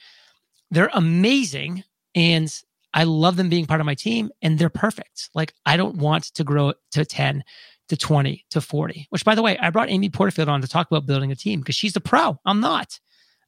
They're 0.70 0.90
amazing. 0.94 1.82
And 2.16 2.52
I 2.94 3.04
love 3.04 3.36
them 3.36 3.50
being 3.50 3.66
part 3.66 3.80
of 3.80 3.86
my 3.86 3.94
team 3.94 4.30
and 4.40 4.58
they're 4.58 4.70
perfect. 4.70 5.28
Like, 5.34 5.52
I 5.66 5.76
don't 5.76 5.96
want 5.96 6.24
to 6.34 6.42
grow 6.42 6.72
to 6.92 7.04
10 7.04 7.44
to 7.88 7.96
20 7.96 8.44
to 8.50 8.60
40, 8.60 9.06
which 9.10 9.24
by 9.24 9.34
the 9.34 9.42
way, 9.42 9.56
I 9.58 9.70
brought 9.70 9.90
Amy 9.90 10.08
Porterfield 10.08 10.48
on 10.48 10.62
to 10.62 10.66
talk 10.66 10.90
about 10.90 11.06
building 11.06 11.30
a 11.30 11.36
team 11.36 11.60
because 11.60 11.76
she's 11.76 11.92
the 11.92 12.00
pro. 12.00 12.38
I'm 12.44 12.60
not. 12.60 12.98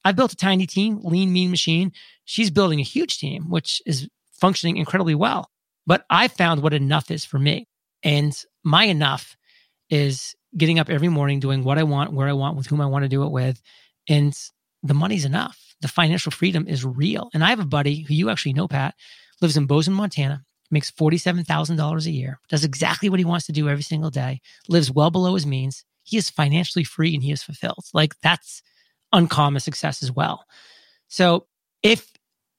I 0.04 0.12
built 0.12 0.32
a 0.32 0.36
tiny 0.36 0.66
team, 0.66 1.00
lean, 1.02 1.32
mean 1.32 1.50
machine. 1.50 1.92
She's 2.24 2.50
building 2.50 2.78
a 2.78 2.84
huge 2.84 3.18
team, 3.18 3.50
which 3.50 3.82
is 3.86 4.08
functioning 4.32 4.76
incredibly 4.76 5.14
well. 5.14 5.50
But 5.86 6.04
I 6.10 6.28
found 6.28 6.62
what 6.62 6.74
enough 6.74 7.10
is 7.10 7.24
for 7.24 7.38
me. 7.38 7.66
And 8.02 8.32
my 8.62 8.84
enough 8.84 9.36
is 9.90 10.36
getting 10.56 10.78
up 10.78 10.90
every 10.90 11.08
morning, 11.08 11.40
doing 11.40 11.64
what 11.64 11.78
I 11.78 11.82
want, 11.82 12.12
where 12.12 12.28
I 12.28 12.32
want, 12.34 12.56
with 12.56 12.66
whom 12.66 12.80
I 12.80 12.86
want 12.86 13.04
to 13.04 13.08
do 13.08 13.24
it 13.24 13.32
with. 13.32 13.60
And 14.08 14.38
the 14.82 14.94
money's 14.94 15.24
enough. 15.24 15.67
The 15.80 15.88
financial 15.88 16.32
freedom 16.32 16.66
is 16.66 16.84
real. 16.84 17.30
And 17.34 17.44
I 17.44 17.50
have 17.50 17.60
a 17.60 17.66
buddy 17.66 18.02
who 18.02 18.14
you 18.14 18.30
actually 18.30 18.52
know, 18.52 18.68
Pat, 18.68 18.94
lives 19.40 19.56
in 19.56 19.66
Bozeman, 19.66 19.96
Montana, 19.96 20.44
makes 20.70 20.90
$47,000 20.90 22.06
a 22.06 22.10
year, 22.10 22.40
does 22.48 22.64
exactly 22.64 23.08
what 23.08 23.18
he 23.18 23.24
wants 23.24 23.46
to 23.46 23.52
do 23.52 23.68
every 23.68 23.82
single 23.82 24.10
day, 24.10 24.40
lives 24.68 24.90
well 24.90 25.10
below 25.10 25.34
his 25.34 25.46
means. 25.46 25.84
He 26.02 26.16
is 26.16 26.30
financially 26.30 26.84
free 26.84 27.14
and 27.14 27.22
he 27.22 27.32
is 27.32 27.42
fulfilled. 27.42 27.84
Like 27.94 28.18
that's 28.22 28.62
uncommon 29.12 29.60
success 29.60 30.02
as 30.02 30.12
well. 30.12 30.44
So 31.08 31.46
if 31.82 32.12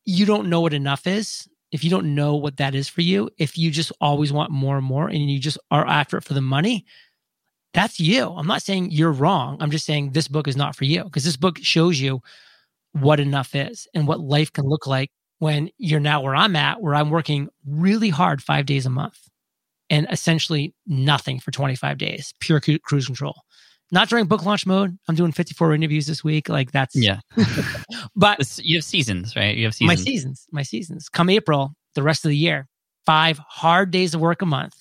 you 0.05 0.25
don't 0.25 0.49
know 0.49 0.61
what 0.61 0.73
enough 0.73 1.05
is, 1.05 1.47
if 1.71 1.83
you 1.83 1.89
don't 1.89 2.15
know 2.15 2.35
what 2.35 2.57
that 2.57 2.73
is 2.73 2.89
for 2.89 3.01
you, 3.01 3.29
if 3.37 3.57
you 3.57 3.69
just 3.69 3.91
always 4.01 4.33
want 4.33 4.51
more 4.51 4.77
and 4.77 4.85
more 4.85 5.07
and 5.07 5.29
you 5.29 5.39
just 5.39 5.59
are 5.69 5.85
after 5.85 6.17
it 6.17 6.23
for 6.23 6.33
the 6.33 6.41
money, 6.41 6.85
that's 7.73 7.99
you. 7.99 8.29
I'm 8.29 8.47
not 8.47 8.63
saying 8.63 8.89
you're 8.89 9.11
wrong. 9.11 9.57
I'm 9.59 9.69
just 9.69 9.85
saying 9.85 10.11
this 10.11 10.27
book 10.27 10.47
is 10.47 10.57
not 10.57 10.75
for 10.75 10.85
you 10.85 11.03
because 11.03 11.23
this 11.23 11.37
book 11.37 11.59
shows 11.61 12.01
you 12.01 12.21
what 13.01 13.19
enough 13.19 13.55
is 13.55 13.87
and 13.93 14.07
what 14.07 14.19
life 14.19 14.51
can 14.51 14.65
look 14.65 14.87
like 14.87 15.09
when 15.39 15.69
you're 15.77 15.99
now 15.99 16.21
where 16.21 16.35
I'm 16.35 16.55
at, 16.55 16.81
where 16.81 16.95
I'm 16.95 17.09
working 17.09 17.49
really 17.65 18.09
hard 18.09 18.41
five 18.41 18.65
days 18.65 18.85
a 18.85 18.89
month 18.89 19.17
and 19.89 20.07
essentially 20.11 20.73
nothing 20.85 21.39
for 21.39 21.51
25 21.51 21.97
days, 21.97 22.33
pure 22.39 22.61
cruise 22.61 23.05
control. 23.05 23.41
Not 23.91 24.07
during 24.07 24.25
book 24.25 24.45
launch 24.45 24.67
mode. 24.67 24.97
I'm 25.07 25.15
doing 25.15 25.31
54 25.31 25.73
interviews 25.73 26.05
this 26.05 26.23
week. 26.23 26.47
Like 26.47 26.71
that's 26.71 26.95
yeah. 26.95 27.21
but 28.15 28.59
you 28.59 28.77
have 28.77 28.83
seasons, 28.83 29.35
right? 29.35 29.57
You 29.57 29.65
have 29.65 29.73
seasons. 29.73 29.87
My 29.87 29.95
seasons, 29.95 30.47
my 30.51 30.61
seasons. 30.61 31.09
Come 31.09 31.29
April, 31.29 31.73
the 31.95 32.03
rest 32.03 32.23
of 32.23 32.29
the 32.29 32.37
year, 32.37 32.67
five 33.05 33.39
hard 33.39 33.89
days 33.89 34.13
of 34.13 34.21
work 34.21 34.43
a 34.43 34.45
month, 34.45 34.75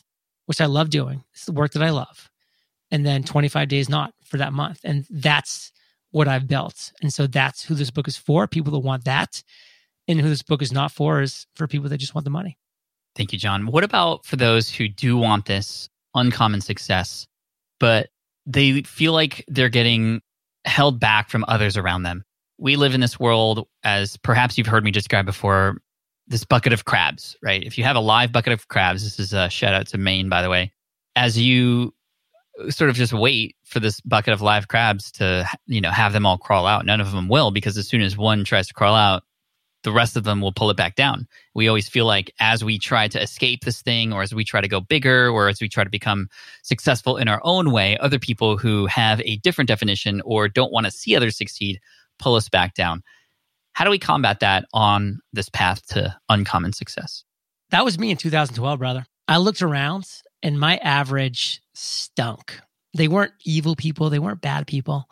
which 0.44 0.60
I 0.60 0.66
love 0.66 0.90
doing. 0.90 1.24
It's 1.32 1.46
the 1.46 1.52
work 1.52 1.72
that 1.72 1.82
I 1.82 1.88
love, 1.88 2.28
and 2.90 3.06
then 3.06 3.22
25 3.22 3.68
days 3.68 3.88
not 3.88 4.12
for 4.26 4.36
that 4.36 4.52
month, 4.52 4.80
and 4.84 5.06
that's 5.08 5.72
what 6.18 6.26
I've 6.26 6.48
built. 6.48 6.92
And 7.00 7.14
so 7.14 7.28
that's 7.28 7.62
who 7.62 7.76
this 7.76 7.92
book 7.92 8.08
is 8.08 8.16
for. 8.16 8.48
People 8.48 8.72
that 8.72 8.80
want 8.80 9.04
that, 9.04 9.40
and 10.08 10.20
who 10.20 10.28
this 10.28 10.42
book 10.42 10.60
is 10.60 10.72
not 10.72 10.90
for 10.90 11.22
is 11.22 11.46
for 11.54 11.68
people 11.68 11.88
that 11.88 11.98
just 11.98 12.12
want 12.12 12.24
the 12.24 12.30
money. 12.30 12.58
Thank 13.14 13.32
you, 13.32 13.38
John. 13.38 13.66
What 13.66 13.84
about 13.84 14.26
for 14.26 14.34
those 14.34 14.68
who 14.68 14.88
do 14.88 15.16
want 15.16 15.46
this 15.46 15.88
uncommon 16.16 16.60
success, 16.60 17.28
but 17.78 18.08
they 18.46 18.82
feel 18.82 19.12
like 19.12 19.44
they're 19.46 19.68
getting 19.68 20.20
held 20.64 20.98
back 20.98 21.30
from 21.30 21.44
others 21.46 21.76
around 21.76 22.02
them? 22.02 22.24
We 22.58 22.74
live 22.74 22.94
in 22.94 23.00
this 23.00 23.20
world, 23.20 23.68
as 23.84 24.16
perhaps 24.16 24.58
you've 24.58 24.66
heard 24.66 24.82
me 24.82 24.90
describe 24.90 25.24
before, 25.24 25.78
this 26.26 26.44
bucket 26.44 26.72
of 26.72 26.84
crabs, 26.84 27.36
right? 27.44 27.62
If 27.62 27.78
you 27.78 27.84
have 27.84 27.94
a 27.94 28.00
live 28.00 28.32
bucket 28.32 28.52
of 28.52 28.66
crabs, 28.66 29.04
this 29.04 29.20
is 29.20 29.32
a 29.32 29.48
shout 29.48 29.72
out 29.72 29.86
to 29.88 29.98
Maine, 29.98 30.28
by 30.28 30.42
the 30.42 30.50
way. 30.50 30.72
As 31.14 31.38
you 31.38 31.94
sort 32.70 32.90
of 32.90 32.96
just 32.96 33.12
wait 33.12 33.56
for 33.64 33.80
this 33.80 34.00
bucket 34.00 34.32
of 34.32 34.42
live 34.42 34.68
crabs 34.68 35.10
to, 35.12 35.48
you 35.66 35.80
know, 35.80 35.90
have 35.90 36.12
them 36.12 36.26
all 36.26 36.38
crawl 36.38 36.66
out, 36.66 36.84
none 36.84 37.00
of 37.00 37.12
them 37.12 37.28
will 37.28 37.50
because 37.50 37.76
as 37.76 37.88
soon 37.88 38.00
as 38.00 38.16
one 38.16 38.44
tries 38.44 38.66
to 38.68 38.74
crawl 38.74 38.94
out, 38.94 39.22
the 39.84 39.92
rest 39.92 40.16
of 40.16 40.24
them 40.24 40.40
will 40.40 40.52
pull 40.52 40.70
it 40.70 40.76
back 40.76 40.96
down. 40.96 41.26
We 41.54 41.68
always 41.68 41.88
feel 41.88 42.04
like 42.04 42.32
as 42.40 42.64
we 42.64 42.78
try 42.78 43.08
to 43.08 43.22
escape 43.22 43.64
this 43.64 43.80
thing, 43.80 44.12
or 44.12 44.22
as 44.22 44.34
we 44.34 44.44
try 44.44 44.60
to 44.60 44.68
go 44.68 44.80
bigger, 44.80 45.30
or 45.30 45.48
as 45.48 45.60
we 45.60 45.68
try 45.68 45.84
to 45.84 45.90
become 45.90 46.28
successful 46.62 47.16
in 47.16 47.28
our 47.28 47.40
own 47.44 47.70
way, 47.70 47.96
other 47.98 48.18
people 48.18 48.58
who 48.58 48.86
have 48.86 49.20
a 49.20 49.36
different 49.36 49.68
definition 49.68 50.20
or 50.24 50.48
don't 50.48 50.72
want 50.72 50.86
to 50.86 50.92
see 50.92 51.14
others 51.14 51.36
succeed 51.36 51.80
pull 52.18 52.34
us 52.34 52.48
back 52.48 52.74
down. 52.74 53.02
How 53.72 53.84
do 53.84 53.90
we 53.90 53.98
combat 53.98 54.40
that 54.40 54.66
on 54.74 55.20
this 55.32 55.48
path 55.48 55.86
to 55.88 56.16
uncommon 56.28 56.72
success? 56.72 57.22
That 57.70 57.84
was 57.84 57.98
me 57.98 58.10
in 58.10 58.16
2012, 58.16 58.78
brother. 58.78 59.06
I 59.28 59.36
looked 59.36 59.62
around 59.62 60.06
and 60.42 60.58
my 60.58 60.76
average 60.78 61.60
stunk. 61.74 62.60
They 62.96 63.08
weren't 63.08 63.32
evil 63.44 63.76
people, 63.76 64.10
they 64.10 64.18
weren't 64.18 64.40
bad 64.40 64.66
people, 64.66 65.08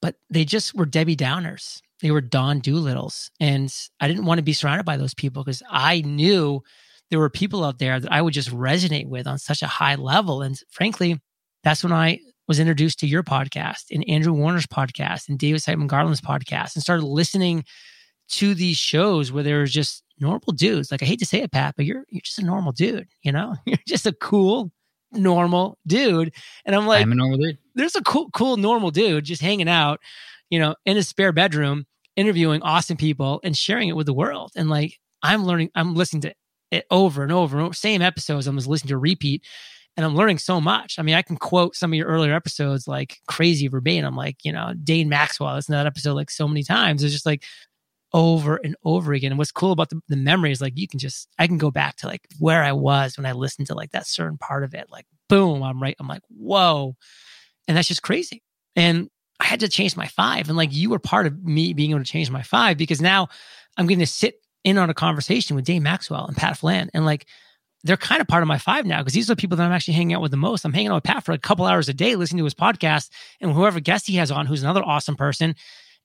but 0.00 0.16
they 0.30 0.44
just 0.44 0.74
were 0.74 0.86
Debbie 0.86 1.16
Downers 1.16 1.80
they 2.00 2.10
were 2.10 2.20
Don 2.20 2.60
Doolittles. 2.60 3.30
And 3.40 3.72
I 4.00 4.08
didn't 4.08 4.24
want 4.24 4.38
to 4.38 4.42
be 4.42 4.52
surrounded 4.52 4.84
by 4.84 4.96
those 4.96 5.14
people 5.14 5.44
because 5.44 5.62
I 5.70 6.00
knew 6.00 6.62
there 7.10 7.18
were 7.18 7.30
people 7.30 7.64
out 7.64 7.78
there 7.78 8.00
that 8.00 8.12
I 8.12 8.22
would 8.22 8.34
just 8.34 8.50
resonate 8.50 9.06
with 9.06 9.26
on 9.26 9.38
such 9.38 9.62
a 9.62 9.66
high 9.66 9.96
level. 9.96 10.42
And 10.42 10.58
frankly, 10.70 11.20
that's 11.62 11.82
when 11.82 11.92
I 11.92 12.20
was 12.48 12.58
introduced 12.58 13.00
to 13.00 13.06
your 13.06 13.22
podcast 13.22 13.84
and 13.90 14.08
Andrew 14.08 14.32
Warner's 14.32 14.66
podcast 14.66 15.28
and 15.28 15.38
David 15.38 15.60
Siteman 15.60 15.86
Garland's 15.86 16.20
podcast 16.20 16.74
and 16.74 16.82
started 16.82 17.04
listening 17.04 17.64
to 18.30 18.54
these 18.54 18.76
shows 18.76 19.32
where 19.32 19.42
there 19.42 19.60
was 19.60 19.72
just 19.72 20.02
normal 20.18 20.52
dudes. 20.52 20.90
Like 20.90 21.02
I 21.02 21.06
hate 21.06 21.18
to 21.20 21.26
say 21.26 21.42
it, 21.42 21.52
Pat, 21.52 21.74
but 21.76 21.84
you're 21.84 22.04
you're 22.08 22.20
just 22.20 22.38
a 22.38 22.44
normal 22.44 22.72
dude, 22.72 23.08
you 23.22 23.32
know? 23.32 23.56
You're 23.66 23.78
just 23.86 24.06
a 24.06 24.12
cool, 24.12 24.70
normal 25.12 25.78
dude. 25.86 26.32
And 26.64 26.76
I'm 26.76 26.86
like, 26.86 27.02
I'm 27.02 27.12
a 27.12 27.16
normal 27.16 27.38
dude. 27.38 27.58
There's 27.74 27.96
a 27.96 28.02
cool, 28.02 28.30
cool, 28.30 28.56
normal 28.56 28.90
dude 28.90 29.24
just 29.24 29.42
hanging 29.42 29.68
out, 29.68 30.00
you 30.50 30.58
know, 30.58 30.74
in 30.84 30.96
his 30.96 31.08
spare 31.08 31.32
bedroom 31.32 31.86
interviewing 32.16 32.62
awesome 32.62 32.96
people 32.96 33.40
and 33.44 33.56
sharing 33.56 33.88
it 33.88 33.96
with 33.96 34.06
the 34.06 34.12
world. 34.12 34.52
And 34.56 34.68
like 34.68 34.98
I'm 35.22 35.44
learning, 35.44 35.70
I'm 35.74 35.94
listening 35.94 36.22
to 36.22 36.34
it 36.70 36.84
over 36.90 37.22
and 37.22 37.32
over 37.32 37.56
and 37.56 37.64
over, 37.66 37.74
same 37.74 38.02
episodes. 38.02 38.46
I'm 38.46 38.56
just 38.56 38.68
listening 38.68 38.90
to 38.90 38.98
repeat 38.98 39.44
and 39.96 40.06
I'm 40.06 40.14
learning 40.14 40.38
so 40.38 40.60
much. 40.60 40.98
I 40.98 41.02
mean, 41.02 41.14
I 41.14 41.22
can 41.22 41.36
quote 41.36 41.74
some 41.74 41.92
of 41.92 41.96
your 41.96 42.06
earlier 42.06 42.32
episodes 42.32 42.86
like 42.86 43.18
crazy 43.26 43.68
verbatim. 43.68 44.06
I'm 44.06 44.16
like, 44.16 44.44
you 44.44 44.52
know, 44.52 44.72
Dane 44.84 45.08
Maxwell, 45.08 45.54
listen 45.54 45.72
to 45.72 45.78
that 45.78 45.86
episode 45.86 46.14
like 46.14 46.30
so 46.30 46.46
many 46.46 46.62
times. 46.62 47.02
It's 47.02 47.12
just 47.12 47.26
like 47.26 47.44
over 48.12 48.56
and 48.56 48.76
over 48.84 49.12
again. 49.12 49.32
And 49.32 49.38
what's 49.38 49.52
cool 49.52 49.72
about 49.72 49.90
the, 49.90 50.00
the 50.08 50.16
memory 50.16 50.50
is 50.50 50.60
like 50.60 50.76
you 50.76 50.88
can 50.88 50.98
just 50.98 51.28
I 51.38 51.46
can 51.46 51.58
go 51.58 51.70
back 51.70 51.96
to 51.96 52.06
like 52.06 52.26
where 52.38 52.62
I 52.62 52.72
was 52.72 53.16
when 53.16 53.26
I 53.26 53.32
listened 53.32 53.68
to 53.68 53.74
like 53.74 53.92
that 53.92 54.06
certain 54.06 54.38
part 54.38 54.64
of 54.64 54.74
it. 54.74 54.86
Like 54.90 55.06
boom, 55.28 55.62
I'm 55.62 55.80
right. 55.80 55.96
I'm 55.98 56.08
like, 56.08 56.22
whoa. 56.28 56.96
And 57.68 57.76
that's 57.76 57.88
just 57.88 58.02
crazy. 58.02 58.42
And 58.76 59.08
I 59.38 59.44
had 59.44 59.60
to 59.60 59.68
change 59.68 59.96
my 59.96 60.06
five. 60.06 60.48
And 60.48 60.56
like 60.56 60.74
you 60.74 60.90
were 60.90 60.98
part 60.98 61.26
of 61.26 61.42
me 61.42 61.72
being 61.72 61.90
able 61.90 62.00
to 62.00 62.04
change 62.04 62.30
my 62.30 62.42
five 62.42 62.76
because 62.76 63.00
now 63.00 63.28
I'm 63.76 63.86
going 63.86 64.00
to 64.00 64.06
sit 64.06 64.34
in 64.64 64.76
on 64.76 64.90
a 64.90 64.94
conversation 64.94 65.56
with 65.56 65.64
Dave 65.64 65.82
Maxwell 65.82 66.26
and 66.26 66.36
Pat 66.36 66.58
Flynn. 66.58 66.90
And 66.92 67.06
like 67.06 67.26
they're 67.82 67.96
kind 67.96 68.20
of 68.20 68.28
part 68.28 68.42
of 68.42 68.48
my 68.48 68.58
five 68.58 68.84
now 68.84 68.98
because 68.98 69.14
these 69.14 69.30
are 69.30 69.34
the 69.34 69.40
people 69.40 69.56
that 69.56 69.64
I'm 69.64 69.72
actually 69.72 69.94
hanging 69.94 70.14
out 70.14 70.20
with 70.20 70.32
the 70.32 70.36
most. 70.36 70.64
I'm 70.64 70.72
hanging 70.72 70.90
out 70.90 70.96
with 70.96 71.04
Pat 71.04 71.24
for 71.24 71.32
a 71.32 71.38
couple 71.38 71.64
hours 71.64 71.88
a 71.88 71.94
day, 71.94 72.16
listening 72.16 72.38
to 72.38 72.44
his 72.44 72.54
podcast 72.54 73.08
and 73.40 73.52
whoever 73.52 73.80
guest 73.80 74.06
he 74.06 74.16
has 74.16 74.30
on, 74.30 74.46
who's 74.46 74.62
another 74.62 74.82
awesome 74.84 75.16
person. 75.16 75.54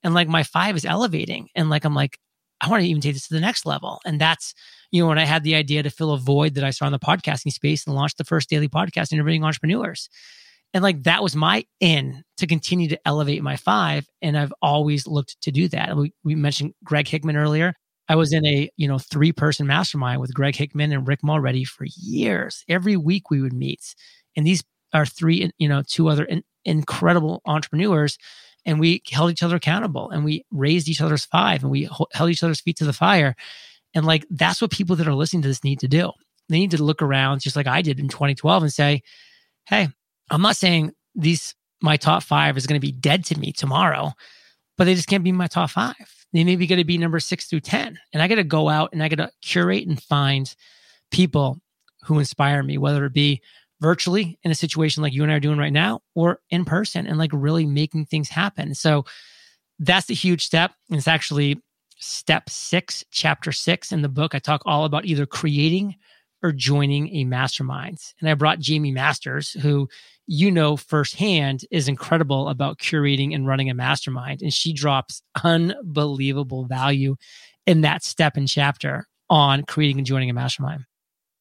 And 0.06 0.14
like 0.14 0.28
my 0.28 0.44
five 0.44 0.78
is 0.78 0.86
elevating. 0.86 1.50
And 1.56 1.70
like, 1.70 1.84
I'm 1.84 1.96
like, 1.96 2.20
I 2.62 2.70
want 2.70 2.84
to 2.84 2.88
even 2.88 3.02
take 3.02 3.16
this 3.16 3.28
to 3.28 3.34
the 3.34 3.40
next 3.40 3.66
level. 3.66 4.00
And 4.06 4.22
that's, 4.22 4.54
you 4.92 5.02
know, 5.02 5.10
when 5.10 5.18
I 5.18 5.26
had 5.26 5.44
the 5.44 5.56
idea 5.56 5.82
to 5.84 5.90
fill 5.90 6.14
a 6.14 6.18
void 6.18 6.54
that 6.54 6.64
I 6.64 6.70
saw 6.70 6.86
in 6.86 6.92
the 6.92 7.00
podcasting 7.00 7.52
space 7.52 7.86
and 7.86 7.96
launched 7.96 8.20
the 8.20 8.24
first 8.24 8.48
daily 8.48 8.70
podcast 8.70 9.12
interviewing 9.12 9.44
entrepreneurs. 9.44 10.08
And 10.74 10.84
like 10.84 11.04
that 11.04 11.24
was 11.24 11.36
my 11.36 11.66
in 11.80 12.24
to 12.38 12.46
continue 12.46 12.88
to 12.90 13.00
elevate 13.04 13.42
my 13.42 13.56
five. 13.56 14.08
And 14.22 14.38
I've 14.38 14.54
always 14.62 15.08
looked 15.08 15.42
to 15.42 15.52
do 15.52 15.68
that. 15.70 15.98
We, 15.98 16.14
we 16.24 16.36
mentioned 16.36 16.76
Greg 16.84 17.08
Hickman 17.08 17.36
earlier. 17.36 17.74
I 18.08 18.16
was 18.16 18.32
in 18.32 18.46
a, 18.46 18.70
you 18.78 18.88
know, 18.88 19.00
three 19.00 19.32
person 19.32 19.66
mastermind 19.66 20.22
with 20.22 20.36
Greg 20.36 20.56
Hickman 20.56 20.92
and 20.92 21.08
Rick 21.08 21.22
Mulready 21.24 21.64
for 21.64 21.88
years. 21.98 22.64
Every 22.70 22.96
week 22.96 23.32
we 23.32 23.42
would 23.42 23.54
meet. 23.54 23.96
And 24.38 24.46
these 24.46 24.64
are 24.94 25.08
three, 25.08 25.50
you 25.58 25.68
know, 25.68 25.82
two 25.82 26.10
other 26.10 26.26
in, 26.26 26.44
incredible 26.64 27.42
entrepreneurs. 27.46 28.20
And 28.66 28.80
we 28.80 29.02
held 29.12 29.32
each 29.32 29.44
other 29.44 29.58
accountable 29.58 30.10
and 30.10 30.26
we 30.26 30.44
raised 30.52 30.90
each 30.90 31.02
other's 31.02 31.26
five 31.26 31.62
and 31.62 31.72
we 31.72 31.90
held 32.14 32.30
each 32.30 32.44
other's 32.44 32.62
feet 32.62 32.78
to 32.78 32.86
the 32.86 32.94
fire. 32.94 33.36
And 33.94 34.06
like, 34.06 34.26
that's 34.30 34.62
what 34.62 34.72
people 34.72 34.96
that 34.96 35.08
are 35.08 35.14
listening 35.14 35.44
to 35.44 35.48
this 35.48 35.64
need 35.64 35.80
to 35.80 35.88
do. 35.88 36.12
They 36.50 36.60
need 36.60 36.72
to 36.72 36.84
look 36.84 37.02
around 37.02 37.42
just 37.42 37.56
like 37.56 37.68
I 37.68 37.82
did 37.82 38.00
in 38.00 38.08
2012 38.08 38.64
and 38.64 38.74
say, 38.74 39.04
Hey, 39.66 39.88
I'm 40.30 40.42
not 40.42 40.58
saying 40.58 40.92
these 41.16 41.56
my 41.82 41.98
top 41.98 42.24
five 42.24 42.58
is 42.58 42.68
going 42.68 42.80
to 42.80 42.86
be 42.86 42.92
dead 42.92 43.26
to 43.26 43.40
me 43.40 43.52
tomorrow, 43.52 44.14
but 44.78 44.86
they 44.86 44.96
just 44.96 45.08
can't 45.08 45.24
be 45.24 45.32
my 45.32 45.48
top 45.48 45.70
five. 45.70 45.96
They 46.34 46.44
may 46.44 46.56
be 46.56 46.68
going 46.68 46.80
to 46.80 46.86
be 46.86 46.98
number 46.98 47.20
six 47.20 47.46
through 47.46 47.62
10. 47.62 47.98
And 48.14 48.22
I 48.22 48.28
got 48.28 48.36
to 48.36 48.44
go 48.44 48.70
out 48.70 48.90
and 48.92 49.02
I 49.02 49.08
got 49.08 49.24
to 49.24 49.32
curate 49.42 49.88
and 49.88 50.02
find 50.02 50.54
people 51.12 51.60
who 52.04 52.20
inspire 52.20 52.62
me, 52.62 52.78
whether 52.78 53.06
it 53.06 53.14
be 53.14 53.42
virtually 53.86 54.40
in 54.42 54.50
a 54.50 54.56
situation 54.56 55.04
like 55.04 55.14
you 55.14 55.22
and 55.22 55.32
I 55.32 55.36
are 55.36 55.40
doing 55.40 55.60
right 55.60 55.72
now 55.72 56.02
or 56.16 56.40
in 56.50 56.66
person 56.66 57.06
and 57.06 57.20
like 57.20 57.30
really 57.32 57.68
making 57.68 58.08
things 58.08 58.30
happen. 58.30 58.74
So 58.74 59.06
that's 59.78 60.08
the 60.08 60.16
huge 60.16 60.44
step. 60.44 60.72
And 60.90 60.98
it's 60.98 61.08
actually 61.08 61.62
step 62.00 62.50
six, 62.50 63.04
chapter 63.12 63.52
six 63.52 63.92
in 63.92 64.02
the 64.02 64.10
book. 64.10 64.34
I 64.34 64.40
talk 64.40 64.64
all 64.66 64.86
about 64.86 65.06
either 65.06 65.28
creating 65.28 65.98
or 66.42 66.52
joining 66.52 67.16
a 67.16 67.26
mastermind. 67.26 68.00
And 68.20 68.28
I 68.28 68.34
brought 68.34 68.66
Jaime 68.66 68.92
Masters, 68.92 69.52
who 69.52 69.88
you 70.26 70.50
know 70.50 70.78
firsthand 70.78 71.62
is 71.70 71.88
incredible 71.88 72.50
about 72.50 72.80
curating 72.80 73.36
and 73.36 73.46
running 73.46 73.70
a 73.70 73.76
mastermind. 73.76 74.42
And 74.42 74.52
she 74.52 74.74
drops 74.74 75.22
unbelievable 75.44 76.66
value 76.66 77.18
in 77.68 77.82
that 77.82 78.04
step 78.04 78.36
and 78.36 78.48
chapter 78.48 79.06
on 79.30 79.62
creating 79.64 80.00
and 80.00 80.08
joining 80.08 80.32
a 80.32 80.34
mastermind. 80.34 80.86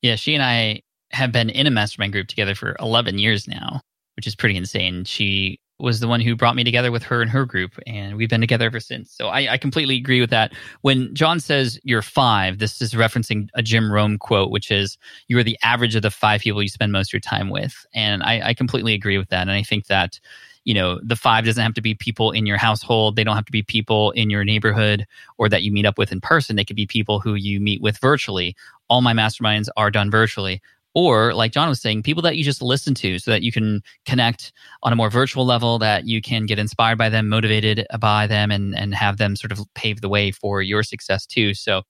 Yeah, 0.03 0.17
she 0.17 0.35
and 0.35 0.43
I 0.43 0.83
have 1.15 1.33
been 1.33 1.49
in 1.49 1.67
a 1.67 1.71
mastermind 1.71 2.13
group 2.13 2.29
together 2.29 2.55
for 2.55 2.77
11 2.81 3.19
years 3.19 3.49
now, 3.49 3.81
which 4.17 4.27
is 4.27 4.35
pretty 4.35 4.57
insane. 4.57 5.05
She 5.05 5.61
was 5.79 6.01
the 6.01 6.09
one 6.09 6.21
who 6.21 6.37
brought 6.37 6.55
me 6.55 6.63
together 6.63 6.93
with 6.93 7.03
her 7.03 7.21
and 7.21 7.31
her 7.31 7.45
group, 7.45 7.73
and 7.87 8.17
we've 8.17 8.29
been 8.29 8.41
together 8.41 8.67
ever 8.67 8.81
since. 8.81 9.11
So 9.11 9.29
I, 9.29 9.55
I, 9.55 9.59
completely 9.59 9.97
agree 9.97 10.21
with 10.21 10.31
that. 10.31 10.53
When 10.83 11.13
John 11.15 11.41
says 11.41 11.81
you're 11.83 12.01
five, 12.01 12.59
this 12.59 12.81
is 12.81 12.95
referencing 12.95 13.49
a 13.55 13.63
Jim 13.63 13.91
Rohn 13.91 14.19
quote, 14.19 14.51
which 14.51 14.71
is 14.71 14.97
you 15.27 15.37
are 15.39 15.43
the 15.43 15.59
average 15.63 15.97
of 15.97 16.03
the 16.03 16.13
five 16.13 16.43
people 16.43 16.63
you 16.63 16.69
spend 16.69 16.93
most 16.93 17.09
of 17.09 17.13
your 17.13 17.21
time 17.21 17.51
with. 17.51 17.85
And 17.93 18.23
I, 18.23 18.51
I 18.51 18.55
completely 18.55 18.95
agree 18.95 19.19
with 19.19 19.31
that. 19.31 19.43
And 19.43 19.51
I 19.51 19.65
think 19.65 19.87
that 19.87 20.21
you 20.65 20.75
know 20.75 20.99
the 21.03 21.17
five 21.17 21.45
doesn't 21.45 21.63
have 21.63 21.75
to 21.75 21.83
be 21.83 21.95
people 21.95 22.31
in 22.31 22.47
your 22.47 22.57
household 22.57 23.17
they 23.17 23.25
don't 23.25 23.37
have 23.37 23.45
to 23.45 23.53
be 23.53 23.63
people 23.63 24.11
in 24.13 24.31
your 24.31 24.45
neighborhood 24.45 25.07
or 25.37 25.47
that 25.49 25.63
you 25.63 25.71
meet 25.71 25.85
up 25.85 25.99
with 25.99 26.11
in 26.11 26.23
person 26.23 26.57
they 26.57 26.65
could 26.65 26.75
be 26.75 26.87
people 26.87 27.21
who 27.21 27.35
you 27.35 27.61
meet 27.61 27.83
with 27.83 27.99
virtually 27.99 28.57
all 28.89 29.03
my 29.03 29.13
masterminds 29.13 29.69
are 29.77 29.91
done 29.91 30.11
virtually 30.11 30.63
or 30.95 31.35
like 31.35 31.53
John 31.53 31.69
was 31.69 31.81
saying, 31.81 32.03
people 32.03 32.23
that 32.23 32.37
you 32.37 32.45
just 32.45 32.63
listen 32.63 32.95
to 32.95 33.19
so 33.19 33.31
that 33.31 33.43
you 33.43 33.51
can 33.51 33.83
connect 34.07 34.53
on 34.83 34.93
a 34.93 34.97
more 34.97 35.11
virtual 35.11 35.45
level, 35.45 35.79
that 35.81 36.07
you 36.07 36.23
can 36.23 36.47
get 36.47 36.59
inspired 36.59 36.99
by 36.99 37.09
them, 37.09 37.29
motivated 37.29 37.87
by 37.99 38.27
them, 38.27 38.51
and, 38.51 38.77
and 38.77 38.95
have 38.95 39.17
them 39.17 39.37
sort 39.37 39.53
of 39.53 39.61
pave 39.75 40.01
the 40.01 40.09
way 40.09 40.31
for 40.31 40.63
your 40.63 40.83
success 40.83 41.27
too. 41.27 41.53
So 41.55 41.83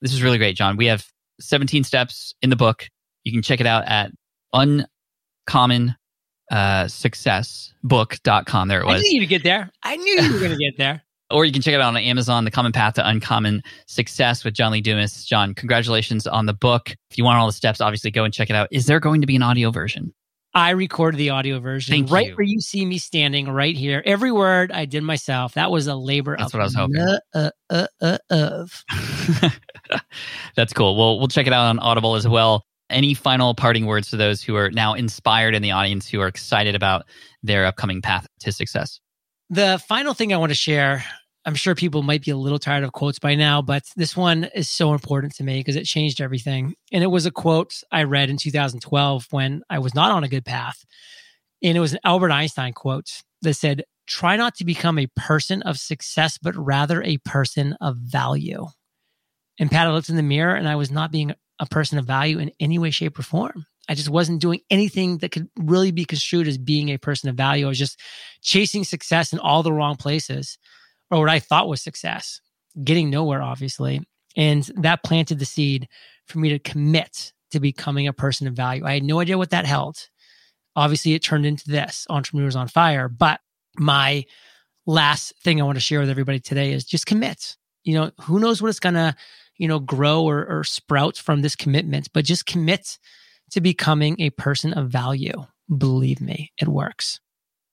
this 0.00 0.12
is 0.12 0.22
really 0.22 0.38
great, 0.38 0.56
John. 0.56 0.76
We 0.76 0.86
have 0.86 1.06
17 1.40 1.84
steps 1.84 2.34
in 2.40 2.50
the 2.50 2.56
book. 2.56 2.88
You 3.24 3.32
can 3.32 3.42
check 3.42 3.60
it 3.60 3.66
out 3.66 3.84
at 3.86 4.12
uncommon 4.52 5.96
uh, 6.50 6.86
successbook.com. 6.88 8.68
There 8.68 8.80
it 8.80 8.86
was. 8.86 8.96
I 8.96 8.98
knew 8.98 9.20
you'd 9.20 9.28
get 9.28 9.42
there. 9.42 9.70
I 9.82 9.96
knew 9.96 10.22
you 10.22 10.32
were 10.32 10.38
going 10.38 10.52
to 10.52 10.56
get 10.56 10.76
there. 10.78 11.02
Or 11.32 11.44
you 11.44 11.52
can 11.52 11.62
check 11.62 11.74
it 11.74 11.80
out 11.80 11.88
on 11.88 11.96
Amazon, 11.96 12.44
The 12.44 12.50
Common 12.50 12.72
Path 12.72 12.94
to 12.94 13.08
Uncommon 13.08 13.62
Success 13.86 14.44
with 14.44 14.54
John 14.54 14.72
Lee 14.72 14.80
Dumas. 14.80 15.24
John, 15.24 15.54
congratulations 15.54 16.26
on 16.26 16.46
the 16.46 16.52
book. 16.54 16.90
If 17.10 17.18
you 17.18 17.24
want 17.24 17.38
all 17.38 17.46
the 17.46 17.52
steps, 17.52 17.80
obviously 17.80 18.10
go 18.10 18.24
and 18.24 18.32
check 18.32 18.50
it 18.50 18.56
out. 18.56 18.68
Is 18.70 18.86
there 18.86 19.00
going 19.00 19.20
to 19.20 19.26
be 19.26 19.36
an 19.36 19.42
audio 19.42 19.70
version? 19.70 20.12
I 20.54 20.70
recorded 20.70 21.16
the 21.16 21.30
audio 21.30 21.60
version 21.60 21.92
Thank 21.92 22.10
right 22.10 22.28
you. 22.28 22.36
where 22.36 22.44
you 22.44 22.60
see 22.60 22.84
me 22.84 22.98
standing 22.98 23.48
right 23.48 23.74
here. 23.74 24.02
Every 24.04 24.30
word 24.30 24.70
I 24.70 24.84
did 24.84 25.02
myself. 25.02 25.54
That 25.54 25.70
was 25.70 25.86
a 25.86 25.94
labor 25.94 26.36
That's 26.38 26.52
what 26.52 26.60
I 26.60 26.64
was 26.64 26.74
hoping. 26.74 27.00
uh, 27.00 27.50
uh, 27.70 27.86
uh, 28.02 28.18
of. 28.28 28.84
That's 30.54 30.74
cool. 30.74 30.96
Well, 30.96 31.18
we'll 31.18 31.28
check 31.28 31.46
it 31.46 31.54
out 31.54 31.68
on 31.68 31.78
Audible 31.78 32.16
as 32.16 32.28
well. 32.28 32.64
Any 32.90 33.14
final 33.14 33.54
parting 33.54 33.86
words 33.86 34.10
to 34.10 34.18
those 34.18 34.42
who 34.42 34.54
are 34.56 34.70
now 34.70 34.92
inspired 34.92 35.54
in 35.54 35.62
the 35.62 35.70
audience 35.70 36.06
who 36.06 36.20
are 36.20 36.26
excited 36.28 36.74
about 36.74 37.06
their 37.42 37.64
upcoming 37.64 38.02
path 38.02 38.26
to 38.40 38.52
success? 38.52 39.00
The 39.48 39.82
final 39.88 40.12
thing 40.12 40.34
I 40.34 40.36
want 40.36 40.50
to 40.50 40.54
share, 40.56 41.02
I'm 41.44 41.54
sure 41.56 41.74
people 41.74 42.02
might 42.02 42.24
be 42.24 42.30
a 42.30 42.36
little 42.36 42.58
tired 42.58 42.84
of 42.84 42.92
quotes 42.92 43.18
by 43.18 43.34
now, 43.34 43.62
but 43.62 43.82
this 43.96 44.16
one 44.16 44.44
is 44.54 44.70
so 44.70 44.92
important 44.92 45.34
to 45.36 45.44
me 45.44 45.58
because 45.58 45.74
it 45.74 45.84
changed 45.84 46.20
everything. 46.20 46.74
And 46.92 47.02
it 47.02 47.08
was 47.08 47.26
a 47.26 47.32
quote 47.32 47.74
I 47.90 48.04
read 48.04 48.30
in 48.30 48.36
2012 48.36 49.26
when 49.30 49.62
I 49.68 49.80
was 49.80 49.94
not 49.94 50.12
on 50.12 50.22
a 50.22 50.28
good 50.28 50.44
path. 50.44 50.84
And 51.62 51.76
it 51.76 51.80
was 51.80 51.94
an 51.94 52.00
Albert 52.04 52.30
Einstein 52.30 52.72
quote 52.72 53.22
that 53.42 53.54
said, 53.54 53.84
Try 54.06 54.36
not 54.36 54.56
to 54.56 54.64
become 54.64 54.98
a 54.98 55.08
person 55.16 55.62
of 55.62 55.78
success, 55.78 56.38
but 56.38 56.56
rather 56.56 57.02
a 57.02 57.18
person 57.18 57.76
of 57.80 57.96
value. 57.96 58.66
And 59.58 59.70
Pat, 59.70 59.86
I 59.86 59.92
looked 59.92 60.08
in 60.08 60.16
the 60.16 60.22
mirror 60.22 60.54
and 60.54 60.68
I 60.68 60.76
was 60.76 60.90
not 60.90 61.12
being 61.12 61.34
a 61.58 61.66
person 61.66 61.98
of 61.98 62.04
value 62.04 62.38
in 62.38 62.50
any 62.58 62.78
way, 62.78 62.90
shape, 62.90 63.18
or 63.18 63.22
form. 63.22 63.64
I 63.88 63.94
just 63.94 64.08
wasn't 64.08 64.40
doing 64.40 64.60
anything 64.70 65.18
that 65.18 65.30
could 65.30 65.48
really 65.56 65.90
be 65.92 66.04
construed 66.04 66.48
as 66.48 66.58
being 66.58 66.88
a 66.88 66.98
person 66.98 67.28
of 67.28 67.36
value. 67.36 67.66
I 67.66 67.68
was 67.68 67.78
just 67.78 67.98
chasing 68.40 68.84
success 68.84 69.32
in 69.32 69.38
all 69.38 69.62
the 69.62 69.72
wrong 69.72 69.96
places, 69.96 70.58
or 71.12 71.20
what 71.20 71.28
I 71.28 71.38
thought 71.38 71.68
was 71.68 71.82
success, 71.82 72.40
getting 72.82 73.10
nowhere, 73.10 73.42
obviously. 73.42 74.02
And 74.36 74.62
that 74.76 75.04
planted 75.04 75.38
the 75.38 75.44
seed 75.44 75.88
for 76.26 76.38
me 76.38 76.48
to 76.48 76.58
commit 76.58 77.32
to 77.50 77.60
becoming 77.60 78.08
a 78.08 78.14
person 78.14 78.46
of 78.46 78.54
value. 78.54 78.84
I 78.84 78.94
had 78.94 79.04
no 79.04 79.20
idea 79.20 79.36
what 79.36 79.50
that 79.50 79.66
held. 79.66 80.08
Obviously, 80.74 81.12
it 81.12 81.22
turned 81.22 81.44
into 81.44 81.68
this 81.68 82.06
Entrepreneurs 82.08 82.56
on 82.56 82.66
Fire. 82.66 83.10
But 83.10 83.40
my 83.78 84.24
last 84.86 85.34
thing 85.44 85.60
I 85.60 85.64
want 85.64 85.76
to 85.76 85.80
share 85.80 86.00
with 86.00 86.08
everybody 86.08 86.40
today 86.40 86.72
is 86.72 86.84
just 86.84 87.04
commit. 87.04 87.56
You 87.84 87.94
know, 87.94 88.10
who 88.22 88.40
knows 88.40 88.62
what 88.62 88.68
it's 88.68 88.80
going 88.80 88.94
to, 88.94 89.14
you 89.58 89.68
know, 89.68 89.80
grow 89.80 90.24
or, 90.24 90.46
or 90.46 90.64
sprout 90.64 91.18
from 91.18 91.42
this 91.42 91.54
commitment, 91.54 92.08
but 92.14 92.24
just 92.24 92.46
commit 92.46 92.98
to 93.50 93.60
becoming 93.60 94.18
a 94.18 94.30
person 94.30 94.72
of 94.72 94.88
value. 94.88 95.44
Believe 95.76 96.22
me, 96.22 96.52
it 96.58 96.68
works. 96.68 97.20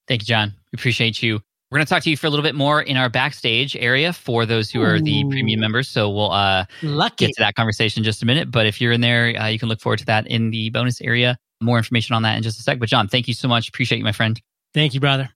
Thank 0.09 0.23
you, 0.23 0.25
John. 0.25 0.55
Appreciate 0.73 1.23
you. 1.23 1.41
We're 1.71 1.77
going 1.77 1.85
to 1.85 1.89
talk 1.89 2.01
to 2.03 2.09
you 2.09 2.17
for 2.17 2.25
a 2.25 2.31
little 2.31 2.43
bit 2.43 2.55
more 2.55 2.81
in 2.81 2.97
our 2.97 3.09
backstage 3.09 3.75
area 3.75 4.11
for 4.11 4.47
those 4.47 4.71
who 4.71 4.81
are 4.81 4.99
the 4.99 5.23
premium 5.29 5.59
members. 5.59 5.87
So 5.87 6.09
we'll 6.09 6.31
uh, 6.31 6.65
Lucky. 6.81 7.27
get 7.27 7.35
to 7.35 7.43
that 7.43 7.53
conversation 7.53 7.99
in 7.99 8.03
just 8.03 8.23
a 8.23 8.25
minute. 8.25 8.49
But 8.49 8.65
if 8.65 8.81
you're 8.81 8.91
in 8.91 9.01
there, 9.01 9.39
uh, 9.39 9.47
you 9.47 9.59
can 9.59 9.69
look 9.69 9.79
forward 9.79 9.99
to 9.99 10.05
that 10.05 10.25
in 10.25 10.49
the 10.49 10.71
bonus 10.71 10.99
area. 10.99 11.37
More 11.61 11.77
information 11.77 12.15
on 12.15 12.23
that 12.23 12.37
in 12.37 12.43
just 12.43 12.59
a 12.59 12.63
sec. 12.63 12.79
But 12.79 12.89
John, 12.89 13.07
thank 13.07 13.27
you 13.27 13.35
so 13.35 13.47
much. 13.47 13.69
Appreciate 13.69 13.99
you, 13.99 14.03
my 14.03 14.11
friend. 14.11 14.41
Thank 14.73 14.95
you, 14.95 14.99
brother. 14.99 15.29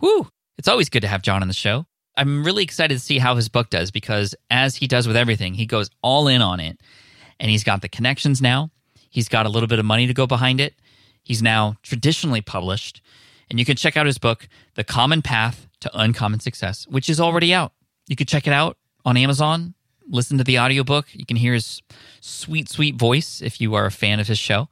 Woo! 0.00 0.28
It's 0.56 0.68
always 0.68 0.88
good 0.88 1.02
to 1.02 1.08
have 1.08 1.20
John 1.20 1.42
on 1.42 1.48
the 1.48 1.54
show. 1.54 1.84
I'm 2.16 2.42
really 2.42 2.62
excited 2.62 2.94
to 2.94 3.00
see 3.00 3.18
how 3.18 3.36
his 3.36 3.50
book 3.50 3.68
does 3.68 3.90
because, 3.90 4.34
as 4.50 4.76
he 4.76 4.86
does 4.86 5.06
with 5.06 5.16
everything, 5.16 5.52
he 5.52 5.66
goes 5.66 5.90
all 6.02 6.26
in 6.26 6.40
on 6.40 6.58
it. 6.58 6.80
And 7.38 7.50
he's 7.50 7.64
got 7.64 7.82
the 7.82 7.88
connections 7.88 8.40
now. 8.40 8.70
He's 9.10 9.28
got 9.28 9.44
a 9.44 9.50
little 9.50 9.68
bit 9.68 9.78
of 9.78 9.84
money 9.84 10.06
to 10.06 10.14
go 10.14 10.26
behind 10.26 10.58
it. 10.60 10.74
He's 11.22 11.42
now 11.42 11.76
traditionally 11.82 12.40
published. 12.40 13.02
And 13.50 13.58
you 13.58 13.64
can 13.64 13.76
check 13.76 13.96
out 13.96 14.06
his 14.06 14.18
book, 14.18 14.48
The 14.74 14.84
Common 14.84 15.22
Path 15.22 15.66
to 15.80 15.90
Uncommon 15.94 16.40
Success, 16.40 16.86
which 16.88 17.08
is 17.08 17.20
already 17.20 17.54
out. 17.54 17.72
You 18.06 18.16
can 18.16 18.26
check 18.26 18.46
it 18.46 18.52
out 18.52 18.76
on 19.04 19.16
Amazon, 19.16 19.74
listen 20.10 20.38
to 20.38 20.44
the 20.44 20.58
audiobook. 20.58 21.06
You 21.12 21.26
can 21.26 21.36
hear 21.36 21.54
his 21.54 21.82
sweet, 22.20 22.68
sweet 22.68 22.96
voice 22.96 23.40
if 23.42 23.60
you 23.60 23.74
are 23.74 23.86
a 23.86 23.90
fan 23.90 24.20
of 24.20 24.28
his 24.28 24.38
show. 24.38 24.68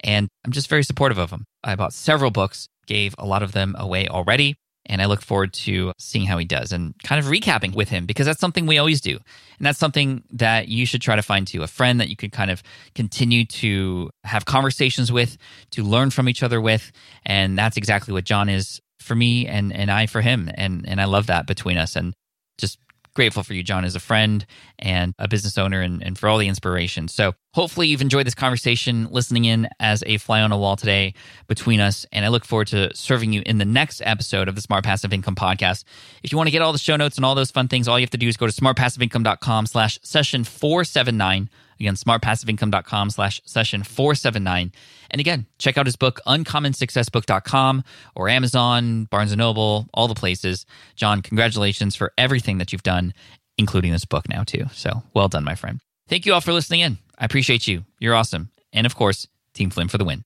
And 0.00 0.28
I'm 0.44 0.52
just 0.52 0.68
very 0.68 0.82
supportive 0.82 1.18
of 1.18 1.30
him. 1.30 1.46
I 1.62 1.74
bought 1.76 1.92
several 1.92 2.30
books, 2.30 2.68
gave 2.86 3.14
a 3.18 3.26
lot 3.26 3.42
of 3.42 3.52
them 3.52 3.74
away 3.78 4.08
already. 4.08 4.56
And 4.86 5.00
I 5.00 5.06
look 5.06 5.22
forward 5.22 5.52
to 5.54 5.92
seeing 5.98 6.26
how 6.26 6.38
he 6.38 6.44
does 6.44 6.72
and 6.72 6.94
kind 7.02 7.18
of 7.18 7.30
recapping 7.30 7.74
with 7.74 7.88
him 7.88 8.06
because 8.06 8.26
that's 8.26 8.40
something 8.40 8.66
we 8.66 8.78
always 8.78 9.00
do. 9.00 9.12
And 9.12 9.66
that's 9.66 9.78
something 9.78 10.22
that 10.30 10.68
you 10.68 10.84
should 10.86 11.00
try 11.00 11.16
to 11.16 11.22
find 11.22 11.46
too 11.46 11.62
a 11.62 11.66
friend 11.66 12.00
that 12.00 12.08
you 12.08 12.16
could 12.16 12.32
kind 12.32 12.50
of 12.50 12.62
continue 12.94 13.44
to 13.46 14.10
have 14.24 14.44
conversations 14.44 15.10
with, 15.10 15.38
to 15.70 15.82
learn 15.82 16.10
from 16.10 16.28
each 16.28 16.42
other 16.42 16.60
with. 16.60 16.92
And 17.24 17.58
that's 17.58 17.76
exactly 17.76 18.12
what 18.12 18.24
John 18.24 18.48
is 18.48 18.80
for 19.00 19.14
me 19.14 19.46
and, 19.46 19.72
and 19.72 19.90
I 19.90 20.06
for 20.06 20.20
him. 20.20 20.50
And, 20.54 20.86
and 20.88 21.00
I 21.00 21.04
love 21.04 21.26
that 21.28 21.46
between 21.46 21.78
us. 21.78 21.96
And 21.96 22.14
just 22.58 22.78
grateful 23.14 23.42
for 23.42 23.54
you, 23.54 23.62
John, 23.62 23.84
as 23.84 23.94
a 23.94 24.00
friend 24.00 24.44
and 24.78 25.14
a 25.18 25.28
business 25.28 25.56
owner 25.56 25.80
and, 25.80 26.02
and 26.02 26.18
for 26.18 26.28
all 26.28 26.38
the 26.38 26.48
inspiration. 26.48 27.08
So 27.08 27.34
hopefully 27.54 27.88
you've 27.88 28.00
enjoyed 28.00 28.26
this 28.26 28.34
conversation 28.34 29.08
listening 29.10 29.44
in 29.44 29.68
as 29.80 30.02
a 30.06 30.18
fly 30.18 30.42
on 30.42 30.52
a 30.52 30.58
wall 30.58 30.76
today 30.76 31.14
between 31.46 31.80
us. 31.80 32.04
And 32.12 32.24
I 32.24 32.28
look 32.28 32.44
forward 32.44 32.66
to 32.68 32.94
serving 32.94 33.32
you 33.32 33.42
in 33.46 33.58
the 33.58 33.64
next 33.64 34.02
episode 34.04 34.48
of 34.48 34.54
the 34.54 34.60
Smart 34.60 34.84
Passive 34.84 35.12
Income 35.12 35.36
Podcast. 35.36 35.84
If 36.22 36.32
you 36.32 36.38
want 36.38 36.48
to 36.48 36.52
get 36.52 36.62
all 36.62 36.72
the 36.72 36.78
show 36.78 36.96
notes 36.96 37.16
and 37.16 37.24
all 37.24 37.34
those 37.34 37.50
fun 37.50 37.68
things, 37.68 37.88
all 37.88 37.98
you 37.98 38.04
have 38.04 38.10
to 38.10 38.18
do 38.18 38.28
is 38.28 38.36
go 38.36 38.46
to 38.46 38.52
smartpassiveincome.com 38.52 39.66
slash 39.66 39.98
session 40.02 40.44
479. 40.44 41.48
Again, 41.84 41.96
smartpassiveincome.com 41.96 43.10
slash 43.10 43.42
session 43.44 43.82
479. 43.82 44.72
And 45.10 45.20
again, 45.20 45.44
check 45.58 45.76
out 45.76 45.84
his 45.84 45.96
book, 45.96 46.18
uncommonsuccessbook.com 46.26 47.84
or 48.16 48.30
Amazon, 48.30 49.04
Barnes 49.04 49.36
& 49.36 49.36
Noble, 49.36 49.86
all 49.92 50.08
the 50.08 50.14
places. 50.14 50.64
John, 50.96 51.20
congratulations 51.20 51.94
for 51.94 52.14
everything 52.16 52.56
that 52.56 52.72
you've 52.72 52.82
done, 52.82 53.12
including 53.58 53.92
this 53.92 54.06
book 54.06 54.30
now 54.30 54.44
too. 54.44 54.64
So 54.72 55.02
well 55.12 55.28
done, 55.28 55.44
my 55.44 55.56
friend. 55.56 55.78
Thank 56.08 56.24
you 56.24 56.32
all 56.32 56.40
for 56.40 56.54
listening 56.54 56.80
in. 56.80 56.96
I 57.18 57.26
appreciate 57.26 57.68
you. 57.68 57.84
You're 57.98 58.14
awesome. 58.14 58.48
And 58.72 58.86
of 58.86 58.96
course, 58.96 59.28
Team 59.52 59.68
Flynn 59.68 59.88
for 59.88 59.98
the 59.98 60.06
win. 60.06 60.24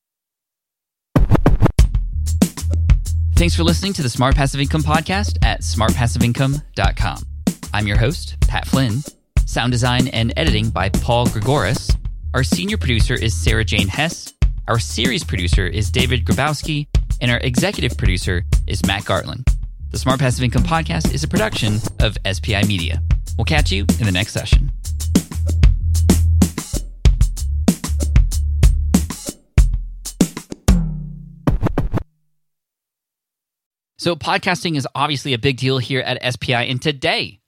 Thanks 3.34 3.56
for 3.56 3.64
listening 3.64 3.94
to 3.94 4.02
the 4.02 4.08
Smart 4.08 4.36
Passive 4.36 4.60
Income 4.60 4.82
Podcast 4.82 5.38
at 5.42 5.62
smartpassiveincome.com. 5.62 7.24
I'm 7.74 7.86
your 7.88 7.98
host, 7.98 8.36
Pat 8.42 8.68
Flynn. 8.68 9.02
Sound 9.48 9.72
design 9.72 10.08
and 10.08 10.30
editing 10.36 10.68
by 10.68 10.90
Paul 10.90 11.26
Gregoris. 11.26 11.96
Our 12.34 12.42
senior 12.42 12.76
producer 12.76 13.14
is 13.14 13.34
Sarah 13.34 13.64
Jane 13.64 13.88
Hess. 13.88 14.34
Our 14.68 14.78
series 14.78 15.24
producer 15.24 15.66
is 15.66 15.90
David 15.90 16.26
Grabowski. 16.26 16.86
And 17.22 17.30
our 17.30 17.38
executive 17.38 17.96
producer 17.96 18.44
is 18.66 18.84
Matt 18.84 19.04
Gartland. 19.04 19.48
The 19.90 19.96
Smart 19.96 20.20
Passive 20.20 20.44
Income 20.44 20.64
Podcast 20.64 21.14
is 21.14 21.24
a 21.24 21.28
production 21.28 21.78
of 21.98 22.18
SPI 22.30 22.64
Media. 22.64 23.02
We'll 23.38 23.46
catch 23.46 23.72
you 23.72 23.86
in 23.98 24.04
the 24.04 24.12
next 24.12 24.32
session. 24.32 24.70
So, 33.96 34.14
podcasting 34.14 34.76
is 34.76 34.86
obviously 34.94 35.32
a 35.32 35.38
big 35.38 35.56
deal 35.56 35.78
here 35.78 36.00
at 36.00 36.34
SPI. 36.34 36.52
And 36.52 36.82
today, 36.82 37.40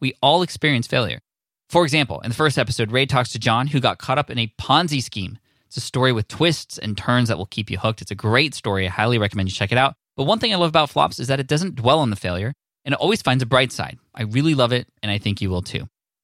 We 0.00 0.14
all 0.22 0.42
experience 0.42 0.86
failure. 0.86 1.20
For 1.68 1.84
example, 1.84 2.20
in 2.20 2.30
the 2.30 2.36
first 2.36 2.58
episode, 2.58 2.92
Ray 2.92 3.06
talks 3.06 3.30
to 3.32 3.38
John, 3.38 3.68
who 3.68 3.80
got 3.80 3.98
caught 3.98 4.18
up 4.18 4.30
in 4.30 4.38
a 4.38 4.52
Ponzi 4.60 5.02
scheme. 5.02 5.38
It's 5.66 5.76
a 5.76 5.80
story 5.80 6.12
with 6.12 6.28
twists 6.28 6.78
and 6.78 6.96
turns 6.96 7.28
that 7.28 7.38
will 7.38 7.46
keep 7.46 7.70
you 7.70 7.78
hooked. 7.78 8.02
It's 8.02 8.10
a 8.10 8.16
great 8.16 8.54
story. 8.54 8.86
I 8.86 8.90
highly 8.90 9.18
recommend 9.18 9.48
you 9.48 9.54
check 9.54 9.72
it 9.72 9.78
out. 9.78 9.94
But 10.16 10.24
one 10.24 10.38
thing 10.38 10.52
I 10.52 10.56
love 10.56 10.68
about 10.68 10.90
Flops 10.90 11.18
is 11.18 11.26
that 11.28 11.40
it 11.40 11.48
doesn't 11.48 11.74
dwell 11.74 11.98
on 11.98 12.10
the 12.10 12.16
failure 12.16 12.52
and 12.84 12.92
it 12.92 13.00
always 13.00 13.22
finds 13.22 13.42
a 13.42 13.46
bright 13.46 13.72
side. 13.72 13.98
I 14.14 14.22
really 14.24 14.54
love 14.54 14.72
it, 14.72 14.86
and 15.02 15.10
I 15.10 15.18
think 15.18 15.40
you 15.40 15.50
will 15.50 15.62
too. 15.62 15.88